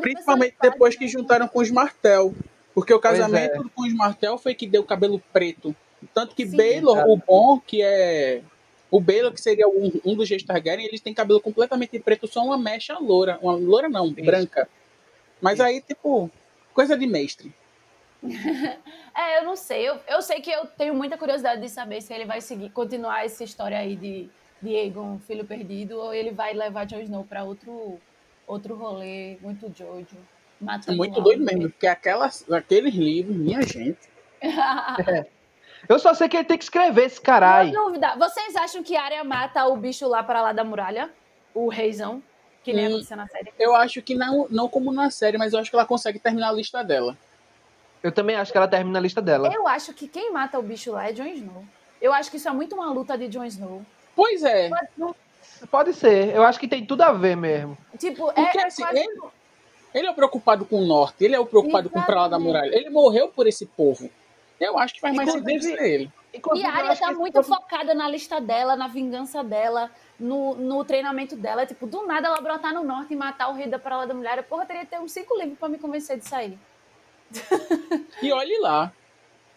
principalmente 0.00 0.56
depois 0.62 0.96
que 0.96 1.08
juntaram 1.08 1.48
com 1.48 1.60
os 1.60 1.70
Martel. 1.70 2.32
Porque 2.72 2.94
o 2.94 3.00
casamento 3.00 3.60
é. 3.60 3.70
com 3.74 3.82
os 3.82 3.92
Martel 3.92 4.38
foi 4.38 4.54
que 4.54 4.66
deu 4.66 4.84
cabelo 4.84 5.20
preto. 5.32 5.74
Tanto 6.12 6.34
que 6.34 6.46
Sim, 6.46 6.56
Baelor, 6.56 6.96
cara. 6.96 7.10
o 7.10 7.16
bom, 7.16 7.60
que 7.60 7.82
é. 7.82 8.42
O 8.90 9.00
Baelor, 9.00 9.32
que 9.32 9.40
seria 9.40 9.66
um, 9.68 9.92
um 10.04 10.14
dos 10.14 10.30
reis 10.30 10.42
Targaryen, 10.42 10.86
eles 10.86 11.00
têm 11.00 11.12
cabelo 11.12 11.40
completamente 11.40 11.98
preto, 11.98 12.28
só 12.28 12.44
uma 12.44 12.56
mecha 12.56 12.96
loura. 12.98 13.38
Uma 13.42 13.54
loura 13.54 13.88
não, 13.88 14.06
Isso. 14.06 14.24
branca. 14.24 14.68
Mas 15.40 15.54
Isso. 15.54 15.62
aí, 15.62 15.80
tipo, 15.80 16.30
coisa 16.72 16.96
de 16.96 17.06
mestre. 17.06 17.52
é, 19.14 19.38
eu 19.38 19.44
não 19.44 19.56
sei. 19.56 19.88
Eu, 19.88 20.00
eu 20.08 20.22
sei 20.22 20.40
que 20.40 20.50
eu 20.50 20.66
tenho 20.66 20.94
muita 20.94 21.18
curiosidade 21.18 21.60
de 21.60 21.68
saber 21.68 22.00
se 22.00 22.12
ele 22.12 22.24
vai 22.24 22.40
seguir, 22.40 22.70
continuar 22.70 23.24
essa 23.24 23.44
história 23.44 23.78
aí 23.78 23.96
de, 23.96 24.30
de 24.62 24.76
Aegon, 24.76 25.18
filho 25.18 25.44
perdido, 25.44 25.98
ou 25.98 26.14
ele 26.14 26.30
vai 26.30 26.54
levar 26.54 26.86
Jon 26.86 27.00
Snow 27.00 27.24
para 27.24 27.44
outro, 27.44 27.98
outro 28.46 28.74
rolê, 28.74 29.36
muito 29.40 29.72
Jojo. 29.76 30.16
É 30.86 30.92
muito 30.92 31.20
doido 31.20 31.44
mesmo, 31.44 31.70
porque 31.70 31.86
aquelas, 31.86 32.50
aqueles 32.50 32.94
livros, 32.94 33.36
minha 33.36 33.60
gente. 33.62 34.08
é. 34.42 35.26
Eu 35.86 35.98
só 35.98 36.14
sei 36.14 36.28
que 36.28 36.36
ele 36.36 36.44
tem 36.44 36.56
que 36.56 36.64
escrever 36.64 37.04
esse 37.04 37.20
caralho. 37.20 37.70
dúvida. 37.72 38.16
Vocês 38.16 38.56
acham 38.56 38.82
que 38.82 38.96
a 38.96 39.02
área 39.02 39.24
mata 39.24 39.66
o 39.66 39.76
bicho 39.76 40.08
lá 40.08 40.22
para 40.22 40.40
lá 40.40 40.52
da 40.52 40.64
muralha? 40.64 41.10
O 41.52 41.68
reizão? 41.68 42.22
Que 42.62 42.72
nem 42.72 42.86
hum, 42.86 42.92
aconteceu 42.92 43.16
na 43.18 43.28
série? 43.28 43.52
Eu 43.58 43.74
acho 43.74 44.00
que 44.00 44.14
não, 44.14 44.46
não 44.48 44.66
como 44.66 44.90
na 44.90 45.10
série, 45.10 45.36
mas 45.36 45.52
eu 45.52 45.58
acho 45.58 45.68
que 45.68 45.76
ela 45.76 45.84
consegue 45.84 46.18
terminar 46.18 46.48
a 46.48 46.52
lista 46.52 46.82
dela. 46.82 47.14
Eu 48.04 48.12
também 48.12 48.36
acho 48.36 48.52
que 48.52 48.58
ela 48.58 48.68
termina 48.68 48.98
a 48.98 49.02
lista 49.02 49.22
dela. 49.22 49.50
Eu 49.50 49.66
acho 49.66 49.94
que 49.94 50.06
quem 50.06 50.30
mata 50.30 50.58
o 50.58 50.62
bicho 50.62 50.92
lá 50.92 51.08
é 51.08 51.12
Jon 51.14 51.24
Snow. 51.24 51.64
Eu 52.02 52.12
acho 52.12 52.30
que 52.30 52.36
isso 52.36 52.46
é 52.46 52.52
muito 52.52 52.74
uma 52.74 52.92
luta 52.92 53.16
de 53.16 53.28
Jon 53.28 53.44
Snow. 53.46 53.80
Pois 54.14 54.42
é. 54.44 54.68
Pode 55.70 55.94
ser. 55.94 56.34
Eu 56.34 56.42
acho 56.42 56.60
que 56.60 56.68
tem 56.68 56.84
tudo 56.84 57.00
a 57.00 57.12
ver 57.12 57.34
mesmo. 57.34 57.78
Tipo, 57.98 58.30
é, 58.32 58.34
Porque 58.34 58.58
é 58.58 58.66
assim, 58.66 58.82
quase- 58.82 58.98
ele, 58.98 59.20
ele 59.94 60.06
é 60.06 60.10
o 60.10 60.14
preocupado 60.14 60.66
com 60.66 60.82
o 60.82 60.84
norte, 60.86 61.24
ele 61.24 61.34
é 61.34 61.40
o 61.40 61.46
preocupado 61.46 61.88
com 61.88 61.98
o 61.98 62.02
pra 62.02 62.14
lá 62.14 62.28
da 62.28 62.36
Exatamente. 62.36 62.46
muralha. 62.46 62.76
Ele 62.76 62.90
morreu 62.90 63.28
por 63.28 63.46
esse 63.46 63.64
povo. 63.64 64.10
Eu 64.60 64.78
acho 64.78 64.92
que 64.92 65.00
faz 65.00 65.14
mais 65.16 65.32
sentido 65.32 65.62
ser 65.62 65.80
ele. 65.82 66.12
E 66.54 66.64
a 66.66 66.70
acho 66.90 67.00
tá 67.00 67.12
muito 67.12 67.40
esse- 67.40 67.48
focada 67.48 67.94
na 67.94 68.06
lista 68.06 68.38
dela, 68.38 68.76
na 68.76 68.86
vingança 68.86 69.42
dela, 69.42 69.90
no, 70.20 70.54
no 70.56 70.84
treinamento 70.84 71.36
dela. 71.36 71.64
Tipo, 71.64 71.86
do 71.86 72.06
nada 72.06 72.26
ela 72.28 72.40
brotar 72.42 72.74
no 72.74 72.84
norte 72.84 73.14
e 73.14 73.16
matar 73.16 73.48
o 73.48 73.54
rei 73.54 73.66
da 73.66 73.78
Pra 73.78 73.96
lá 73.96 74.04
da 74.04 74.12
mulher. 74.12 74.42
Porra, 74.42 74.66
teria 74.66 74.82
que 74.84 74.90
ter 74.90 75.00
uns 75.00 75.12
cinco 75.12 75.34
livros 75.38 75.58
pra 75.58 75.70
me 75.70 75.78
convencer 75.78 76.18
de 76.18 76.28
sair. 76.28 76.58
E 78.22 78.32
olhe 78.32 78.58
lá. 78.58 78.92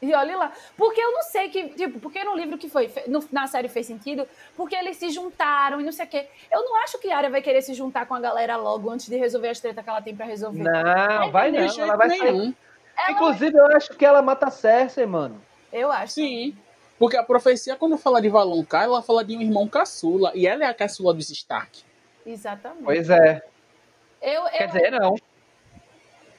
E 0.01 0.13
olha 0.13 0.37
lá. 0.37 0.51
Porque 0.77 1.01
eu 1.01 1.11
não 1.11 1.23
sei 1.23 1.49
que. 1.49 1.69
Tipo, 1.69 1.99
porque 1.99 2.23
no 2.23 2.35
livro 2.35 2.57
que 2.57 2.69
foi. 2.69 2.91
no- 3.07 3.23
na 3.31 3.47
série 3.47 3.67
fez 3.67 3.87
sentido. 3.87 4.27
Porque 4.55 4.75
eles 4.75 4.97
se 4.97 5.09
juntaram 5.09 5.81
e 5.81 5.83
não 5.83 5.91
sei 5.91 6.05
o 6.05 6.09
quê. 6.09 6.27
Eu 6.51 6.63
não 6.63 6.75
acho 6.83 6.99
que 6.99 7.11
a 7.11 7.17
Arya 7.17 7.29
vai 7.31 7.41
querer 7.41 7.61
se 7.63 7.73
juntar 7.73 8.05
com 8.05 8.13
a 8.13 8.19
galera 8.19 8.55
logo 8.57 8.89
antes 8.91 9.07
de 9.09 9.17
resolver 9.17 9.49
as 9.49 9.59
tretas 9.59 9.83
que 9.83 9.89
ela 9.89 10.01
tem 10.01 10.15
pra 10.15 10.25
resolver. 10.25 10.61
Não, 10.63 11.31
vai 11.31 11.51
De 11.51 11.57
não. 11.59 11.79
Ela 11.83 11.95
vai 11.95 12.09
sair. 12.09 12.31
nenhum. 12.31 12.53
Ela- 12.97 13.11
Inclusive, 13.11 13.57
eu 13.57 13.65
acho 13.75 13.93
que 13.95 14.05
ela 14.05 14.21
mata 14.21 14.47
a 14.47 14.51
Cersei, 14.51 15.05
mano. 15.05 15.41
Eu 15.73 15.91
acho. 15.91 16.13
Sim. 16.13 16.55
Porque 16.99 17.17
a 17.17 17.23
profecia, 17.23 17.75
quando 17.75 17.97
fala 17.97 18.21
de 18.21 18.29
Valonqar, 18.29 18.83
ela 18.83 19.01
fala 19.03 19.23
de 19.23 19.35
um 19.37 19.41
irmão 19.41 19.67
caçula. 19.67 20.31
E 20.35 20.45
ela 20.47 20.63
é 20.63 20.67
a 20.67 20.73
caçula 20.73 21.13
dos 21.13 21.29
Stark. 21.29 21.83
Exatamente. 22.25 22.83
Pois 22.83 23.09
é. 23.09 23.41
Eu, 24.21 24.43
eu, 24.43 24.49
Quer 24.49 24.67
dizer, 24.67 24.91
não. 24.91 25.15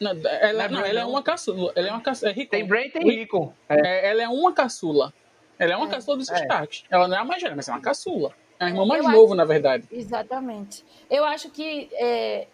Não, 0.01 0.13
ela, 0.25 0.69
Não, 0.69 0.81
não, 0.81 0.87
ela 0.87 1.01
é 1.01 1.05
uma 1.05 1.23
caçula. 1.23 1.73
Ela 1.75 1.89
é 1.89 1.91
uma 1.91 2.01
caçula. 2.01 2.31
É 2.31 2.35
Rickon. 2.35 2.51
Tem 2.51 2.67
Bran 2.67 2.81
e 2.83 2.91
tem 2.91 3.05
Ui. 3.05 3.15
Rickon. 3.17 3.53
É. 3.69 3.75
É, 3.87 4.11
ela 4.11 4.23
é 4.23 4.29
uma 4.29 4.53
caçula. 4.53 5.13
Ela 5.59 5.73
é 5.73 5.77
uma 5.77 5.87
É. 5.87 5.91
caçula 5.91 6.17
dos 6.17 6.29
É. 6.31 6.39
Starks. 6.41 6.85
Ela 6.91 7.09
não 7.09 7.17
é 7.17 7.21
a 7.21 7.25
mais 7.25 7.43
velha, 7.43 7.57
mas 7.57 7.69
é 7.69 7.73
uma 7.73 7.81
caçula. 7.81 8.33
É 8.61 8.65
um 8.65 8.69
irmão 8.69 8.87
mais 8.87 9.05
Eu 9.05 9.11
novo, 9.11 9.35
na 9.35 9.45
verdade. 9.45 9.85
Exatamente. 9.91 10.85
Eu 11.11 11.25
acho 11.25 11.51
que. 11.51 11.89
é, 11.93 12.47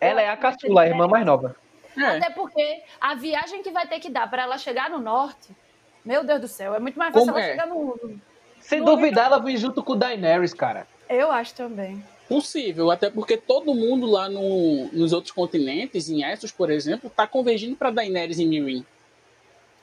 Ela 0.00 0.22
é 0.22 0.28
a 0.28 0.36
caçula, 0.36 0.82
a 0.82 0.86
irmã 0.86 1.06
mais 1.08 1.24
nova. 1.26 1.56
É. 1.96 2.18
Até 2.18 2.30
porque 2.30 2.82
a 3.00 3.14
viagem 3.14 3.62
que 3.62 3.70
vai 3.70 3.86
ter 3.86 3.98
que 4.00 4.10
dar 4.10 4.28
pra 4.28 4.42
ela 4.42 4.58
chegar 4.58 4.90
no 4.90 4.98
norte. 4.98 5.48
Meu 6.04 6.22
Deus 6.22 6.40
do 6.40 6.48
céu, 6.48 6.74
é 6.74 6.78
muito 6.78 6.98
mais 6.98 7.12
fácil 7.12 7.26
Como 7.28 7.38
ela 7.38 7.46
é? 7.48 7.50
chegar 7.52 7.66
no. 7.66 8.20
Sem 8.60 8.80
Não, 8.80 8.86
duvidar, 8.94 9.26
ela 9.26 9.38
vem 9.40 9.56
junto 9.56 9.82
com 9.82 9.92
o 9.92 9.96
Daenerys, 9.96 10.52
cara. 10.52 10.86
Eu 11.08 11.30
acho 11.32 11.54
também. 11.54 12.04
Possível, 12.28 12.90
até 12.90 13.08
porque 13.08 13.36
todo 13.36 13.72
mundo 13.74 14.06
lá 14.06 14.28
no- 14.28 14.86
nos 14.92 15.12
outros 15.12 15.32
continentes, 15.32 16.08
em 16.10 16.24
Essos, 16.24 16.50
por 16.50 16.70
exemplo, 16.70 17.08
tá 17.08 17.26
convergindo 17.26 17.76
pra 17.76 17.90
Daenerys 17.90 18.38
e 18.38 18.44
Meereen. 18.46 18.84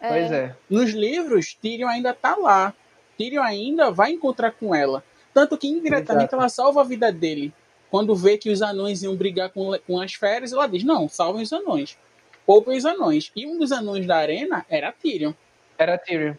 É, 0.02 0.10
Pois 0.10 0.32
é. 0.32 0.56
Nos 0.70 0.92
livros, 0.92 1.54
Tyrion 1.54 1.88
ainda 1.88 2.14
tá 2.14 2.36
lá. 2.36 2.74
Tyrion 3.18 3.42
ainda 3.42 3.90
vai 3.92 4.12
encontrar 4.12 4.52
com 4.52 4.76
ela. 4.76 5.02
Tanto 5.34 5.58
que 5.58 5.68
indiretamente 5.68 6.26
Exato. 6.30 6.36
ela 6.36 6.50
salva 6.50 6.82
a 6.82 6.84
vida 6.84 7.12
dele. 7.12 7.54
Quando 7.90 8.14
vê 8.16 8.38
que 8.38 8.50
os 8.50 8.62
anões 8.62 9.02
iam 9.04 9.16
brigar 9.16 9.50
com, 9.52 9.72
com 9.88 10.02
as 10.02 10.14
férias, 10.14 10.52
ela 10.52 10.68
diz: 10.68 10.84
Não, 10.84 11.08
salvem 11.08 11.44
os 11.44 11.54
anões. 11.54 11.98
Poupem 12.46 12.78
os 12.78 12.86
anões. 12.86 13.32
E 13.36 13.48
um 13.48 13.58
dos 13.58 13.72
anões 13.72 14.06
da 14.06 14.18
arena 14.18 14.66
era 14.68 14.92
Tyrion. 14.92 15.32
Era 15.78 15.98
Tyrion. 15.98 16.34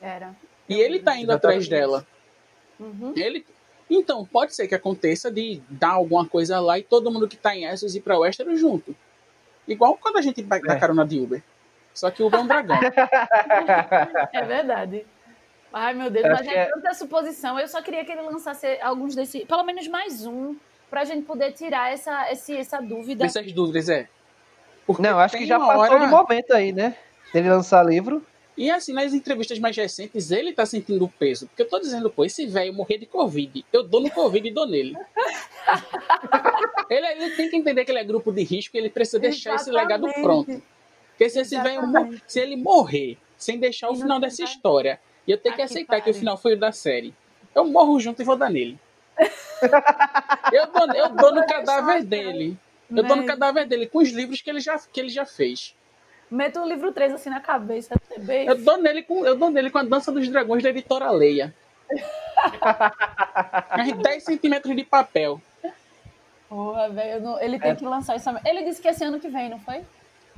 Era. 0.00 0.34
E 0.68 0.74
ele 0.74 0.98
tá 1.00 1.14
indo 1.16 1.30
Exatamente. 1.30 1.36
atrás 1.36 1.68
dela. 1.68 2.06
Uhum. 2.80 3.12
Ele... 3.14 3.44
Então, 3.90 4.24
pode 4.24 4.54
ser 4.54 4.66
que 4.66 4.74
aconteça 4.74 5.30
de 5.30 5.60
dar 5.68 5.90
alguma 5.92 6.26
coisa 6.26 6.58
lá 6.60 6.78
e 6.78 6.82
todo 6.82 7.10
mundo 7.10 7.28
que 7.28 7.36
tá 7.36 7.54
em 7.54 7.64
Essos 7.66 7.94
ir 7.94 8.00
pra 8.00 8.18
Westeros 8.18 8.58
junto. 8.58 8.96
Igual 9.68 9.96
quando 10.00 10.16
a 10.16 10.22
gente 10.22 10.42
vai 10.42 10.60
dar 10.60 10.76
É. 10.76 10.80
carona 10.80 11.06
de 11.06 11.18
Uber. 11.20 11.42
Só 11.92 12.10
que 12.10 12.22
o 12.22 12.26
Uber 12.26 12.40
é 12.40 12.42
um 12.42 12.46
dragão. 12.46 12.76
É 14.32 14.42
verdade. 14.42 15.06
Ai, 15.72 15.92
meu 15.94 16.08
Deus, 16.10 16.24
Acho 16.24 16.44
mas 16.44 16.52
é 16.54 16.58
é- 16.60 16.64
tanta 16.66 16.94
suposição. 16.94 17.58
Eu 17.58 17.66
só 17.68 17.82
queria 17.82 18.04
que 18.04 18.12
ele 18.12 18.22
lançasse 18.22 18.78
alguns 18.80 19.14
desses, 19.14 19.44
pelo 19.44 19.62
menos 19.64 19.86
mais 19.88 20.24
um, 20.24 20.56
pra 20.88 21.04
gente 21.04 21.24
poder 21.24 21.52
tirar 21.52 21.92
essa, 21.92 22.30
esse, 22.30 22.56
essa 22.56 22.80
dúvida. 22.80 23.24
Essas 23.24 23.50
dúvidas, 23.52 23.88
é. 23.88 24.08
Porque 24.86 25.02
Não, 25.02 25.18
acho 25.18 25.36
que 25.36 25.46
já 25.46 25.58
passou 25.58 25.80
hora- 25.82 25.98
de 25.98 26.06
momento 26.06 26.52
aí, 26.52 26.72
né? 26.72 26.96
Dele 27.32 27.50
lançar 27.50 27.82
livro. 27.84 28.24
E 28.56 28.70
assim, 28.70 28.92
nas 28.92 29.12
entrevistas 29.12 29.58
mais 29.58 29.76
recentes, 29.76 30.30
ele 30.30 30.52
tá 30.52 30.64
sentindo 30.64 31.04
o 31.04 31.08
peso. 31.08 31.46
Porque 31.48 31.62
eu 31.62 31.68
tô 31.68 31.80
dizendo, 31.80 32.08
pô, 32.08 32.24
esse 32.24 32.46
velho 32.46 32.72
morrer 32.72 32.98
de 32.98 33.06
Covid. 33.06 33.64
Eu 33.72 33.82
dou 33.82 34.00
no 34.00 34.10
Covid 34.10 34.46
e 34.46 34.52
dou 34.52 34.66
nele. 34.66 34.96
ele, 36.88 37.06
ele 37.06 37.30
tem 37.36 37.50
que 37.50 37.56
entender 37.56 37.84
que 37.84 37.90
ele 37.90 37.98
é 37.98 38.04
grupo 38.04 38.30
de 38.32 38.42
risco 38.44 38.76
e 38.76 38.78
ele 38.78 38.90
precisa 38.90 39.18
deixar 39.18 39.56
esse 39.56 39.70
legado 39.70 40.06
Exatamente. 40.06 40.22
pronto. 40.22 40.62
Porque 41.10 41.28
se, 41.28 41.40
esse 41.40 41.60
velho 41.60 41.82
Exatamente. 41.82 42.22
se 42.26 42.40
ele 42.40 42.56
morrer 42.56 43.18
sem 43.36 43.58
deixar 43.58 43.90
o 43.90 43.96
final 43.96 44.20
dessa 44.20 44.42
história, 44.44 45.00
e 45.26 45.32
eu 45.32 45.38
tenho 45.38 45.54
que 45.54 45.62
aceitar 45.62 46.00
que 46.00 46.10
o 46.10 46.14
final 46.14 46.36
foi 46.36 46.54
o 46.54 46.58
da 46.58 46.70
série, 46.72 47.14
eu 47.54 47.64
morro 47.64 47.98
junto 48.00 48.22
e 48.22 48.24
vou 48.24 48.36
dar 48.36 48.50
nele. 48.50 48.78
eu, 50.52 50.66
dou, 50.72 50.94
eu 50.94 51.08
dou 51.10 51.34
no 51.34 51.46
cadáver 51.46 52.02
deixar, 52.04 52.08
dele. 52.08 52.58
Eu 52.90 53.02
dou 53.02 53.16
no 53.16 53.22
Né? 53.22 53.28
cadáver 53.28 53.66
dele 53.66 53.86
com 53.86 53.98
os 53.98 54.10
livros 54.10 54.40
que 54.40 54.50
ele 54.50 54.60
já, 54.60 54.78
que 54.78 55.00
ele 55.00 55.08
já 55.08 55.24
fez. 55.26 55.74
Meta 56.34 56.60
o 56.60 56.68
livro 56.68 56.90
3 56.90 57.12
assim 57.12 57.30
na 57.30 57.38
cabeça. 57.40 57.94
Bem... 58.18 58.46
Eu 58.46 58.56
dou 58.56 58.76
nele 58.76 59.02
com, 59.04 59.24
eu 59.24 59.36
dou 59.36 59.50
nele 59.50 59.70
com 59.70 59.78
a 59.78 59.84
dança 59.84 60.10
dos 60.10 60.28
dragões 60.28 60.62
da 60.64 60.70
editora 60.70 61.10
Leia. 61.12 61.54
Mas 63.76 63.92
10 63.92 64.22
centímetros 64.24 64.74
de 64.74 64.82
papel. 64.84 65.40
Porra, 66.48 66.88
velho. 66.88 67.38
Ele 67.40 67.58
tem 67.58 67.70
É. 67.70 67.74
que 67.76 67.84
lançar 67.84 68.16
isso. 68.16 68.28
Ele 68.44 68.64
disse 68.64 68.82
que 68.82 68.88
esse 68.88 69.04
ano 69.04 69.20
que 69.20 69.28
vem, 69.28 69.48
não 69.48 69.60
foi? 69.60 69.82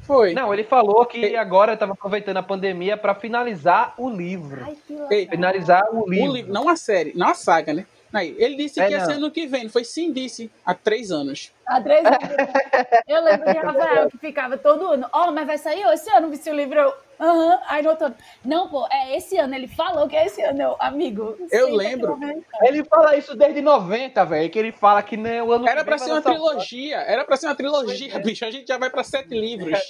Foi. 0.03 0.35
Não, 0.35 0.53
ele 0.53 0.65
falou 0.65 1.05
que 1.07 1.35
agora 1.35 1.73
estava 1.73 1.93
aproveitando 1.95 2.37
a 2.37 2.43
pandemia 2.43 2.97
para 2.97 3.15
finalizar 3.15 3.95
o 3.97 4.09
livro. 4.11 4.63
Ai, 4.65 4.77
que 4.87 4.93
Ei, 4.93 5.21
legal. 5.21 5.31
Finalizar 5.31 5.83
o 5.93 6.05
O 6.05 6.11
livro. 6.11 6.33
livro, 6.35 6.53
não 6.53 6.69
a 6.69 6.77
série, 6.77 7.13
não 7.17 7.29
a 7.29 7.35
saga, 7.35 7.73
né? 7.73 7.87
Aí, 8.13 8.35
ele 8.39 8.57
disse 8.57 8.81
É, 8.81 8.87
que 8.87 8.93
ia 8.93 9.01
ser 9.01 9.13
não. 9.13 9.19
ano 9.27 9.31
que 9.31 9.47
vem. 9.47 9.65
Não 9.65 9.71
foi 9.71 9.85
sim, 9.85 10.13
disse. 10.13 10.51
Há 10.65 10.75
três 10.75 11.11
anos. 11.11 11.53
Há 11.67 11.81
três 11.81 12.05
anos. 12.05 12.19
Eu 13.07 13.23
lembro 13.23 13.53
de 13.53 13.59
Rafael 13.59 14.09
que 14.11 14.19
ficava 14.19 14.57
todo 14.57 14.87
ano. 14.87 15.09
Ó, 15.13 15.31
mas 15.33 15.47
vai 15.47 15.59
sair 15.59 15.83
esse 15.93 16.09
ano, 16.11 16.31
viu, 16.31 16.53
o 16.53 16.57
livro? 16.57 16.79
Eu, 16.79 16.95
Aham, 17.19 17.59
aí 17.67 17.83
no 17.83 17.91
outro 17.91 18.07
ano. 18.07 18.15
Não, 18.45 18.69
pô, 18.69 18.87
é 18.91 19.17
esse 19.17 19.37
ano. 19.39 19.55
Ele 19.55 19.67
falou 19.67 20.07
que 20.09 20.15
é 20.17 20.27
esse 20.27 20.43
ano, 20.43 20.61
eu, 20.63 20.77
amigo. 20.79 21.37
Eu 21.51 21.75
lembro. 21.75 22.19
Ele 22.63 22.85
fala 22.85 23.17
isso 23.17 23.35
desde 23.35 23.61
90, 23.63 24.25
velho. 24.25 24.51
Que 24.51 24.59
ele 24.59 24.73
fala 24.73 25.03
que 25.03 25.17
não, 25.17 25.47
o 25.47 25.53
ano 25.53 25.69
Era 25.69 25.81
que 25.81 25.87
pra 25.87 25.99
ser 25.99 26.11
uma 26.13 26.23
trilogia. 26.23 26.99
Era 26.99 27.25
pra 27.25 27.37
ser 27.37 27.47
uma 27.47 27.55
trilogia, 27.55 28.19
bicho. 28.21 28.45
A 28.45 28.51
gente 28.51 28.69
já 28.69 28.79
vai 28.79 28.91
pra 28.91 29.03
sete 29.03 29.31
livros. 29.31 29.81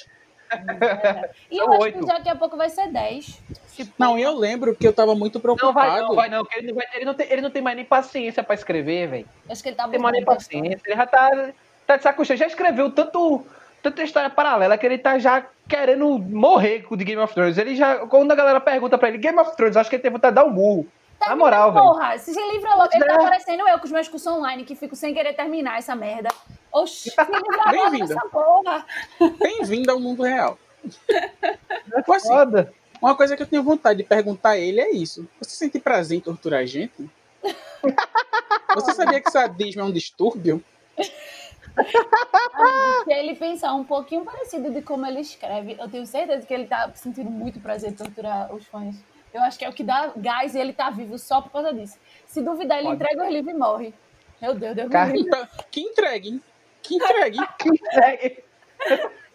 E 1.50 1.56
São 1.56 1.66
eu 1.66 1.72
acho 1.72 1.82
oito. 1.82 1.98
que 1.98 2.06
daqui 2.06 2.28
a 2.28 2.36
pouco 2.36 2.56
vai 2.56 2.70
ser 2.70 2.88
10. 2.92 3.40
Tipo, 3.76 3.92
Não, 3.98 4.18
eu 4.18 4.34
lembro 4.34 4.74
que 4.74 4.86
eu 4.86 4.92
tava 4.92 5.14
muito 5.14 5.38
Não 5.38 5.42
vai 5.44 5.56
preocupado. 5.90 6.02
não, 6.08 6.14
vai 6.14 6.28
não. 6.30 6.46
Ele 6.56 6.66
não, 6.68 6.74
vai, 6.74 6.84
ele 6.94 7.04
não, 7.04 7.14
tem, 7.14 7.26
ele 7.30 7.42
não 7.42 7.50
tem 7.50 7.62
mais 7.62 7.76
nem 7.76 7.84
paciência 7.84 8.42
pra 8.42 8.54
escrever, 8.54 9.06
velho. 9.08 9.28
acho 9.50 9.62
que 9.62 9.68
ele 9.68 9.76
tá 9.76 9.82
Não 9.84 9.90
tem 9.90 10.00
mais 10.00 10.12
nem 10.14 10.24
paciência. 10.24 10.80
Ele 10.86 10.96
já 10.96 11.06
tá, 11.06 11.50
tá 11.86 11.96
de 11.96 12.02
saco 12.02 12.24
cheio. 12.24 12.38
Já 12.38 12.46
escreveu 12.46 12.90
tanto, 12.90 13.44
tanta 13.82 14.02
história 14.02 14.30
paralela 14.30 14.78
que 14.78 14.86
ele 14.86 14.96
tá 14.98 15.18
já 15.18 15.44
querendo 15.68 16.18
morrer 16.18 16.82
com 16.82 16.94
o 16.94 16.96
de 16.96 17.04
Game 17.04 17.20
of 17.20 17.34
Thrones. 17.34 17.58
Ele 17.58 17.76
já, 17.76 18.06
quando 18.06 18.32
a 18.32 18.34
galera 18.34 18.60
pergunta 18.60 18.96
pra 18.96 19.08
ele, 19.08 19.18
Game 19.18 19.38
of 19.38 19.54
Thrones, 19.56 19.76
acho 19.76 19.90
que 19.90 19.96
ele 19.96 20.02
tem 20.02 20.10
vontade 20.10 20.34
de 20.34 20.40
dar 20.42 20.46
um 20.48 20.52
burro. 20.52 20.86
Tá 21.18 21.30
Na 21.30 21.36
moral, 21.36 21.72
velho. 21.72 21.84
Porra, 21.84 22.14
esse 22.14 22.30
livro 22.30 22.68
é 22.68 22.74
louco. 22.74 22.90
Ele 22.94 23.04
tá 23.04 23.14
É. 23.14 23.18
parecendo 23.18 23.68
eu 23.68 23.78
com 23.78 23.84
os 23.86 23.92
meus 23.92 24.06
cursos 24.08 24.30
online 24.30 24.64
que 24.64 24.74
fico 24.74 24.94
sem 24.94 25.14
querer 25.14 25.32
terminar 25.34 25.78
essa 25.78 25.94
merda. 25.96 26.28
Oxi, 26.72 27.10
que 27.10 27.22
livro 27.22 27.60
é 27.68 28.06
logo 28.12 28.30
porra. 28.30 28.84
Bem-vindo 29.38 29.90
ao 29.90 29.98
mundo 29.98 30.22
real. 30.22 30.58
Assim, 32.08 32.28
Foda. 32.28 32.72
Uma 33.06 33.14
coisa 33.14 33.36
que 33.36 33.42
eu 33.42 33.46
tenho 33.46 33.62
vontade 33.62 33.98
de 33.98 34.04
perguntar 34.04 34.50
a 34.50 34.58
ele 34.58 34.80
é 34.80 34.90
isso. 34.90 35.28
Você 35.38 35.50
sente 35.50 35.78
prazer 35.78 36.18
em 36.18 36.20
torturar 36.20 36.60
a 36.60 36.66
gente? 36.66 37.08
Você 38.74 38.92
sabia 38.94 39.20
que 39.20 39.30
sadismo 39.30 39.82
é 39.82 39.84
um 39.84 39.92
distúrbio? 39.92 40.62
Se 43.04 43.12
ele 43.12 43.36
pensar 43.36 43.74
um 43.74 43.84
pouquinho 43.84 44.24
parecido 44.24 44.72
de 44.72 44.82
como 44.82 45.06
ele 45.06 45.20
escreve, 45.20 45.76
eu 45.78 45.88
tenho 45.88 46.04
certeza 46.04 46.44
que 46.44 46.52
ele 46.52 46.66
tá 46.66 46.90
sentindo 46.94 47.30
muito 47.30 47.60
prazer 47.60 47.90
em 47.90 47.94
torturar 47.94 48.52
os 48.52 48.66
fãs. 48.66 48.96
Eu 49.32 49.40
acho 49.42 49.56
que 49.56 49.64
é 49.64 49.68
o 49.68 49.72
que 49.72 49.84
dá 49.84 50.12
gás 50.16 50.54
e 50.54 50.58
ele 50.58 50.72
tá 50.72 50.90
vivo 50.90 51.16
só 51.16 51.40
por 51.40 51.52
causa 51.52 51.72
disso. 51.72 51.98
Se 52.26 52.42
duvidar, 52.42 52.78
ele 52.78 52.88
Pode 52.88 53.02
entrega 53.02 53.24
os 53.24 53.32
livros 53.32 53.54
e 53.54 53.56
morre. 53.56 53.94
Meu 54.42 54.54
Deus, 54.54 54.74
Deus 54.74 54.88
me 54.88 54.92
Cara, 54.92 55.12
livre. 55.12 55.28
Então, 55.28 55.48
que 55.70 55.80
entregue, 55.80 56.28
hein? 56.30 56.42
Que 56.82 56.96
entregue. 56.96 57.38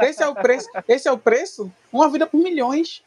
Esse 0.00 0.22
é 0.22 0.28
o 0.28 0.34
preço. 0.34 0.68
Esse 0.88 1.08
é 1.08 1.12
o 1.12 1.18
preço? 1.18 1.70
Uma 1.92 2.08
vida 2.08 2.26
por 2.26 2.38
milhões. 2.38 3.02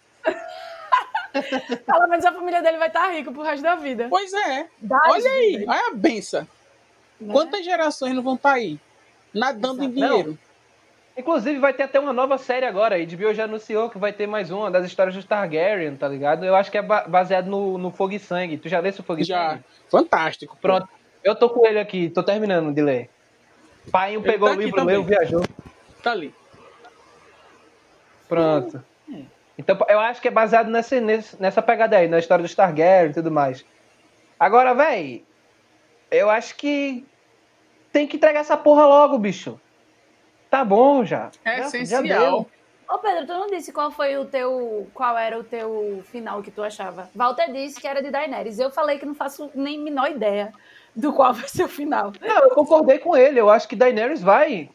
Pelo 1.85 2.07
menos 2.07 2.23
a 2.25 2.31
família 2.31 2.61
dele 2.61 2.77
vai 2.77 2.87
estar 2.87 3.09
rica 3.11 3.31
pro 3.31 3.41
resto 3.41 3.63
da 3.63 3.75
vida. 3.75 4.07
Pois 4.09 4.31
é. 4.33 4.67
Olha 5.07 5.29
aí, 5.31 5.65
olha 5.67 5.87
a 5.91 5.95
benção. 5.95 6.47
né? 7.19 7.33
Quantas 7.33 7.65
gerações 7.65 8.13
não 8.13 8.21
vão 8.21 8.35
estar 8.35 8.53
aí? 8.53 8.79
Nadando 9.33 9.83
em 9.83 9.87
Exato. 9.89 9.95
dinheiro. 10.07 10.39
Inclusive, 11.17 11.59
vai 11.59 11.73
ter 11.73 11.83
até 11.83 11.99
uma 11.99 12.13
nova 12.13 12.37
série 12.39 12.65
agora. 12.65 12.95
A 12.95 12.99
HBO 12.99 13.33
já 13.33 13.43
anunciou 13.43 13.89
que 13.89 13.97
vai 13.99 14.11
ter 14.13 14.25
mais 14.27 14.49
uma 14.51 14.69
das 14.71 14.85
histórias 14.85 15.15
do 15.15 15.23
Targaryen, 15.23 15.95
tá 15.95 16.07
ligado? 16.07 16.43
Eu 16.43 16.55
acho 16.55 16.71
que 16.71 16.77
é 16.77 16.81
ba- 16.81 17.05
baseado 17.07 17.45
no, 17.47 17.77
no 17.77 17.91
Fogo 17.91 18.13
e 18.13 18.19
Sangue. 18.19 18.57
Tu 18.57 18.67
já 18.69 18.79
leu 18.79 18.91
o 18.91 19.03
Fogo 19.03 19.21
e 19.21 19.23
Já. 19.23 19.49
Sangue? 19.51 19.63
Fantástico. 19.89 20.57
Pronto. 20.59 20.87
Eu 21.23 21.35
tô 21.35 21.49
com 21.49 21.65
ele 21.67 21.79
aqui, 21.79 22.09
tô 22.09 22.23
terminando 22.23 22.73
de 22.73 22.81
ler. 22.81 23.09
Pai 23.91 24.19
pegou 24.21 24.49
tá 24.49 24.55
o 24.55 24.59
livro, 24.59 24.75
também. 24.75 24.95
leu, 24.95 25.03
viajou. 25.03 25.43
Tá 26.03 26.11
ali. 26.11 26.35
Pronto. 28.27 28.83
Então 29.57 29.77
eu 29.87 29.99
acho 29.99 30.21
que 30.21 30.27
é 30.27 30.31
baseado 30.31 30.69
nessa, 30.69 30.95
nessa 31.39 31.61
pegada 31.61 31.97
aí, 31.97 32.07
na 32.07 32.19
história 32.19 32.41
do 32.43 32.47
Stargate 32.47 33.11
e 33.11 33.13
tudo 33.13 33.31
mais. 33.31 33.63
Agora, 34.39 34.73
véi, 34.73 35.23
eu 36.11 36.29
acho 36.29 36.55
que 36.55 37.05
tem 37.91 38.07
que 38.07 38.17
entregar 38.17 38.39
essa 38.41 38.57
porra 38.57 38.85
logo, 38.85 39.17
bicho. 39.17 39.59
Tá 40.49 40.65
bom 40.65 41.05
já. 41.05 41.29
É 41.45 41.57
Já- 41.57 41.61
já 41.61 41.65
essencial. 41.67 42.03
deu. 42.03 42.47
Ô 42.89 42.97
Pedro, 42.99 43.25
tu 43.25 43.33
não 43.33 43.47
disse 43.47 43.71
qual 43.71 43.91
foi 43.91 44.17
o 44.17 44.25
teu. 44.25 44.87
qual 44.93 45.17
era 45.17 45.39
o 45.39 45.43
teu 45.43 46.03
final 46.11 46.41
que 46.43 46.51
tu 46.51 46.61
achava? 46.63 47.09
Walter 47.15 47.51
disse 47.51 47.79
que 47.79 47.87
era 47.87 48.01
de 48.03 48.11
Daenerys. 48.11 48.59
Eu 48.59 48.69
falei 48.71 48.99
que 48.99 49.05
não 49.05 49.15
faço 49.15 49.49
nem 49.55 49.79
menor 49.79 50.11
ideia 50.11 50.51
do 50.95 51.13
qual 51.13 51.33
vai 51.33 51.47
ser 51.47 51.63
o 51.63 51.69
final. 51.69 52.11
Não, 52.19 52.39
eu 52.43 52.49
concordei 52.49 52.99
com 52.99 53.15
ele. 53.15 53.39
Eu 53.39 53.49
acho 53.49 53.67
que 53.67 53.75
Daenerys 53.75 54.21
vai. 54.21 54.69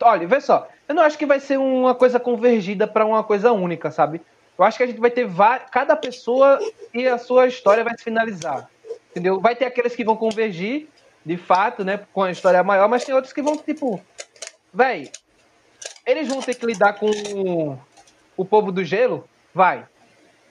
Olha, 0.00 0.26
vê 0.26 0.40
só. 0.40 0.68
Eu 0.88 0.94
não 0.94 1.02
acho 1.02 1.18
que 1.18 1.26
vai 1.26 1.40
ser 1.40 1.58
uma 1.58 1.94
coisa 1.94 2.20
convergida 2.20 2.86
pra 2.86 3.04
uma 3.04 3.24
coisa 3.24 3.52
única, 3.52 3.90
sabe? 3.90 4.20
Eu 4.58 4.64
acho 4.64 4.76
que 4.76 4.84
a 4.84 4.86
gente 4.86 5.00
vai 5.00 5.10
ter 5.10 5.28
cada 5.70 5.96
pessoa 5.96 6.58
e 6.92 7.06
a 7.06 7.18
sua 7.18 7.46
história 7.46 7.82
vai 7.82 7.96
se 7.96 8.04
finalizar. 8.04 8.68
Entendeu? 9.10 9.40
Vai 9.40 9.56
ter 9.56 9.64
aqueles 9.64 9.96
que 9.96 10.04
vão 10.04 10.16
convergir, 10.16 10.88
de 11.24 11.36
fato, 11.36 11.84
né, 11.84 12.00
com 12.12 12.22
a 12.22 12.30
história 12.30 12.62
maior, 12.62 12.88
mas 12.88 13.04
tem 13.04 13.14
outros 13.14 13.32
que 13.32 13.42
vão 13.42 13.56
tipo, 13.56 14.00
véi, 14.72 15.10
eles 16.06 16.28
vão 16.28 16.40
ter 16.40 16.54
que 16.54 16.66
lidar 16.66 16.94
com 16.94 17.78
o 18.36 18.44
povo 18.44 18.70
do 18.70 18.84
gelo, 18.84 19.28
vai. 19.54 19.84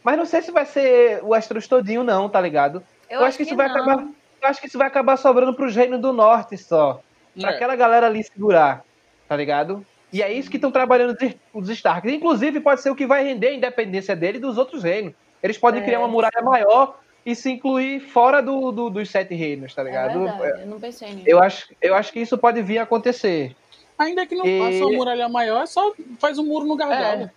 Mas 0.04 0.18
não 0.18 0.26
sei 0.26 0.42
se 0.42 0.52
vai 0.52 0.66
ser 0.66 1.24
o 1.24 1.34
Astros 1.34 1.68
todinho 1.68 2.04
não, 2.04 2.30
tá 2.30 2.42
ligado? 2.42 2.84
Eu, 3.10 3.24
acho 3.24 3.38
que 3.38 3.44
isso 3.44 3.56
vai 3.56 3.68
não. 3.68 3.76
acabar 3.76 4.08
eu 4.42 4.48
acho 4.48 4.62
que 4.62 4.68
isso 4.68 4.78
vai 4.78 4.88
acabar 4.88 5.18
sobrando 5.18 5.54
pros 5.54 5.76
reinos 5.76 6.00
do 6.00 6.14
norte 6.14 6.58
só. 6.58 7.02
Pra 7.40 7.52
É. 7.52 7.56
aquela 7.56 7.76
galera 7.76 8.08
ali 8.08 8.24
segurar, 8.24 8.84
tá 9.30 9.36
ligado? 9.38 9.86
E 10.12 10.24
é 10.24 10.34
isso 10.34 10.50
que 10.50 10.58
estão 10.58 10.72
trabalhando 10.72 11.16
os- 11.54 11.70
Starks. 11.70 12.12
Inclusive, 12.12 12.60
pode 12.60 12.82
ser 12.82 12.90
o 12.90 12.96
que 12.96 13.06
vai 13.06 13.24
render 13.24 13.50
a 13.50 13.54
independência 13.54 14.16
dele 14.16 14.40
e 14.40 14.42
dos 14.42 14.58
outros 14.58 14.82
reinos. 14.84 15.14
Eles 15.42 15.56
podem 15.58 15.82
É. 15.82 15.86
criar 15.86 16.00
uma 16.00 16.08
muralha 16.08 16.42
maior 16.44 17.00
e 17.24 17.36
se 17.36 17.52
incluir 17.52 18.00
fora 18.00 18.42
do, 18.42 18.72
do- 18.72 18.90
dos 18.90 19.08
sete 19.10 19.36
reinos, 19.36 19.74
tá 19.76 19.84
É 19.84 19.86
ligado? 19.86 20.20
verdade, 20.24 20.62
eu 20.62 20.68
não 20.68 20.80
pensei 20.80 21.14
nisso. 21.14 21.30
eu, 21.30 21.40
acho, 21.42 21.68
eu 21.80 21.94
acho 21.94 22.12
que 22.12 22.20
isso 22.20 22.38
pode 22.40 22.60
vir 22.64 22.80
a 22.80 22.84
acontecer. 22.84 23.56
Ainda 24.00 24.26
que 24.26 24.34
não 24.34 24.46
E- 24.48 24.60
faça 24.60 24.86
uma 24.88 24.98
muralha 24.98 25.30
maior, 25.30 25.62
é 25.62 25.66
só 25.68 25.94
faz 26.20 26.40
um 26.40 26.46
muro 26.46 26.66
no 26.66 26.76
gargalo. 26.76 27.24
É. 27.26 27.32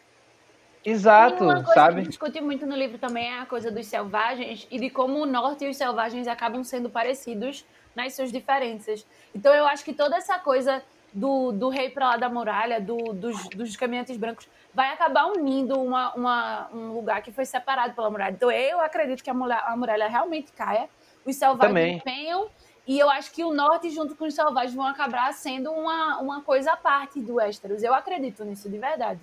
Exato, 0.84 1.45
E 1.45 1.47
uma 1.47 1.55
coisa 1.57 1.74
sabe? 1.74 2.03
que 2.03 2.09
discute 2.09 2.40
muito 2.40 2.66
no 2.66 2.74
livro 2.74 2.99
também 2.99 3.26
é 3.28 3.38
a 3.38 3.47
coisa 3.47 3.70
dos 3.70 3.86
selvagens 3.86 4.66
e 4.70 4.80
de 4.80 4.90
como 4.90 5.20
o 5.20 5.26
norte 5.26 5.64
e 5.64 5.68
os 5.70 5.76
selvagens 5.76 6.26
acabam 6.26 6.64
sendo 6.64 6.88
parecidos 6.90 7.64
nas 7.95 8.14
suas 8.14 8.32
diferenças. 8.32 9.07
Então 9.34 9.55
eu 9.55 9.64
acho 9.66 9.84
que 9.84 9.93
toda 9.93 10.16
essa 10.16 10.38
coisa 10.40 10.82
do, 11.12 11.52
do 11.52 11.68
rei 11.68 11.90
pra 11.90 12.10
lá 12.10 12.16
da 12.16 12.28
muralha, 12.28 12.80
do- 12.80 13.12
dos, 13.12 13.48
dos 13.50 13.76
caminhantes 13.76 14.16
brancos, 14.16 14.48
vai 14.74 14.90
acabar 14.92 15.26
unindo 15.26 15.78
uma, 15.80 16.14
uma- 16.14 16.68
um 16.72 16.92
lugar 16.94 17.22
que 17.22 17.30
foi 17.30 17.44
separado 17.44 17.94
pela 17.94 18.10
muralha. 18.10 18.32
Então 18.32 18.50
eu 18.50 18.80
acredito 18.80 19.22
que 19.22 19.28
a 19.30 19.34
muralha, 19.34 19.62
a 19.66 19.76
muralha 19.76 20.08
realmente 20.08 20.52
caia, 20.52 20.88
os 21.24 21.36
selvagens 21.36 21.68
Também. 21.74 21.96
empenham, 21.96 22.48
e 22.86 22.98
eu 22.98 23.08
acho 23.10 23.30
que 23.32 23.44
o 23.44 23.52
norte 23.54 23.90
junto 23.90 24.16
com 24.16 24.24
os 24.24 24.34
selvagens 24.34 24.74
vão 24.74 24.86
acabar 24.86 25.32
sendo 25.34 25.70
uma, 25.70 26.18
uma 26.18 26.40
coisa 26.40 26.72
à 26.72 26.76
parte 26.76 27.20
do 27.20 27.34
Westeros. 27.34 27.82
Eu 27.82 27.94
acredito 27.94 28.44
nisso, 28.44 28.68
de 28.68 28.78
verdade. 28.78 29.20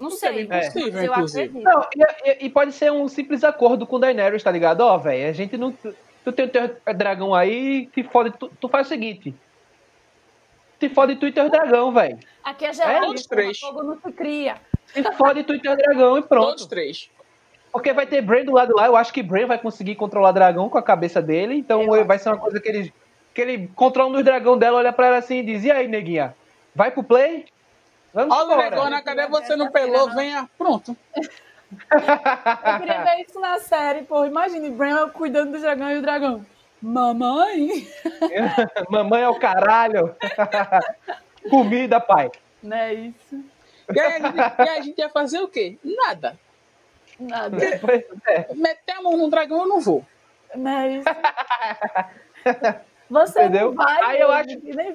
Não 0.00 0.08
Tudo 0.08 0.18
sei, 0.18 0.48
é 0.50 0.60
possível, 0.64 1.02
eu 1.02 1.12
inclusive. 1.12 1.44
acredito. 1.66 1.94
Não, 1.96 2.06
e, 2.24 2.46
e- 2.46 2.50
pode 2.50 2.72
ser 2.72 2.90
um 2.90 3.06
simples 3.06 3.44
acordo 3.44 3.86
com 3.86 4.00
Daenerys, 4.00 4.42
tá 4.42 4.50
ligado? 4.50 4.80
Ó, 4.80 4.98
velho, 4.98 5.28
a 5.28 5.32
gente 5.32 5.56
não. 5.56 5.70
Tu, 5.70 5.94
tu 6.24 6.32
tem 6.32 6.46
o 6.46 6.48
teu 6.48 6.76
dragão 6.96 7.32
aí, 7.34 7.86
te 7.86 8.02
fode. 8.02 8.32
Tu, 8.36 8.50
tu 8.60 8.68
faz 8.68 8.86
o 8.86 8.88
seguinte. 8.88 9.32
Te 10.82 10.88
fode 10.88 11.14
teu 11.14 11.48
dragão, 11.48 11.92
velho. 11.92 12.18
Aqui 12.42 12.66
é 12.66 12.72
gelado, 12.72 13.06
todos 13.06 13.24
três. 13.24 13.56
fogo 13.60 13.84
não 13.84 14.00
se 14.00 14.10
cria. 14.10 14.56
Te 14.92 15.00
fode 15.12 15.44
teu 15.44 15.76
dragão 15.76 16.18
e 16.18 16.22
pronto. 16.22 16.48
Todos 16.48 16.66
três. 16.66 17.08
Porque 17.70 17.92
vai 17.92 18.04
ter 18.04 18.20
Bran 18.20 18.44
do 18.44 18.52
lado 18.52 18.74
lá, 18.74 18.86
eu 18.86 18.96
acho 18.96 19.12
que 19.12 19.22
Bran 19.22 19.46
vai 19.46 19.58
conseguir 19.58 19.94
controlar 19.94 20.30
o 20.30 20.32
dragão 20.32 20.68
com 20.68 20.76
a 20.76 20.82
cabeça 20.82 21.22
dele, 21.22 21.54
então 21.54 21.94
Eu 21.94 22.04
vai 22.04 22.18
ser 22.18 22.30
uma 22.30 22.38
coisa 22.38 22.58
que 22.58 22.68
ele, 22.68 22.92
que 23.32 23.40
ele 23.40 23.70
controla 23.76 24.10
um 24.10 24.12
dos 24.14 24.24
dragão 24.24 24.58
dela, 24.58 24.78
olha 24.78 24.92
pra 24.92 25.06
ela 25.06 25.18
assim 25.18 25.38
e 25.38 25.42
diz, 25.44 25.62
e 25.62 25.70
aí, 25.70 25.86
neguinha, 25.86 26.34
vai 26.74 26.90
pro 26.90 27.04
play? 27.04 27.46
Vamos 28.12 28.36
Olha, 28.36 28.54
embora. 28.54 28.70
negona, 28.70 29.02
cadê 29.02 29.28
você 29.28 29.54
não 29.54 29.70
pelou? 29.70 30.12
Venha. 30.12 30.50
Pronto. 30.58 30.96
Eu 31.14 32.80
queria 32.80 33.04
ver 33.04 33.24
isso 33.24 33.38
na 33.38 33.60
série, 33.60 34.02
pô. 34.02 34.24
Imagine 34.24 34.68
Bran 34.70 35.08
cuidando 35.10 35.52
do 35.52 35.60
dragão 35.60 35.92
e 35.92 35.98
o 35.98 36.02
dragão. 36.02 36.44
Mamãe? 36.82 37.86
Mamãe 38.90 39.22
é 39.22 39.28
o 39.28 39.38
caralho. 39.38 40.14
Comida, 41.48 42.00
pai. 42.00 42.30
Não 42.62 42.76
é 42.76 42.94
isso? 42.94 43.44
E 43.94 44.00
aí, 44.00 44.12
a 44.14 44.18
gente, 44.20 44.36
e 44.36 44.62
aí 44.68 44.78
a 44.78 44.82
gente 44.82 44.98
ia 44.98 45.08
fazer 45.08 45.38
o 45.40 45.48
quê? 45.48 45.76
Nada. 45.84 46.38
Nada. 47.18 47.56
Pois 47.80 48.04
é. 48.26 48.46
Meter 48.54 48.92
a 48.96 49.02
mão 49.02 49.16
no 49.16 49.28
dragão 49.30 49.60
eu 49.60 49.68
não 49.68 49.80
vou. 49.80 50.04
Não 50.54 50.70
é 50.70 50.88
isso? 50.98 51.08
Você 53.10 53.40
Entendeu? 53.42 53.68
não 53.74 53.74
vai, 53.74 54.02
Aí 54.04 54.20
eu 54.20 54.30
acho- 54.32 54.48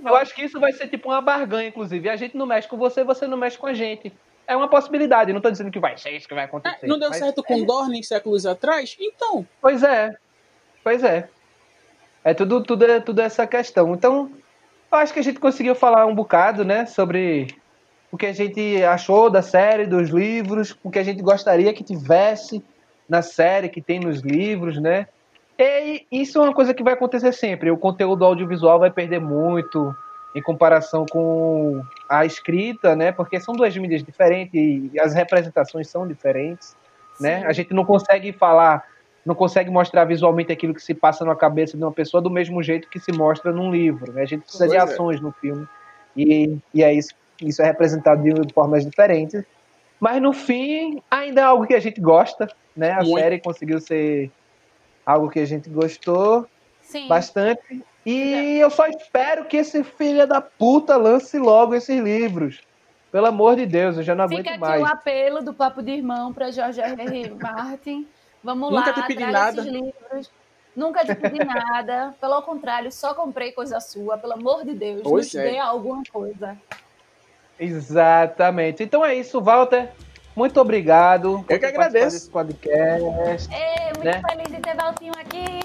Eu 0.03 0.15
acho 0.15 0.33
que 0.33 0.43
isso 0.43 0.59
vai 0.59 0.71
ser 0.73 0.87
tipo 0.87 1.09
uma 1.09 1.21
barganha, 1.21 1.67
inclusive. 1.69 2.09
A 2.09 2.15
gente 2.15 2.35
não 2.35 2.47
mexe 2.47 2.67
com 2.67 2.75
você, 2.75 3.03
você 3.03 3.27
não 3.27 3.37
mexe 3.37 3.57
com 3.57 3.67
a 3.67 3.73
gente. 3.75 4.11
É 4.47 4.55
uma 4.55 4.67
possibilidade, 4.67 5.31
não 5.31 5.41
tô 5.41 5.51
dizendo 5.51 5.69
que 5.69 5.79
vai 5.79 5.95
ser 5.97 6.11
isso 6.11 6.27
que 6.27 6.33
vai 6.33 6.45
acontecer. 6.45 6.85
É, 6.85 6.87
não 6.87 6.97
deu 6.97 7.09
mas- 7.09 7.19
certo 7.19 7.43
com 7.43 7.63
Dorne 7.63 8.03
séculos 8.03 8.45
atrás? 8.47 8.97
Então, 8.99 9.45
Pois 9.61 9.83
é. 9.83 10.15
Pois 10.83 11.03
é. 11.03 11.29
É 12.27 12.33
tudo, 12.33 12.61
tudo, 12.61 12.83
é, 12.83 12.99
tudo 12.99 13.21
essa 13.21 13.47
questão. 13.47 13.93
Então, 13.93 14.29
eu 14.91 14.97
acho 14.97 15.13
que 15.13 15.19
a 15.19 15.23
gente 15.23 15.39
conseguiu 15.39 15.73
falar 15.73 16.05
um 16.05 16.13
bocado, 16.13 16.65
né, 16.65 16.85
sobre 16.85 17.47
o 18.11 18.17
que 18.17 18.25
a 18.25 18.33
gente 18.33 18.83
achou 18.83 19.29
da 19.29 19.41
série, 19.41 19.85
dos 19.85 20.09
livros, 20.09 20.77
o 20.83 20.91
que 20.91 20.99
a 20.99 21.03
gente 21.03 21.21
gostaria 21.21 21.73
que 21.73 21.85
tivesse 21.85 22.61
na 23.07 23.21
série, 23.21 23.69
que 23.69 23.81
tem 23.81 24.01
nos 24.01 24.19
livros, 24.19 24.77
né? 24.77 25.07
E 25.57 26.05
isso 26.11 26.37
é 26.39 26.41
uma 26.41 26.53
coisa 26.53 26.73
que 26.73 26.83
vai 26.83 26.95
acontecer 26.95 27.31
sempre. 27.31 27.71
O 27.71 27.77
conteúdo 27.77 28.25
audiovisual 28.25 28.77
vai 28.77 28.91
perder 28.91 29.21
muito 29.21 29.95
em 30.35 30.41
comparação 30.41 31.05
com 31.09 31.81
a 32.09 32.25
escrita, 32.25 32.93
né? 32.93 33.13
Porque 33.13 33.39
são 33.39 33.55
duas 33.55 33.75
mídias 33.77 34.03
diferentes 34.03 34.53
e 34.53 34.91
as 34.99 35.13
representações 35.13 35.87
são 35.87 36.05
diferentes 36.05 36.75
né? 37.19 37.39
Sim. 37.39 37.45
A 37.45 37.53
gente 37.53 37.73
não 37.73 37.85
consegue 37.85 38.31
falar, 38.31 38.83
não 39.27 39.35
consegue 39.35 39.69
mostrar 39.69 40.05
visualmente 40.05 40.53
aquilo 40.53 40.73
que 40.73 40.81
se 40.81 40.93
passa 40.93 41.25
na 41.25 41.35
cabeça 41.35 41.75
de 41.75 41.83
uma 41.83 41.91
pessoa 41.91 42.21
do 42.21 42.29
mesmo 42.29 42.63
jeito 42.63 42.89
que 42.89 42.97
se 42.97 43.11
mostra 43.11 43.51
num 43.51 43.69
livro. 43.69 44.13
Né? 44.13 44.21
A 44.21 44.25
gente 44.25 44.43
precisa 44.43 44.63
de 44.69 44.77
Pois 44.77 44.89
é. 44.89 44.93
ações 44.93 45.19
no 45.19 45.33
filme 45.33 45.67
e, 46.15 46.57
e 46.73 46.81
é 46.81 46.93
isso, 46.93 47.13
isso 47.41 47.61
é 47.61 47.65
representado 47.65 48.23
de 48.23 48.53
formas 48.53 48.85
diferentes. 48.85 49.43
Mas 49.99 50.21
no 50.21 50.31
fim, 50.31 51.01
ainda 51.11 51.41
é 51.41 51.43
algo 51.43 51.67
que 51.67 51.73
a 51.73 51.79
gente 51.79 51.99
gosta, 51.99 52.47
né? 52.73 52.91
A 52.91 53.03
Muito. 53.03 53.19
série 53.19 53.39
conseguiu 53.39 53.81
ser 53.81 54.31
algo 55.05 55.29
que 55.29 55.39
a 55.41 55.45
gente 55.45 55.69
gostou 55.69 56.47
Sim. 56.79 57.09
bastante. 57.09 57.83
E 58.05 58.59
eu 58.59 58.69
só 58.69 58.87
espero 58.87 59.43
que 59.43 59.57
esse 59.57 59.83
filho 59.83 60.25
da 60.25 60.39
puta 60.39 60.95
lance 60.95 61.37
logo 61.37 61.75
esses 61.75 61.99
livros. 61.99 62.61
Pelo 63.11 63.25
amor 63.25 63.57
de 63.57 63.65
Deus, 63.65 63.97
eu 63.97 64.03
já 64.03 64.15
não 64.15 64.29
Fica 64.29 64.41
aguento 64.41 64.51
aqui 64.51 64.59
mais. 64.61 64.81
o 64.81 64.85
apelo 64.85 65.41
do 65.41 65.53
Papo 65.53 65.81
de 65.81 65.91
Irmão 65.91 66.31
para 66.31 66.49
Jorge 66.49 66.79
R. 66.79 67.01
R. 67.01 67.35
Martin. 67.41 68.07
Vamos 68.43 68.71
Nunca 68.71 68.87
lá, 68.89 68.93
te 68.93 69.07
pedi 69.07 69.25
nada. 69.25 69.61
esses 69.61 69.71
livros. 69.71 70.31
Nunca 70.75 71.03
te 71.05 71.15
pedi 71.15 71.39
nada. 71.43 72.13
Pelo 72.21 72.41
contrário, 72.43 72.91
só 72.91 73.13
comprei 73.13 73.51
coisa 73.51 73.79
sua. 73.79 74.17
Pelo 74.17 74.33
amor 74.33 74.63
de 74.63 74.73
Deus, 74.73 75.01
Pois 75.03 75.25
nos 75.25 75.35
é. 75.35 75.51
dê 75.51 75.57
alguma 75.57 76.03
coisa. 76.11 76.55
Exatamente. 77.59 78.83
Então 78.83 79.03
é 79.03 79.15
isso, 79.15 79.41
Walter. 79.41 79.89
Muito 80.35 80.61
obrigado. 80.61 81.43
Eu 81.49 81.59
que 81.59 81.65
agradeço. 81.65 82.15
desse 82.15 82.29
podcast. 82.29 83.49
Ei, 83.51 83.85
muito 83.95 84.03
Né? 84.03 84.21
feliz 84.29 84.47
de 84.51 84.61
ter 84.61 84.75
Valtinho 84.75 85.13
aqui. 85.17 85.57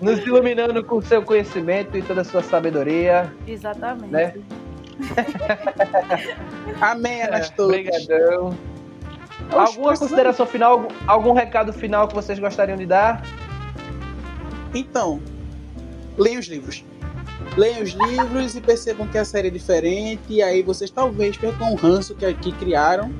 Nos 0.00 0.18
iluminando 0.26 0.84
com 0.84 0.96
o 0.96 1.02
seu 1.02 1.22
conhecimento 1.22 1.96
e 1.96 2.02
toda 2.02 2.22
a 2.22 2.24
sua 2.24 2.42
sabedoria. 2.42 3.32
Exatamente. 3.46 4.10
Né? 4.10 4.34
amém, 6.80 7.22
Anastácio. 7.22 7.64
Obrigadão. 7.64 8.58
Alguma 9.52 9.96
consideração 9.96 10.46
final, 10.46 10.72
algum, 10.72 10.88
algum 11.06 11.32
recado 11.32 11.72
final 11.72 12.08
que 12.08 12.14
vocês 12.14 12.38
gostariam 12.38 12.76
de 12.76 12.86
dar? 12.86 13.22
Então, 14.74 15.20
leiam 16.16 16.40
os 16.40 16.46
livros. 16.46 16.84
Leiam 17.56 17.82
os 17.82 17.90
livros 17.90 18.56
e 18.56 18.60
percebam 18.60 19.06
que 19.06 19.18
a 19.18 19.24
série 19.24 19.48
é 19.48 19.50
diferente. 19.50 20.22
E 20.28 20.42
aí 20.42 20.62
vocês 20.62 20.90
talvez 20.90 21.36
percam 21.36 21.72
um 21.72 21.74
ranço 21.74 22.14
que 22.14 22.24
aqui 22.24 22.52
criaram. 22.52 23.12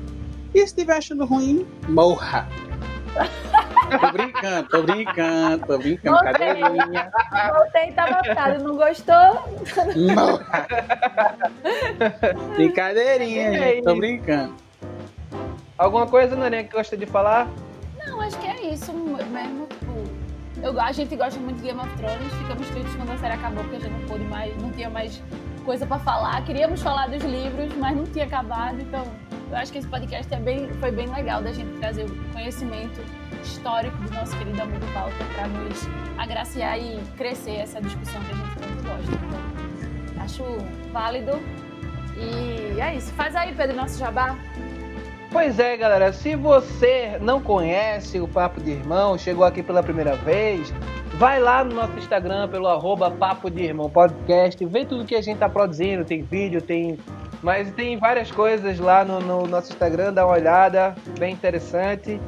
E 0.53 0.59
se 0.59 0.65
estiver 0.65 0.97
achando 0.97 1.25
ruim, 1.25 1.67
morra. 1.87 2.47
tô 3.99 4.11
brincando, 4.11 4.69
tô 4.69 4.83
brincando, 4.83 5.65
tô 5.67 5.77
brincando. 5.77 6.15
Morreu. 6.15 6.33
Cadeirinha. 6.33 7.11
Voltei 7.53 7.89
e 7.89 7.93
tá 7.93 8.09
marcado. 8.09 8.63
Não 8.63 8.75
gostou? 8.75 9.59
Morra. 10.15 10.67
Brincadeirinha, 12.55 13.49
É 13.49 13.75
gente. 13.75 13.83
Tô 13.83 13.95
brincando. 13.95 14.62
Alguma 15.77 16.05
coisa, 16.05 16.35
Naninha, 16.35 16.63
que 16.63 16.71
gosta 16.71 16.95
de 16.95 17.05
falar? 17.05 17.47
Não, 18.05 18.21
acho 18.21 18.37
que 18.37 18.47
é 18.47 18.73
isso 18.73 18.93
mesmo. 18.93 19.65
Tipo, 19.67 20.63
eu, 20.63 20.79
a 20.79 20.91
gente 20.91 21.15
gosta 21.15 21.39
muito 21.39 21.57
de 21.57 21.63
Game 21.63 21.79
of 21.79 21.89
Thrones. 21.97 22.33
Ficamos 22.33 22.69
tristes 22.69 22.95
quando 22.95 23.11
a 23.11 23.17
série 23.17 23.33
acabou, 23.33 23.63
porque 23.63 23.77
a 23.77 23.79
gente 23.79 23.91
não 23.91 24.07
pôde 24.07 24.23
mais, 24.25 24.61
não 24.61 24.71
tinha 24.71 24.89
mais 24.89 25.21
coisa 25.65 25.85
para 25.85 25.97
falar. 25.99 26.43
Queríamos 26.45 26.81
falar 26.81 27.07
dos 27.07 27.23
livros, 27.23 27.75
mas 27.77 27.97
não 27.97 28.05
tinha 28.05 28.25
acabado. 28.25 28.79
Então, 28.79 29.03
eu 29.49 29.57
acho 29.57 29.71
que 29.71 29.79
esse 29.79 29.87
podcast 29.87 30.31
é 30.31 30.39
bem, 30.39 30.69
foi 30.79 30.91
bem 30.91 31.07
legal 31.07 31.41
da 31.41 31.51
gente 31.51 31.77
trazer 31.79 32.05
o 32.05 32.33
conhecimento 32.33 33.01
histórico 33.43 33.97
do 33.97 34.11
nosso 34.13 34.37
querido 34.37 34.61
amigo 34.61 34.85
Walter 34.93 35.25
para 35.35 35.47
nos 35.47 35.87
agraciar 36.17 36.79
e 36.79 37.01
crescer 37.17 37.57
essa 37.57 37.81
discussão 37.81 38.21
que 38.23 38.31
a 38.31 38.35
gente 38.35 38.55
tanto 38.59 38.83
gosta. 38.83 39.25
Então, 39.25 40.23
acho 40.23 40.43
válido. 40.91 41.31
E 42.15 42.79
é 42.79 42.95
isso. 42.95 43.11
Faz 43.13 43.35
aí, 43.35 43.53
Pedro, 43.53 43.75
nosso 43.75 43.97
jabá. 43.97 44.37
Pois 45.33 45.57
é, 45.57 45.75
galera. 45.75 46.13
Se 46.13 46.35
você 46.35 47.17
não 47.19 47.41
conhece 47.41 48.19
o 48.19 48.27
Papo 48.27 48.61
de 48.61 48.69
Irmão, 48.69 49.17
chegou 49.17 49.43
aqui 49.43 49.63
pela 49.63 49.81
primeira 49.81 50.15
vez, 50.15 50.71
vai 51.15 51.39
lá 51.39 51.63
no 51.63 51.73
nosso 51.73 51.97
Instagram 51.97 52.47
pelo 52.49 52.67
arroba 52.67 53.09
Papo 53.09 53.49
de 53.49 53.63
Irmão 53.63 53.89
Podcast, 53.89 54.63
vê 54.63 54.85
tudo 54.85 55.05
que 55.05 55.15
a 55.15 55.21
gente 55.23 55.39
tá 55.39 55.49
produzindo, 55.49 56.05
tem 56.05 56.21
vídeo, 56.21 56.61
tem. 56.61 56.99
Mas 57.41 57.71
tem 57.71 57.97
várias 57.97 58.31
coisas 58.31 58.79
lá 58.79 59.03
no, 59.03 59.19
no 59.19 59.47
nosso 59.47 59.73
Instagram, 59.73 60.13
dá 60.13 60.23
uma 60.23 60.35
olhada, 60.35 60.93
bem 61.17 61.33
interessante. 61.33 62.21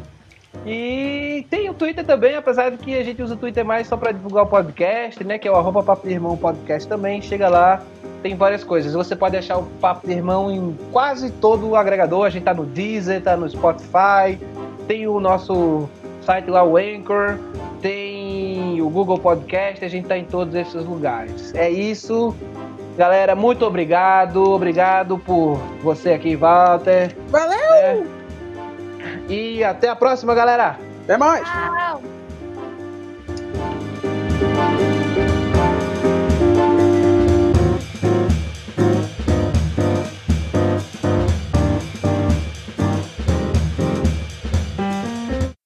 E 0.65 1.45
tem 1.49 1.69
o 1.69 1.73
Twitter 1.73 2.05
também, 2.05 2.35
apesar 2.35 2.69
de 2.69 2.77
que 2.77 2.95
a 2.95 3.03
gente 3.03 3.21
usa 3.21 3.35
o 3.35 3.37
Twitter 3.37 3.63
mais 3.65 3.87
só 3.87 3.97
para 3.97 4.11
divulgar 4.11 4.43
o 4.43 4.47
podcast, 4.47 5.23
né? 5.23 5.37
Que 5.37 5.47
é 5.47 5.51
o 5.51 5.55
arroba 5.55 5.83
Papo 5.83 6.07
de 6.07 6.13
Irmão 6.13 6.37
Podcast 6.37 6.87
também. 6.87 7.21
Chega 7.21 7.49
lá, 7.49 7.81
tem 8.23 8.35
várias 8.35 8.63
coisas. 8.63 8.93
Você 8.93 9.15
pode 9.15 9.37
achar 9.37 9.57
o 9.57 9.63
Papo 9.81 10.07
de 10.07 10.13
Irmão 10.13 10.51
em 10.51 10.75
quase 10.91 11.31
todo 11.31 11.69
o 11.69 11.75
agregador. 11.75 12.25
A 12.25 12.29
gente 12.29 12.43
tá 12.43 12.53
no 12.53 12.65
Deezer, 12.65 13.21
tá 13.21 13.37
no 13.37 13.49
Spotify, 13.49 14.39
tem 14.87 15.07
o 15.07 15.19
nosso 15.19 15.87
site 16.21 16.49
lá, 16.49 16.63
o 16.63 16.77
Anchor, 16.77 17.37
tem 17.81 18.81
o 18.81 18.89
Google 18.89 19.19
Podcast, 19.19 19.85
a 19.85 19.87
gente 19.87 20.07
tá 20.07 20.17
em 20.17 20.25
todos 20.25 20.55
esses 20.55 20.83
lugares. 20.83 21.53
É 21.53 21.69
isso. 21.69 22.35
Galera, 22.97 23.35
muito 23.35 23.65
obrigado. 23.65 24.43
Obrigado 24.43 25.19
por 25.19 25.57
você 25.83 26.13
aqui, 26.13 26.35
Walter. 26.35 27.15
Valeu! 27.29 27.59
né? 28.03 28.24
E 29.29 29.63
até 29.63 29.89
a 29.89 29.95
próxima, 29.95 30.33
galera. 30.33 30.77
Até 31.03 31.17
mais! 31.17 31.43
Tchau! 31.47 32.01